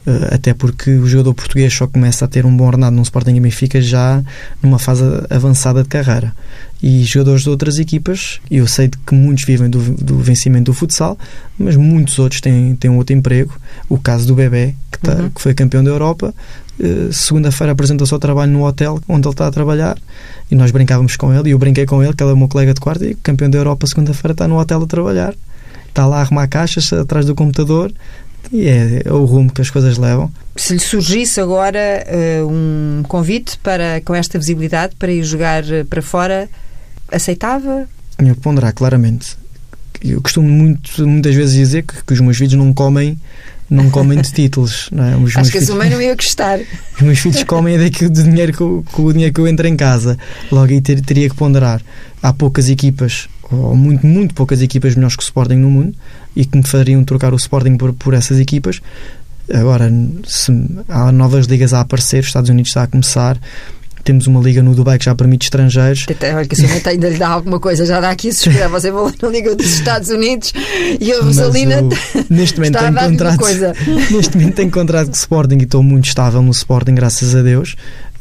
Uh, 0.07 0.35
até 0.35 0.55
porque 0.55 0.92
o 0.92 1.07
jogador 1.09 1.35
português 1.35 1.75
só 1.75 1.85
começa 1.85 2.25
a 2.25 2.29
ter 2.29 2.47
um 2.47 2.57
bom 2.57 2.66
ordenado 2.66 2.95
num 2.95 3.03
Sporting 3.03 3.35
e 3.35 3.40
Benfica 3.40 3.81
já 3.81 4.23
numa 4.62 4.79
fase 4.79 5.03
avançada 5.29 5.83
de 5.83 5.88
carreira 5.88 6.33
e 6.83 7.03
jogadores 7.05 7.42
de 7.42 7.51
outras 7.51 7.79
equipas. 7.79 8.40
Eu 8.51 8.66
sei 8.66 8.88
de 8.88 8.97
que 8.99 9.14
muitos 9.14 9.45
vivem 9.45 9.69
do, 9.69 9.81
do 9.81 10.19
vencimento 10.19 10.66
do 10.66 10.75
futsal, 10.75 11.19
mas 11.59 11.77
muitos 11.77 12.19
outros 12.19 12.40
têm, 12.40 12.77
têm 12.77 12.90
outro 12.90 13.14
emprego. 13.14 13.53
O 13.88 13.99
caso 13.99 14.27
do 14.27 14.35
Bebé, 14.35 14.75
que, 14.92 14.99
tá, 15.01 15.14
uhum. 15.14 15.31
que 15.31 15.40
foi 15.40 15.55
campeão 15.55 15.83
da 15.83 15.90
Europa, 15.90 16.35
uh, 16.79 17.12
segunda-feira 17.12 17.73
apresentou-se 17.73 18.12
ao 18.12 18.21
trabalho 18.21 18.53
no 18.53 18.64
hotel 18.64 19.01
onde 19.09 19.27
ele 19.27 19.33
está 19.35 19.47
a 19.47 19.51
trabalhar 19.51 19.99
e 20.51 20.55
nós 20.55 20.71
brincávamos 20.71 21.16
com 21.16 21.33
ele. 21.33 21.49
E 21.49 21.53
eu 21.53 21.59
brinquei 21.59 21.87
com 21.87 22.03
ele, 22.03 22.14
que 22.14 22.23
ele 22.23 22.31
é 22.31 22.35
o 22.35 22.37
meu 22.37 22.49
colega 22.49 22.75
de 22.75 22.81
quarto, 22.81 23.05
e 23.05 23.14
campeão 23.14 23.51
da 23.51 23.59
Europa, 23.59 23.87
segunda-feira 23.87 24.33
está 24.33 24.47
no 24.47 24.59
hotel 24.59 24.83
a 24.83 24.87
trabalhar. 24.87 25.35
Está 25.88 26.07
lá 26.07 26.19
a 26.19 26.21
arrumar 26.21 26.47
caixas 26.47 26.92
atrás 26.92 27.25
do 27.25 27.35
computador 27.35 27.90
e 28.52 28.68
é, 28.68 29.02
é, 29.04 29.12
o 29.12 29.24
rumo 29.24 29.52
que 29.52 29.61
as 29.61 29.70
coisas 29.70 29.98
levam. 29.98 30.30
Se 30.56 30.74
lhe 30.74 30.80
surgisse 30.80 31.40
agora 31.40 32.04
uh, 32.06 32.46
um 32.46 33.02
convite 33.06 33.59
para, 33.59 34.00
com 34.04 34.14
esta 34.14 34.38
visibilidade 34.38 34.94
para 34.96 35.12
ir 35.12 35.22
jogar 35.22 35.64
para 35.88 36.02
fora, 36.02 36.48
aceitava? 37.11 37.88
Eu 38.18 38.35
ponderar 38.37 38.72
claramente. 38.72 39.37
Eu 40.02 40.20
costumo 40.20 40.48
muito, 40.48 41.06
muitas 41.06 41.35
vezes 41.35 41.54
dizer 41.54 41.82
que, 41.82 42.04
que 42.04 42.12
os 42.12 42.20
meus 42.20 42.37
filhos 42.37 42.54
não 42.54 42.72
comem 42.72 43.18
não 43.68 43.90
comem 43.90 44.20
de 44.20 44.30
títulos. 44.32 44.88
Não 44.92 45.04
é? 45.04 45.16
os 45.16 45.37
Acho 45.37 45.50
que 45.50 45.59
a 45.59 45.62
sua 45.62 45.76
mãe 45.76 45.90
não 45.90 46.00
ia 46.00 46.14
gostar. 46.16 46.59
Os 46.96 47.02
meus 47.02 47.18
filhos 47.18 47.42
comem 47.44 47.78
daquilo 47.78 48.11
do 48.11 48.22
dinheiro 48.22 48.56
com, 48.56 48.82
com 48.92 49.02
o 49.02 49.12
dinheiro 49.12 49.35
que 49.35 49.40
eu 49.40 49.48
entro 49.48 49.66
em 49.66 49.76
casa. 49.76 50.16
Logo 50.50 50.70
aí 50.72 50.80
ter, 50.80 51.00
teria 51.00 51.28
que 51.28 51.35
ponderar. 51.35 51.82
Há 52.22 52.32
poucas 52.32 52.68
equipas, 52.68 53.28
ou 53.50 53.76
muito, 53.76 54.06
muito 54.06 54.35
poucas 54.35 54.62
equipas 54.62 54.94
melhores 54.94 55.16
que 55.16 55.22
o 55.22 55.24
Sporting 55.24 55.56
no 55.56 55.70
mundo 55.70 55.94
e 56.35 56.44
que 56.44 56.56
me 56.56 56.66
fariam 56.66 57.02
trocar 57.04 57.32
o 57.32 57.37
Sporting 57.37 57.76
por, 57.76 57.92
por 57.92 58.14
essas 58.14 58.38
equipas. 58.38 58.80
Agora, 59.52 59.90
se 60.26 60.52
há 60.88 61.12
novas 61.12 61.46
ligas 61.46 61.72
a 61.72 61.80
aparecer, 61.80 62.20
os 62.20 62.26
Estados 62.26 62.50
Unidos 62.50 62.70
está 62.70 62.82
a 62.82 62.87
começar, 62.87 63.38
temos 64.06 64.28
uma 64.28 64.40
liga 64.40 64.62
no 64.62 64.72
Dubai 64.72 64.98
que 64.98 65.04
já 65.04 65.14
permite 65.16 65.46
estrangeiros. 65.46 66.06
Olha, 66.09 66.46
que 66.46 66.54
senhora 66.54 66.80
ainda 66.87 67.09
lhe 67.09 67.18
dá 67.18 67.28
alguma 67.28 67.59
coisa, 67.59 67.85
já 67.85 68.00
dá 68.00 68.11
aqui 68.11 68.28
a 68.28 68.32
suspirar. 68.32 68.70
Você 68.70 68.92
vai 68.92 69.12
na 69.20 69.28
Liga 69.28 69.56
dos 69.56 69.66
Estados 69.66 70.11
Unidos 70.11 70.52
e 71.00 71.12
a 71.12 71.20
Rosalina 71.20 71.82
neste 72.30 72.61
momento 72.61 72.78
tem 72.78 72.94
contrato. 72.94 73.44
Neste 74.12 74.37
momento 74.37 74.54
tenho 74.54 74.70
contrato 74.70 75.06
com 75.06 75.12
o 75.12 75.16
Sporting 75.16 75.59
e 75.59 75.64
estou 75.64 75.82
muito 75.82 76.06
estável 76.06 76.40
no 76.40 76.52
Sporting, 76.52 76.94
graças 76.94 77.35
a 77.35 77.42
Deus. 77.42 77.74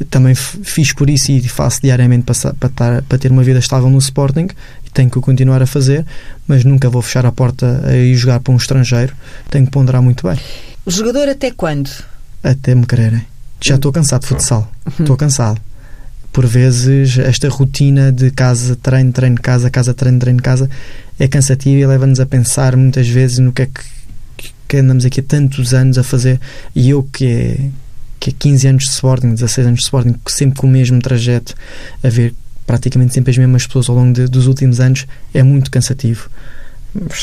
Também 0.09 0.35
fiz 0.35 0.91
por 0.91 1.09
isso 1.09 1.31
e 1.31 1.47
faço 1.47 1.81
diariamente 1.81 2.25
para, 2.25 2.69
para, 2.69 3.01
para 3.01 3.17
ter 3.17 3.31
uma 3.31 3.43
vida 3.43 3.59
estável 3.59 3.89
no 3.89 3.97
Sporting 3.97 4.47
e 4.85 4.89
tenho 4.89 5.09
que 5.09 5.19
continuar 5.19 5.61
a 5.61 5.65
fazer, 5.65 6.05
mas 6.47 6.63
nunca 6.65 6.89
vou 6.89 7.01
fechar 7.01 7.25
a 7.25 7.31
porta 7.31 7.81
a 7.85 7.95
ir 7.95 8.15
jogar 8.15 8.39
para 8.39 8.53
um 8.53 8.57
estrangeiro. 8.57 9.13
Tenho 9.49 9.65
que 9.65 9.71
ponderar 9.71 10.01
muito 10.01 10.27
bem. 10.27 10.39
O 10.85 10.91
jogador 10.91 11.29
até 11.29 11.51
quando? 11.51 11.89
Até 12.43 12.75
me 12.75 12.85
quererem. 12.85 13.25
Já 13.63 13.75
estou 13.75 13.91
cansado 13.91 14.21
de 14.21 14.27
futsal. 14.27 14.69
Estou 14.99 15.15
cansado 15.15 15.59
por 16.35 16.45
vezes 16.45 17.17
esta 17.17 17.47
rotina 17.47 18.11
de 18.11 18.29
casa, 18.29 18.75
treino, 18.75 19.13
treino, 19.13 19.39
casa, 19.39 19.69
casa, 19.69 19.93
treino, 19.93 20.19
treino, 20.19 20.41
casa 20.41 20.69
é 21.17 21.29
cansativa 21.29 21.79
e 21.79 21.87
leva-nos 21.87 22.19
a 22.19 22.25
pensar 22.25 22.75
muitas 22.75 23.07
vezes 23.07 23.39
no 23.39 23.53
que 23.53 23.61
é 23.61 23.65
que, 23.67 24.51
que, 24.67 24.77
andamos 24.77 25.05
aqui 25.05 25.21
há 25.21 25.23
tantos 25.23 25.73
anos 25.73 25.97
a 25.97 26.03
fazer 26.03 26.37
e 26.75 26.89
eu 26.89 27.03
que 27.03 27.25
é, 27.25 27.69
que 28.25 28.31
é 28.31 28.33
15 28.37 28.67
anos 28.67 28.83
de 28.85 28.89
Sporting, 28.89 29.29
16 29.35 29.67
anos 29.67 29.79
de 29.79 29.83
Sporting, 29.83 30.15
sempre 30.27 30.59
com 30.59 30.65
o 30.65 30.69
mesmo 30.69 30.99
trajeto, 30.99 31.53
a 32.03 32.09
ver 32.09 32.33
praticamente 32.65 33.13
sempre 33.13 33.29
as 33.29 33.37
mesmas 33.37 33.67
pessoas 33.67 33.87
ao 33.87 33.95
longo 33.95 34.13
de, 34.13 34.25
dos 34.25 34.47
últimos 34.47 34.79
anos, 34.79 35.05
é 35.31 35.43
muito 35.43 35.69
cansativo. 35.69 36.27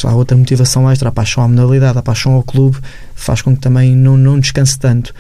Há 0.05 0.15
outra 0.15 0.37
motivação 0.37 0.89
extra, 0.89 1.09
a 1.09 1.13
paixão 1.13 1.43
à 1.43 1.49
modalidade, 1.49 1.99
a 1.99 2.03
paixão 2.03 2.35
ao 2.35 2.43
clube, 2.43 2.79
faz 3.17 3.43
com 3.43 3.55
que 3.57 3.61
também 3.61 3.97
não, 3.97 4.17
não 4.17 4.39
descanse 4.39 4.79
tanto 4.79 5.13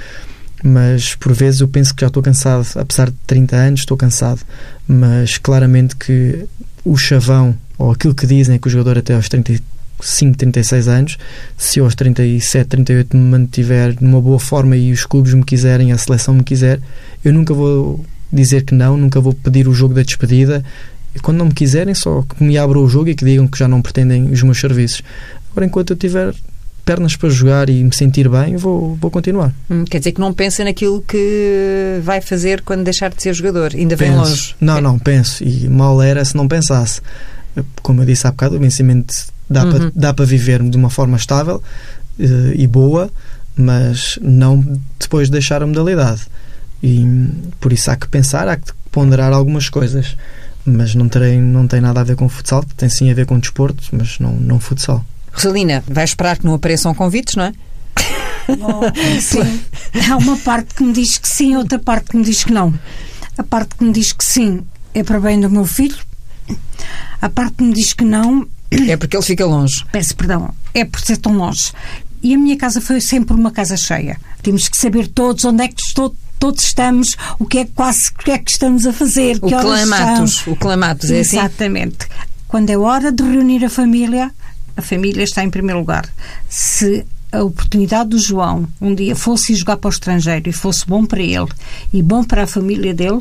mas 0.64 1.16
por 1.16 1.32
vezes 1.32 1.60
eu 1.60 1.66
penso 1.66 1.92
que 1.92 2.02
já 2.02 2.06
estou 2.06 2.22
cansado, 2.22 2.64
apesar 2.76 3.10
de 3.10 3.16
30 3.26 3.56
anos, 3.56 3.80
estou 3.80 3.96
cansado, 3.96 4.42
mas 4.86 5.36
claramente 5.36 5.96
que 5.96 6.46
o 6.84 6.96
chavão, 6.96 7.58
ou 7.76 7.90
aquilo 7.90 8.14
que 8.14 8.28
dizem 8.28 8.60
que 8.60 8.68
o 8.68 8.70
jogador 8.70 8.98
até 8.98 9.12
aos 9.12 9.28
30, 9.28 9.60
35, 10.02 10.36
36 10.36 10.88
anos. 10.88 11.18
Se 11.56 11.78
eu 11.78 11.84
aos 11.84 11.94
37, 11.94 12.66
38 12.66 13.16
me 13.16 13.30
mantiver 13.30 13.96
numa 14.00 14.20
boa 14.20 14.38
forma 14.38 14.76
e 14.76 14.92
os 14.92 15.06
clubes 15.06 15.32
me 15.32 15.44
quiserem, 15.44 15.92
a 15.92 15.98
seleção 15.98 16.34
me 16.34 16.42
quiser, 16.42 16.80
eu 17.24 17.32
nunca 17.32 17.54
vou 17.54 18.04
dizer 18.32 18.64
que 18.64 18.74
não, 18.74 18.96
nunca 18.96 19.20
vou 19.20 19.32
pedir 19.32 19.68
o 19.68 19.72
jogo 19.72 19.94
da 19.94 20.02
despedida. 20.02 20.64
E 21.14 21.20
quando 21.20 21.38
não 21.38 21.46
me 21.46 21.54
quiserem, 21.54 21.94
só 21.94 22.22
que 22.22 22.42
me 22.42 22.58
abram 22.58 22.82
o 22.82 22.88
jogo 22.88 23.08
e 23.10 23.14
que 23.14 23.24
digam 23.24 23.46
que 23.46 23.58
já 23.58 23.68
não 23.68 23.82
pretendem 23.82 24.30
os 24.30 24.42
meus 24.42 24.58
serviços. 24.58 25.02
Agora, 25.50 25.66
enquanto 25.66 25.90
eu 25.90 25.96
tiver 25.96 26.34
pernas 26.84 27.14
para 27.14 27.28
jogar 27.28 27.68
e 27.68 27.84
me 27.84 27.94
sentir 27.94 28.28
bem, 28.28 28.56
vou, 28.56 28.96
vou 28.96 29.10
continuar. 29.10 29.54
Hum, 29.70 29.84
quer 29.84 29.98
dizer 29.98 30.12
que 30.12 30.20
não 30.20 30.32
pensa 30.32 30.64
naquilo 30.64 31.02
que 31.02 32.00
vai 32.02 32.20
fazer 32.20 32.62
quando 32.62 32.82
deixar 32.82 33.10
de 33.10 33.22
ser 33.22 33.34
jogador, 33.34 33.72
ainda 33.74 33.96
penso. 33.96 34.10
bem 34.10 34.18
longe. 34.18 34.54
Não, 34.60 34.80
não, 34.80 34.98
penso. 34.98 35.44
E 35.44 35.68
mal 35.68 36.02
era 36.02 36.24
se 36.24 36.36
não 36.36 36.48
pensasse. 36.48 37.00
Como 37.82 38.00
eu 38.00 38.06
disse 38.06 38.26
há 38.26 38.30
bocado, 38.30 38.56
o 38.56 38.58
vencimento 38.58 39.14
dá, 39.48 39.64
uhum. 39.64 39.90
para, 40.14 40.24
viver 40.24 40.62
de 40.62 40.76
uma 40.76 40.90
forma 40.90 41.16
estável 41.16 41.62
uh, 42.18 42.52
e 42.54 42.66
boa, 42.66 43.10
mas 43.56 44.18
não 44.22 44.80
depois 44.98 45.28
de 45.28 45.32
deixar 45.32 45.62
a 45.62 45.66
modalidade. 45.66 46.22
E 46.82 47.06
por 47.60 47.72
isso 47.72 47.90
há 47.90 47.96
que 47.96 48.08
pensar, 48.08 48.48
há 48.48 48.56
que 48.56 48.72
ponderar 48.90 49.32
algumas 49.32 49.68
coisas. 49.68 50.16
Mas 50.64 50.94
não, 50.94 51.08
terei, 51.08 51.40
não 51.40 51.66
tem 51.66 51.80
nada 51.80 52.00
a 52.00 52.04
ver 52.04 52.14
com 52.14 52.28
futsal, 52.28 52.64
tem 52.76 52.88
sim 52.88 53.10
a 53.10 53.14
ver 53.14 53.26
com 53.26 53.38
desporto, 53.38 53.82
mas 53.92 54.18
não, 54.20 54.32
não 54.32 54.60
futsal. 54.60 55.04
Rosalina, 55.32 55.82
vai 55.88 56.04
esperar 56.04 56.38
que 56.38 56.44
não 56.44 56.54
apareçam 56.54 56.94
convites, 56.94 57.34
não 57.34 57.44
é? 57.44 57.52
Oh, 58.48 58.82
sim. 59.20 59.60
Há 60.08 60.16
uma 60.16 60.36
parte 60.36 60.74
que 60.74 60.84
me 60.84 60.92
diz 60.92 61.18
que 61.18 61.28
sim, 61.28 61.56
outra 61.56 61.78
parte 61.78 62.10
que 62.10 62.16
me 62.16 62.24
diz 62.24 62.44
que 62.44 62.52
não. 62.52 62.72
A 63.36 63.42
parte 63.42 63.74
que 63.76 63.84
me 63.84 63.92
diz 63.92 64.12
que 64.12 64.24
sim 64.24 64.62
é 64.94 65.02
para 65.02 65.18
bem 65.18 65.40
do 65.40 65.50
meu 65.50 65.64
filho. 65.64 65.96
A 67.20 67.28
parte 67.28 67.54
que 67.54 67.64
me 67.64 67.72
diz 67.72 67.92
que 67.92 68.04
não. 68.04 68.46
É 68.88 68.96
porque 68.96 69.16
ele 69.16 69.24
fica 69.24 69.44
longe. 69.44 69.84
Peço 69.92 70.16
perdão. 70.16 70.54
É 70.72 70.84
por 70.84 71.00
ser 71.00 71.16
tão 71.16 71.36
longe. 71.36 71.72
E 72.22 72.34
a 72.34 72.38
minha 72.38 72.56
casa 72.56 72.80
foi 72.80 73.00
sempre 73.00 73.34
uma 73.34 73.50
casa 73.50 73.76
cheia. 73.76 74.18
Temos 74.42 74.68
que 74.68 74.76
saber 74.76 75.08
todos 75.08 75.44
onde 75.44 75.64
é 75.64 75.68
que 75.68 75.80
estou, 75.80 76.14
todos 76.38 76.64
estamos, 76.64 77.16
o 77.38 77.46
que 77.46 77.58
é 77.58 77.64
quase 77.64 78.10
o 78.10 78.24
que 78.24 78.30
é 78.30 78.38
que 78.38 78.50
estamos 78.50 78.86
a 78.86 78.92
fazer, 78.92 79.38
o 79.42 79.48
que 79.48 79.56
clamatos, 79.56 80.46
o 80.46 80.56
clamatos 80.56 81.10
é 81.10 81.20
assim. 81.20 81.38
Exatamente. 81.38 82.06
Quando 82.46 82.70
é 82.70 82.78
hora 82.78 83.10
de 83.10 83.22
reunir 83.22 83.64
a 83.64 83.70
família, 83.70 84.30
a 84.76 84.82
família 84.82 85.24
está 85.24 85.42
em 85.42 85.50
primeiro 85.50 85.80
lugar. 85.80 86.08
Se 86.48 87.04
a 87.32 87.42
oportunidade 87.42 88.10
do 88.10 88.18
João 88.18 88.68
um 88.80 88.94
dia 88.94 89.16
fosse 89.16 89.54
jogar 89.54 89.78
para 89.78 89.88
o 89.88 89.90
estrangeiro 89.90 90.48
e 90.48 90.52
fosse 90.52 90.86
bom 90.86 91.04
para 91.04 91.22
ele 91.22 91.48
e 91.92 92.02
bom 92.02 92.22
para 92.22 92.44
a 92.44 92.46
família 92.46 92.92
dele, 92.92 93.20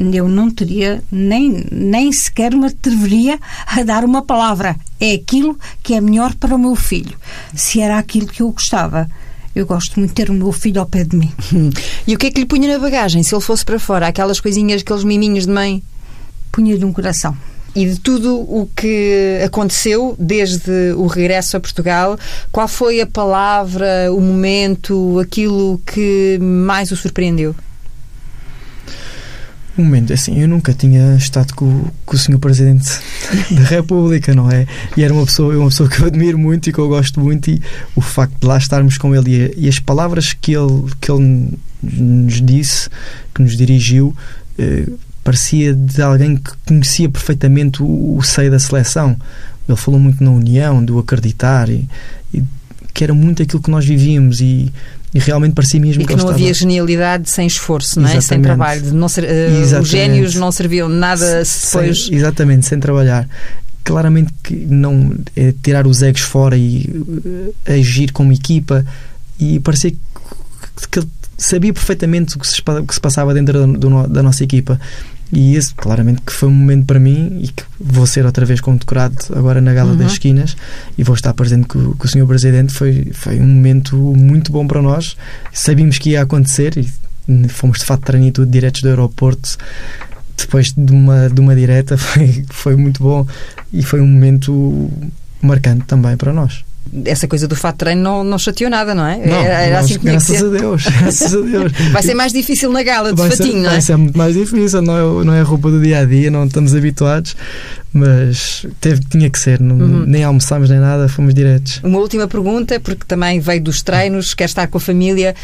eu 0.00 0.28
não 0.28 0.50
teria 0.50 1.02
nem, 1.10 1.64
nem 1.70 2.12
sequer 2.12 2.54
me 2.54 2.66
atreveria 2.66 3.38
a 3.66 3.82
dar 3.82 4.04
uma 4.04 4.22
palavra. 4.22 4.76
É 5.00 5.14
aquilo 5.14 5.58
que 5.82 5.94
é 5.94 6.00
melhor 6.00 6.34
para 6.34 6.54
o 6.54 6.58
meu 6.58 6.74
filho. 6.74 7.16
Se 7.54 7.80
era 7.80 7.98
aquilo 7.98 8.26
que 8.26 8.42
eu 8.42 8.50
gostava. 8.50 9.08
Eu 9.54 9.66
gosto 9.66 9.98
muito 9.98 10.10
de 10.10 10.14
ter 10.14 10.30
o 10.30 10.34
meu 10.34 10.50
filho 10.50 10.80
ao 10.80 10.86
pé 10.86 11.04
de 11.04 11.14
mim. 11.16 11.32
E 12.06 12.14
o 12.14 12.18
que 12.18 12.26
é 12.26 12.30
que 12.30 12.40
lhe 12.40 12.46
punha 12.46 12.72
na 12.72 12.78
bagagem 12.78 13.22
se 13.22 13.34
ele 13.34 13.42
fosse 13.42 13.64
para 13.64 13.78
fora? 13.78 14.06
Aquelas 14.06 14.40
coisinhas, 14.40 14.80
aqueles 14.80 15.04
miminhos 15.04 15.46
de 15.46 15.52
mãe? 15.52 15.82
Punha-lhe 16.50 16.84
um 16.84 16.92
coração 16.92 17.36
e 17.74 17.86
de 17.86 17.98
tudo 18.00 18.36
o 18.36 18.68
que 18.76 19.40
aconteceu 19.44 20.14
desde 20.18 20.92
o 20.96 21.06
regresso 21.06 21.56
a 21.56 21.60
Portugal, 21.60 22.18
qual 22.50 22.68
foi 22.68 23.00
a 23.00 23.06
palavra, 23.06 24.12
o 24.12 24.20
momento, 24.20 25.18
aquilo 25.18 25.80
que 25.86 26.38
mais 26.40 26.92
o 26.92 26.96
surpreendeu? 26.96 27.54
Um 29.76 29.84
momento, 29.84 30.12
assim, 30.12 30.38
eu 30.38 30.46
nunca 30.46 30.74
tinha 30.74 31.16
estado 31.16 31.54
com, 31.54 31.86
com 32.04 32.14
o 32.14 32.18
Sr. 32.18 32.38
Presidente 32.38 32.90
da 33.50 33.62
República, 33.62 34.34
não 34.34 34.50
é? 34.50 34.66
E 34.96 35.02
era 35.02 35.14
uma 35.14 35.24
pessoa, 35.24 35.56
uma 35.56 35.68
pessoa 35.68 35.88
que 35.88 36.00
eu 36.00 36.06
admiro 36.06 36.38
muito 36.38 36.68
e 36.68 36.72
que 36.72 36.78
eu 36.78 36.88
gosto 36.88 37.18
muito, 37.20 37.50
e 37.50 37.60
o 37.96 38.00
facto 38.02 38.38
de 38.38 38.46
lá 38.46 38.58
estarmos 38.58 38.98
com 38.98 39.14
ele 39.14 39.52
e, 39.56 39.64
e 39.64 39.68
as 39.68 39.78
palavras 39.78 40.34
que 40.34 40.52
ele, 40.52 40.90
que 41.00 41.10
ele 41.10 41.58
nos 41.82 42.40
disse, 42.42 42.90
que 43.34 43.42
nos 43.42 43.56
dirigiu, 43.56 44.14
eh, 44.58 44.88
parecia 45.24 45.72
de 45.74 46.02
alguém 46.02 46.36
que 46.36 46.50
conhecia 46.66 47.08
perfeitamente 47.08 47.82
o, 47.82 48.16
o 48.18 48.22
seio 48.22 48.50
da 48.50 48.58
seleção. 48.58 49.16
Ele 49.66 49.76
falou 49.78 49.98
muito 49.98 50.22
na 50.22 50.30
união, 50.30 50.84
do 50.84 50.98
acreditar, 50.98 51.70
e, 51.70 51.88
e 52.34 52.42
que 52.92 53.04
era 53.04 53.14
muito 53.14 53.42
aquilo 53.42 53.62
que 53.62 53.70
nós 53.70 53.86
vivíamos 53.86 54.40
e, 54.42 54.70
e 55.14 55.18
realmente 55.18 55.54
parecia 55.54 55.78
mesmo 55.78 56.02
e 56.02 56.06
que, 56.06 56.08
que 56.08 56.16
não 56.16 56.24
estava... 56.24 56.34
havia 56.34 56.54
genialidade 56.54 57.28
sem 57.28 57.46
esforço, 57.46 58.00
não 58.00 58.08
é? 58.08 58.16
Exatamente. 58.16 58.28
sem 58.28 58.42
trabalho. 58.42 58.94
Não 58.94 59.08
ser, 59.08 59.24
uh, 59.24 59.80
os 59.80 59.88
génios 59.88 60.34
não 60.34 60.50
serviam 60.50 60.88
nada 60.88 61.44
se 61.44 61.66
depois. 61.66 62.06
Sem, 62.06 62.14
exatamente, 62.14 62.66
sem 62.66 62.80
trabalhar. 62.80 63.28
Claramente 63.84 64.32
que 64.42 64.54
não 64.54 65.14
é 65.36 65.52
tirar 65.62 65.86
os 65.86 66.02
egos 66.02 66.22
fora 66.22 66.56
e 66.56 66.88
uh, 66.88 67.54
agir 67.66 68.12
como 68.12 68.32
equipa 68.32 68.84
e 69.38 69.60
parecia 69.60 69.90
que, 69.90 69.98
que 70.90 70.98
ele 71.00 71.08
sabia 71.36 71.72
perfeitamente 71.72 72.36
o 72.36 72.38
que 72.38 72.46
se, 72.46 72.62
que 72.62 72.94
se 72.94 73.00
passava 73.00 73.34
dentro 73.34 73.66
do, 73.66 73.78
do, 73.78 74.06
da 74.08 74.22
nossa 74.22 74.44
equipa. 74.44 74.80
E 75.32 75.56
esse, 75.56 75.74
claramente, 75.74 76.20
que 76.20 76.30
foi 76.30 76.50
um 76.50 76.52
momento 76.52 76.84
para 76.84 77.00
mim 77.00 77.40
e 77.42 77.48
que 77.48 77.64
vou 77.80 78.06
ser 78.06 78.26
outra 78.26 78.44
vez 78.44 78.60
condecorado 78.60 79.16
agora 79.34 79.62
na 79.62 79.72
Gala 79.72 79.92
uhum. 79.92 79.96
das 79.96 80.12
Esquinas 80.12 80.54
e 80.98 81.02
vou 81.02 81.14
estar 81.14 81.32
presente 81.32 81.66
com, 81.68 81.94
com 81.94 82.04
o 82.04 82.08
Sr. 82.08 82.26
Presidente. 82.26 82.72
Foi, 82.72 83.10
foi 83.14 83.40
um 83.40 83.46
momento 83.46 83.96
muito 83.96 84.52
bom 84.52 84.66
para 84.66 84.82
nós. 84.82 85.16
Sabíamos 85.50 85.96
que 85.96 86.10
ia 86.10 86.22
acontecer 86.22 86.76
e 86.76 87.48
fomos 87.48 87.78
de 87.78 87.84
fato 87.86 88.00
de 88.00 88.06
treino 88.06 88.26
e 88.26 88.32
tudo 88.32 88.50
diretos 88.50 88.82
do 88.82 88.88
aeroporto. 88.88 89.56
Depois 90.36 90.74
de 90.76 90.92
uma, 90.92 91.30
de 91.30 91.40
uma 91.40 91.56
direta, 91.56 91.96
foi, 91.98 92.44
foi 92.50 92.76
muito 92.76 93.02
bom 93.02 93.26
e 93.72 93.82
foi 93.82 94.02
um 94.02 94.06
momento 94.06 94.90
marcante 95.40 95.86
também 95.86 96.14
para 96.16 96.32
nós 96.32 96.62
essa 97.06 97.26
coisa 97.26 97.48
do 97.48 97.56
fato 97.56 97.74
de 97.74 97.78
treino 97.78 98.02
não, 98.02 98.22
não 98.22 98.38
chateou 98.38 98.70
nada, 98.70 98.94
não 98.94 99.06
é? 99.06 99.16
Não, 99.16 99.36
era, 99.36 99.78
assim 99.78 99.98
que 99.98 100.04
graças 100.04 100.42
a 100.42 100.48
Deus, 100.48 100.84
graças 101.00 101.34
a 101.34 101.40
Deus. 101.40 101.72
Vai 101.90 102.02
ser 102.02 102.14
mais 102.14 102.32
difícil 102.32 102.70
na 102.70 102.82
gala 102.82 103.12
de 103.12 103.18
vai 103.18 103.30
fatinho, 103.30 103.52
ser, 103.52 103.58
não 103.60 103.68
é? 103.68 103.72
Vai 103.72 103.80
ser 103.80 103.96
muito 103.96 104.18
mais 104.18 104.34
difícil, 104.34 104.82
não 104.82 105.20
é, 105.20 105.24
não 105.24 105.32
é 105.32 105.40
a 105.40 105.44
roupa 105.44 105.70
do 105.70 105.80
dia 105.80 106.00
a 106.00 106.04
dia, 106.04 106.30
não 106.30 106.44
estamos 106.44 106.74
habituados, 106.74 107.34
mas 107.92 108.66
teve, 108.80 109.00
tinha 109.08 109.30
que 109.30 109.38
ser, 109.38 109.58
não, 109.60 109.76
uhum. 109.76 110.04
nem 110.06 110.22
almoçámos 110.22 110.68
nem 110.68 110.78
nada, 110.78 111.08
fomos 111.08 111.32
diretos. 111.32 111.80
Uma 111.82 111.98
última 111.98 112.28
pergunta, 112.28 112.78
porque 112.78 113.04
também 113.06 113.40
veio 113.40 113.62
dos 113.62 113.82
treinos, 113.82 114.34
quer 114.34 114.44
estar 114.44 114.66
com 114.66 114.76
a 114.76 114.80
família. 114.80 115.34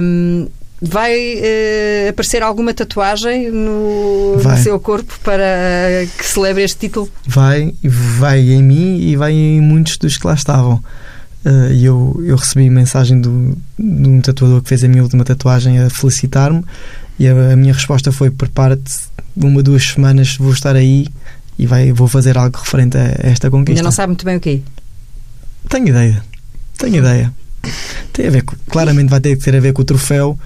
Um, 0.00 0.46
Vai 0.86 1.36
uh, 1.36 2.10
aparecer 2.10 2.42
alguma 2.42 2.74
tatuagem 2.74 3.50
no, 3.50 4.36
no, 4.36 4.56
seu 4.58 4.78
corpo 4.78 5.18
para 5.24 6.06
que 6.18 6.26
celebre 6.26 6.62
este 6.62 6.78
título? 6.78 7.08
Vai, 7.26 7.74
vai 7.82 8.40
em 8.40 8.62
mim 8.62 8.98
e 9.00 9.16
vai 9.16 9.32
em 9.32 9.60
muitos 9.62 9.96
dos 9.96 10.18
que 10.18 10.26
lá 10.26 10.34
estavam. 10.34 10.82
Uh, 11.44 11.72
eu, 11.72 12.22
eu 12.24 12.36
recebi 12.36 12.68
mensagem 12.68 13.18
do, 13.18 13.56
de 13.78 14.08
um 14.08 14.20
tatuador 14.20 14.62
que 14.62 14.68
fez 14.68 14.84
a 14.84 14.88
minha 14.88 15.02
última 15.02 15.24
tatuagem 15.24 15.78
a 15.78 15.88
felicitar-me 15.88 16.62
e 17.18 17.28
a, 17.28 17.52
a, 17.52 17.56
minha 17.56 17.72
resposta 17.72 18.12
foi: 18.12 18.30
prepara-te, 18.30 18.92
uma, 19.36 19.62
duas 19.62 19.86
semanas 19.88 20.36
vou 20.36 20.52
estar 20.52 20.76
aí 20.76 21.06
e 21.58 21.66
vai, 21.66 21.92
vou 21.92 22.08
fazer 22.08 22.36
algo 22.36 22.58
referente 22.58 22.96
a, 22.98 23.02
a 23.02 23.30
esta 23.30 23.50
conquista. 23.50 23.78
Ainda 23.78 23.82
não 23.82 23.92
sabe 23.92 24.08
muito 24.08 24.24
bem 24.24 24.36
o 24.36 24.40
quê? 24.40 24.60
Tenho 25.68 25.88
ideia, 25.88 26.22
tenho 26.78 26.96
ideia. 26.96 27.32
Tem 28.12 28.26
a 28.26 28.30
ver, 28.30 28.42
com, 28.42 28.54
claramente 28.70 29.08
vai 29.08 29.20
ter 29.20 29.36
que 29.36 29.42
ter 29.42 29.56
a 29.56 29.60
ver 29.60 29.72
com 29.72 29.82
o 29.82 29.84
troféu, 29.84 30.38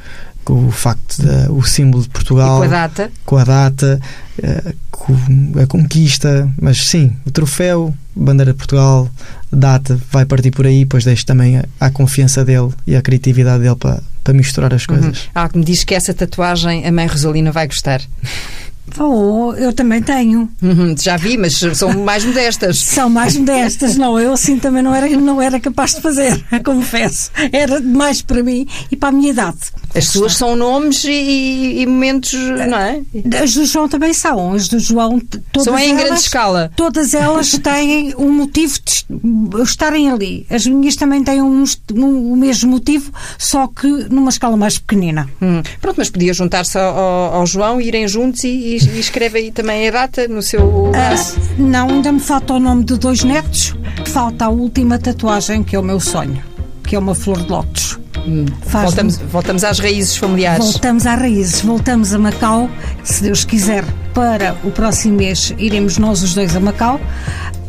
com 0.48 0.66
o 0.66 0.70
facto 0.70 1.20
de, 1.20 1.52
o 1.52 1.62
símbolo 1.62 2.02
de 2.02 2.08
Portugal, 2.08 2.64
e 2.64 2.68
com 2.68 2.74
a 2.74 2.78
data, 2.78 3.12
com 3.26 3.36
a 3.36 3.44
data, 3.44 4.00
uh, 4.38 4.74
com 4.90 5.14
a 5.62 5.66
conquista, 5.66 6.48
mas 6.58 6.86
sim, 6.86 7.14
o 7.26 7.30
troféu, 7.30 7.94
bandeira 8.16 8.52
de 8.52 8.56
Portugal, 8.56 9.10
data, 9.52 10.00
vai 10.10 10.24
partir 10.24 10.50
por 10.50 10.66
aí, 10.66 10.86
pois 10.86 11.04
deixo 11.04 11.26
também 11.26 11.58
a, 11.58 11.64
a 11.78 11.90
confiança 11.90 12.46
dele 12.46 12.70
e 12.86 12.96
a 12.96 13.02
criatividade 13.02 13.62
dele 13.62 13.76
para, 13.76 14.02
para 14.24 14.32
misturar 14.32 14.72
as 14.72 14.86
coisas. 14.86 15.24
Uhum. 15.24 15.30
Ah, 15.34 15.50
que 15.50 15.58
me 15.58 15.64
diz 15.66 15.84
que 15.84 15.94
essa 15.94 16.14
tatuagem 16.14 16.86
a 16.86 16.90
mãe 16.90 17.06
Rosalina 17.06 17.52
vai 17.52 17.66
gostar. 17.66 18.00
Oh, 18.98 19.54
eu 19.54 19.72
também 19.72 20.02
tenho. 20.02 20.48
Uhum, 20.62 20.94
já 20.98 21.16
vi, 21.16 21.36
mas 21.36 21.60
são 21.74 21.92
mais 22.04 22.24
modestas. 22.24 22.78
são 22.84 23.10
mais 23.10 23.36
modestas, 23.36 23.96
não. 23.96 24.18
Eu 24.18 24.32
assim 24.32 24.58
também 24.58 24.82
não 24.82 24.94
era, 24.94 25.08
não 25.08 25.40
era 25.40 25.60
capaz 25.60 25.94
de 25.94 26.00
fazer, 26.00 26.42
confesso. 26.64 27.30
Era 27.52 27.80
demais 27.80 28.22
para 28.22 28.42
mim 28.42 28.66
e 28.90 28.96
para 28.96 29.10
a 29.10 29.12
minha 29.12 29.30
idade. 29.30 29.58
As 29.94 30.08
suas 30.08 30.36
são 30.36 30.54
nomes 30.54 31.04
e, 31.04 31.80
e, 31.80 31.86
momentos, 31.86 32.32
não 32.32 32.78
é? 32.78 33.00
As 33.42 33.54
do 33.54 33.64
João 33.64 33.88
também 33.88 34.12
são. 34.12 34.52
As 34.52 34.68
do 34.68 34.78
João, 34.78 35.18
todas 35.52 35.64
são 35.64 35.78
em 35.78 35.90
elas, 35.90 36.04
grande 36.04 36.20
escala. 36.20 36.70
Todas 36.76 37.14
elas 37.14 37.52
têm 37.58 38.14
um 38.16 38.30
motivo 38.30 38.74
de 38.84 39.62
estarem 39.62 40.10
ali. 40.10 40.46
As 40.50 40.66
minhas 40.66 40.94
também 40.94 41.24
têm 41.24 41.40
um, 41.40 41.64
um, 41.94 42.32
o 42.32 42.36
mesmo 42.36 42.70
motivo, 42.70 43.12
só 43.38 43.66
que 43.66 43.86
numa 44.10 44.28
escala 44.28 44.56
mais 44.56 44.78
pequenina. 44.78 45.28
Hum. 45.40 45.62
Pronto, 45.80 45.96
mas 45.96 46.10
podia 46.10 46.34
juntar-se 46.34 46.78
ao, 46.78 47.34
ao, 47.34 47.46
João, 47.46 47.80
irem 47.80 48.06
juntos 48.06 48.44
e, 48.44 48.76
e, 48.76 48.77
e, 48.84 49.00
escreve 49.00 49.38
aí 49.38 49.50
também 49.50 49.88
a 49.88 49.90
data 49.90 50.28
no 50.28 50.42
seu 50.42 50.90
braço. 50.90 51.38
Uh, 51.38 51.62
não, 51.62 51.88
ainda 51.88 52.12
me 52.12 52.20
falta 52.20 52.54
o 52.54 52.60
nome 52.60 52.84
de 52.84 52.96
dois 52.96 53.24
netos. 53.24 53.74
Falta 54.06 54.46
a 54.46 54.48
última 54.48 54.98
tatuagem, 54.98 55.62
que 55.62 55.76
é 55.76 55.78
o 55.78 55.82
meu 55.82 56.00
sonho, 56.00 56.42
que 56.84 56.96
é 56.96 56.98
uma 56.98 57.14
flor 57.14 57.42
de 57.42 57.50
lótus. 57.50 57.98
Hum. 58.26 58.46
Voltamos, 58.66 59.16
voltamos 59.16 59.64
às 59.64 59.78
raízes 59.78 60.16
familiares. 60.16 60.64
Voltamos 60.64 61.06
às 61.06 61.18
raízes, 61.18 61.60
voltamos 61.60 62.12
a 62.12 62.18
Macau, 62.18 62.68
se 63.04 63.22
Deus 63.22 63.44
quiser, 63.44 63.84
para 64.14 64.56
o 64.64 64.70
próximo 64.70 65.16
mês 65.16 65.54
iremos 65.58 65.96
nós 65.98 66.22
os 66.22 66.34
dois 66.34 66.54
a 66.56 66.60
Macau. 66.60 67.00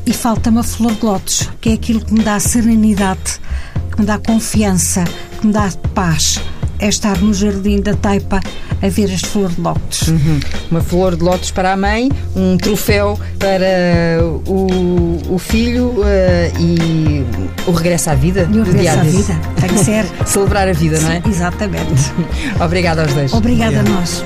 e 0.06 0.14
falta-me 0.14 0.60
a 0.60 0.64
flor 0.64 0.94
de 0.94 1.06
lótus, 1.06 1.50
que 1.62 1.70
é 1.70 1.74
aquilo 1.74 2.04
que 2.04 2.14
me 2.14 2.24
dá 2.24 2.40
serenidade, 2.40 3.40
que 3.92 4.00
me 4.00 4.08
dá 4.08 4.18
confiança, 4.18 5.04
que 5.40 5.48
me 5.48 5.54
dá 5.54 5.70
paz. 5.94 6.42
É 6.80 6.88
estar 6.88 7.18
no 7.20 7.34
jardim 7.34 7.82
da 7.82 7.94
Taipa 7.94 8.40
a 8.82 8.88
ver 8.88 9.12
as 9.12 9.22
flores 9.22 9.56
de 9.56 9.62
lótus. 9.62 10.08
Uhum. 10.08 10.40
Uma 10.72 10.82
flor 10.82 11.16
de 11.16 11.24
lótus 11.24 11.52
para 11.52 11.74
a 11.74 11.78
mãe, 11.78 12.10
um 12.36 12.58
troféu 12.58 13.20
para 13.38 14.24
o, 14.48 15.36
o 15.36 15.38
filho 15.38 15.88
uh, 15.88 16.04
e 16.60 17.26
o 17.68 17.72
regresso 17.72 18.10
à 18.10 18.16
vida. 18.16 18.48
E 18.52 18.60
o 18.60 18.64
regresso 18.64 19.00
à 19.00 19.04
vida. 19.04 19.40
Tem 19.60 19.70
que 19.70 19.84
ser. 19.84 20.06
Celebrar 20.26 20.68
a 20.68 20.74
vida, 20.74 21.00
não 21.02 21.12
é? 21.12 21.22
Exatamente. 21.28 22.14
Obrigada 22.64 23.02
aos 23.02 23.14
dois. 23.14 23.34
Obrigada 23.34 23.80
a 23.80 23.84
nós. 23.84 24.24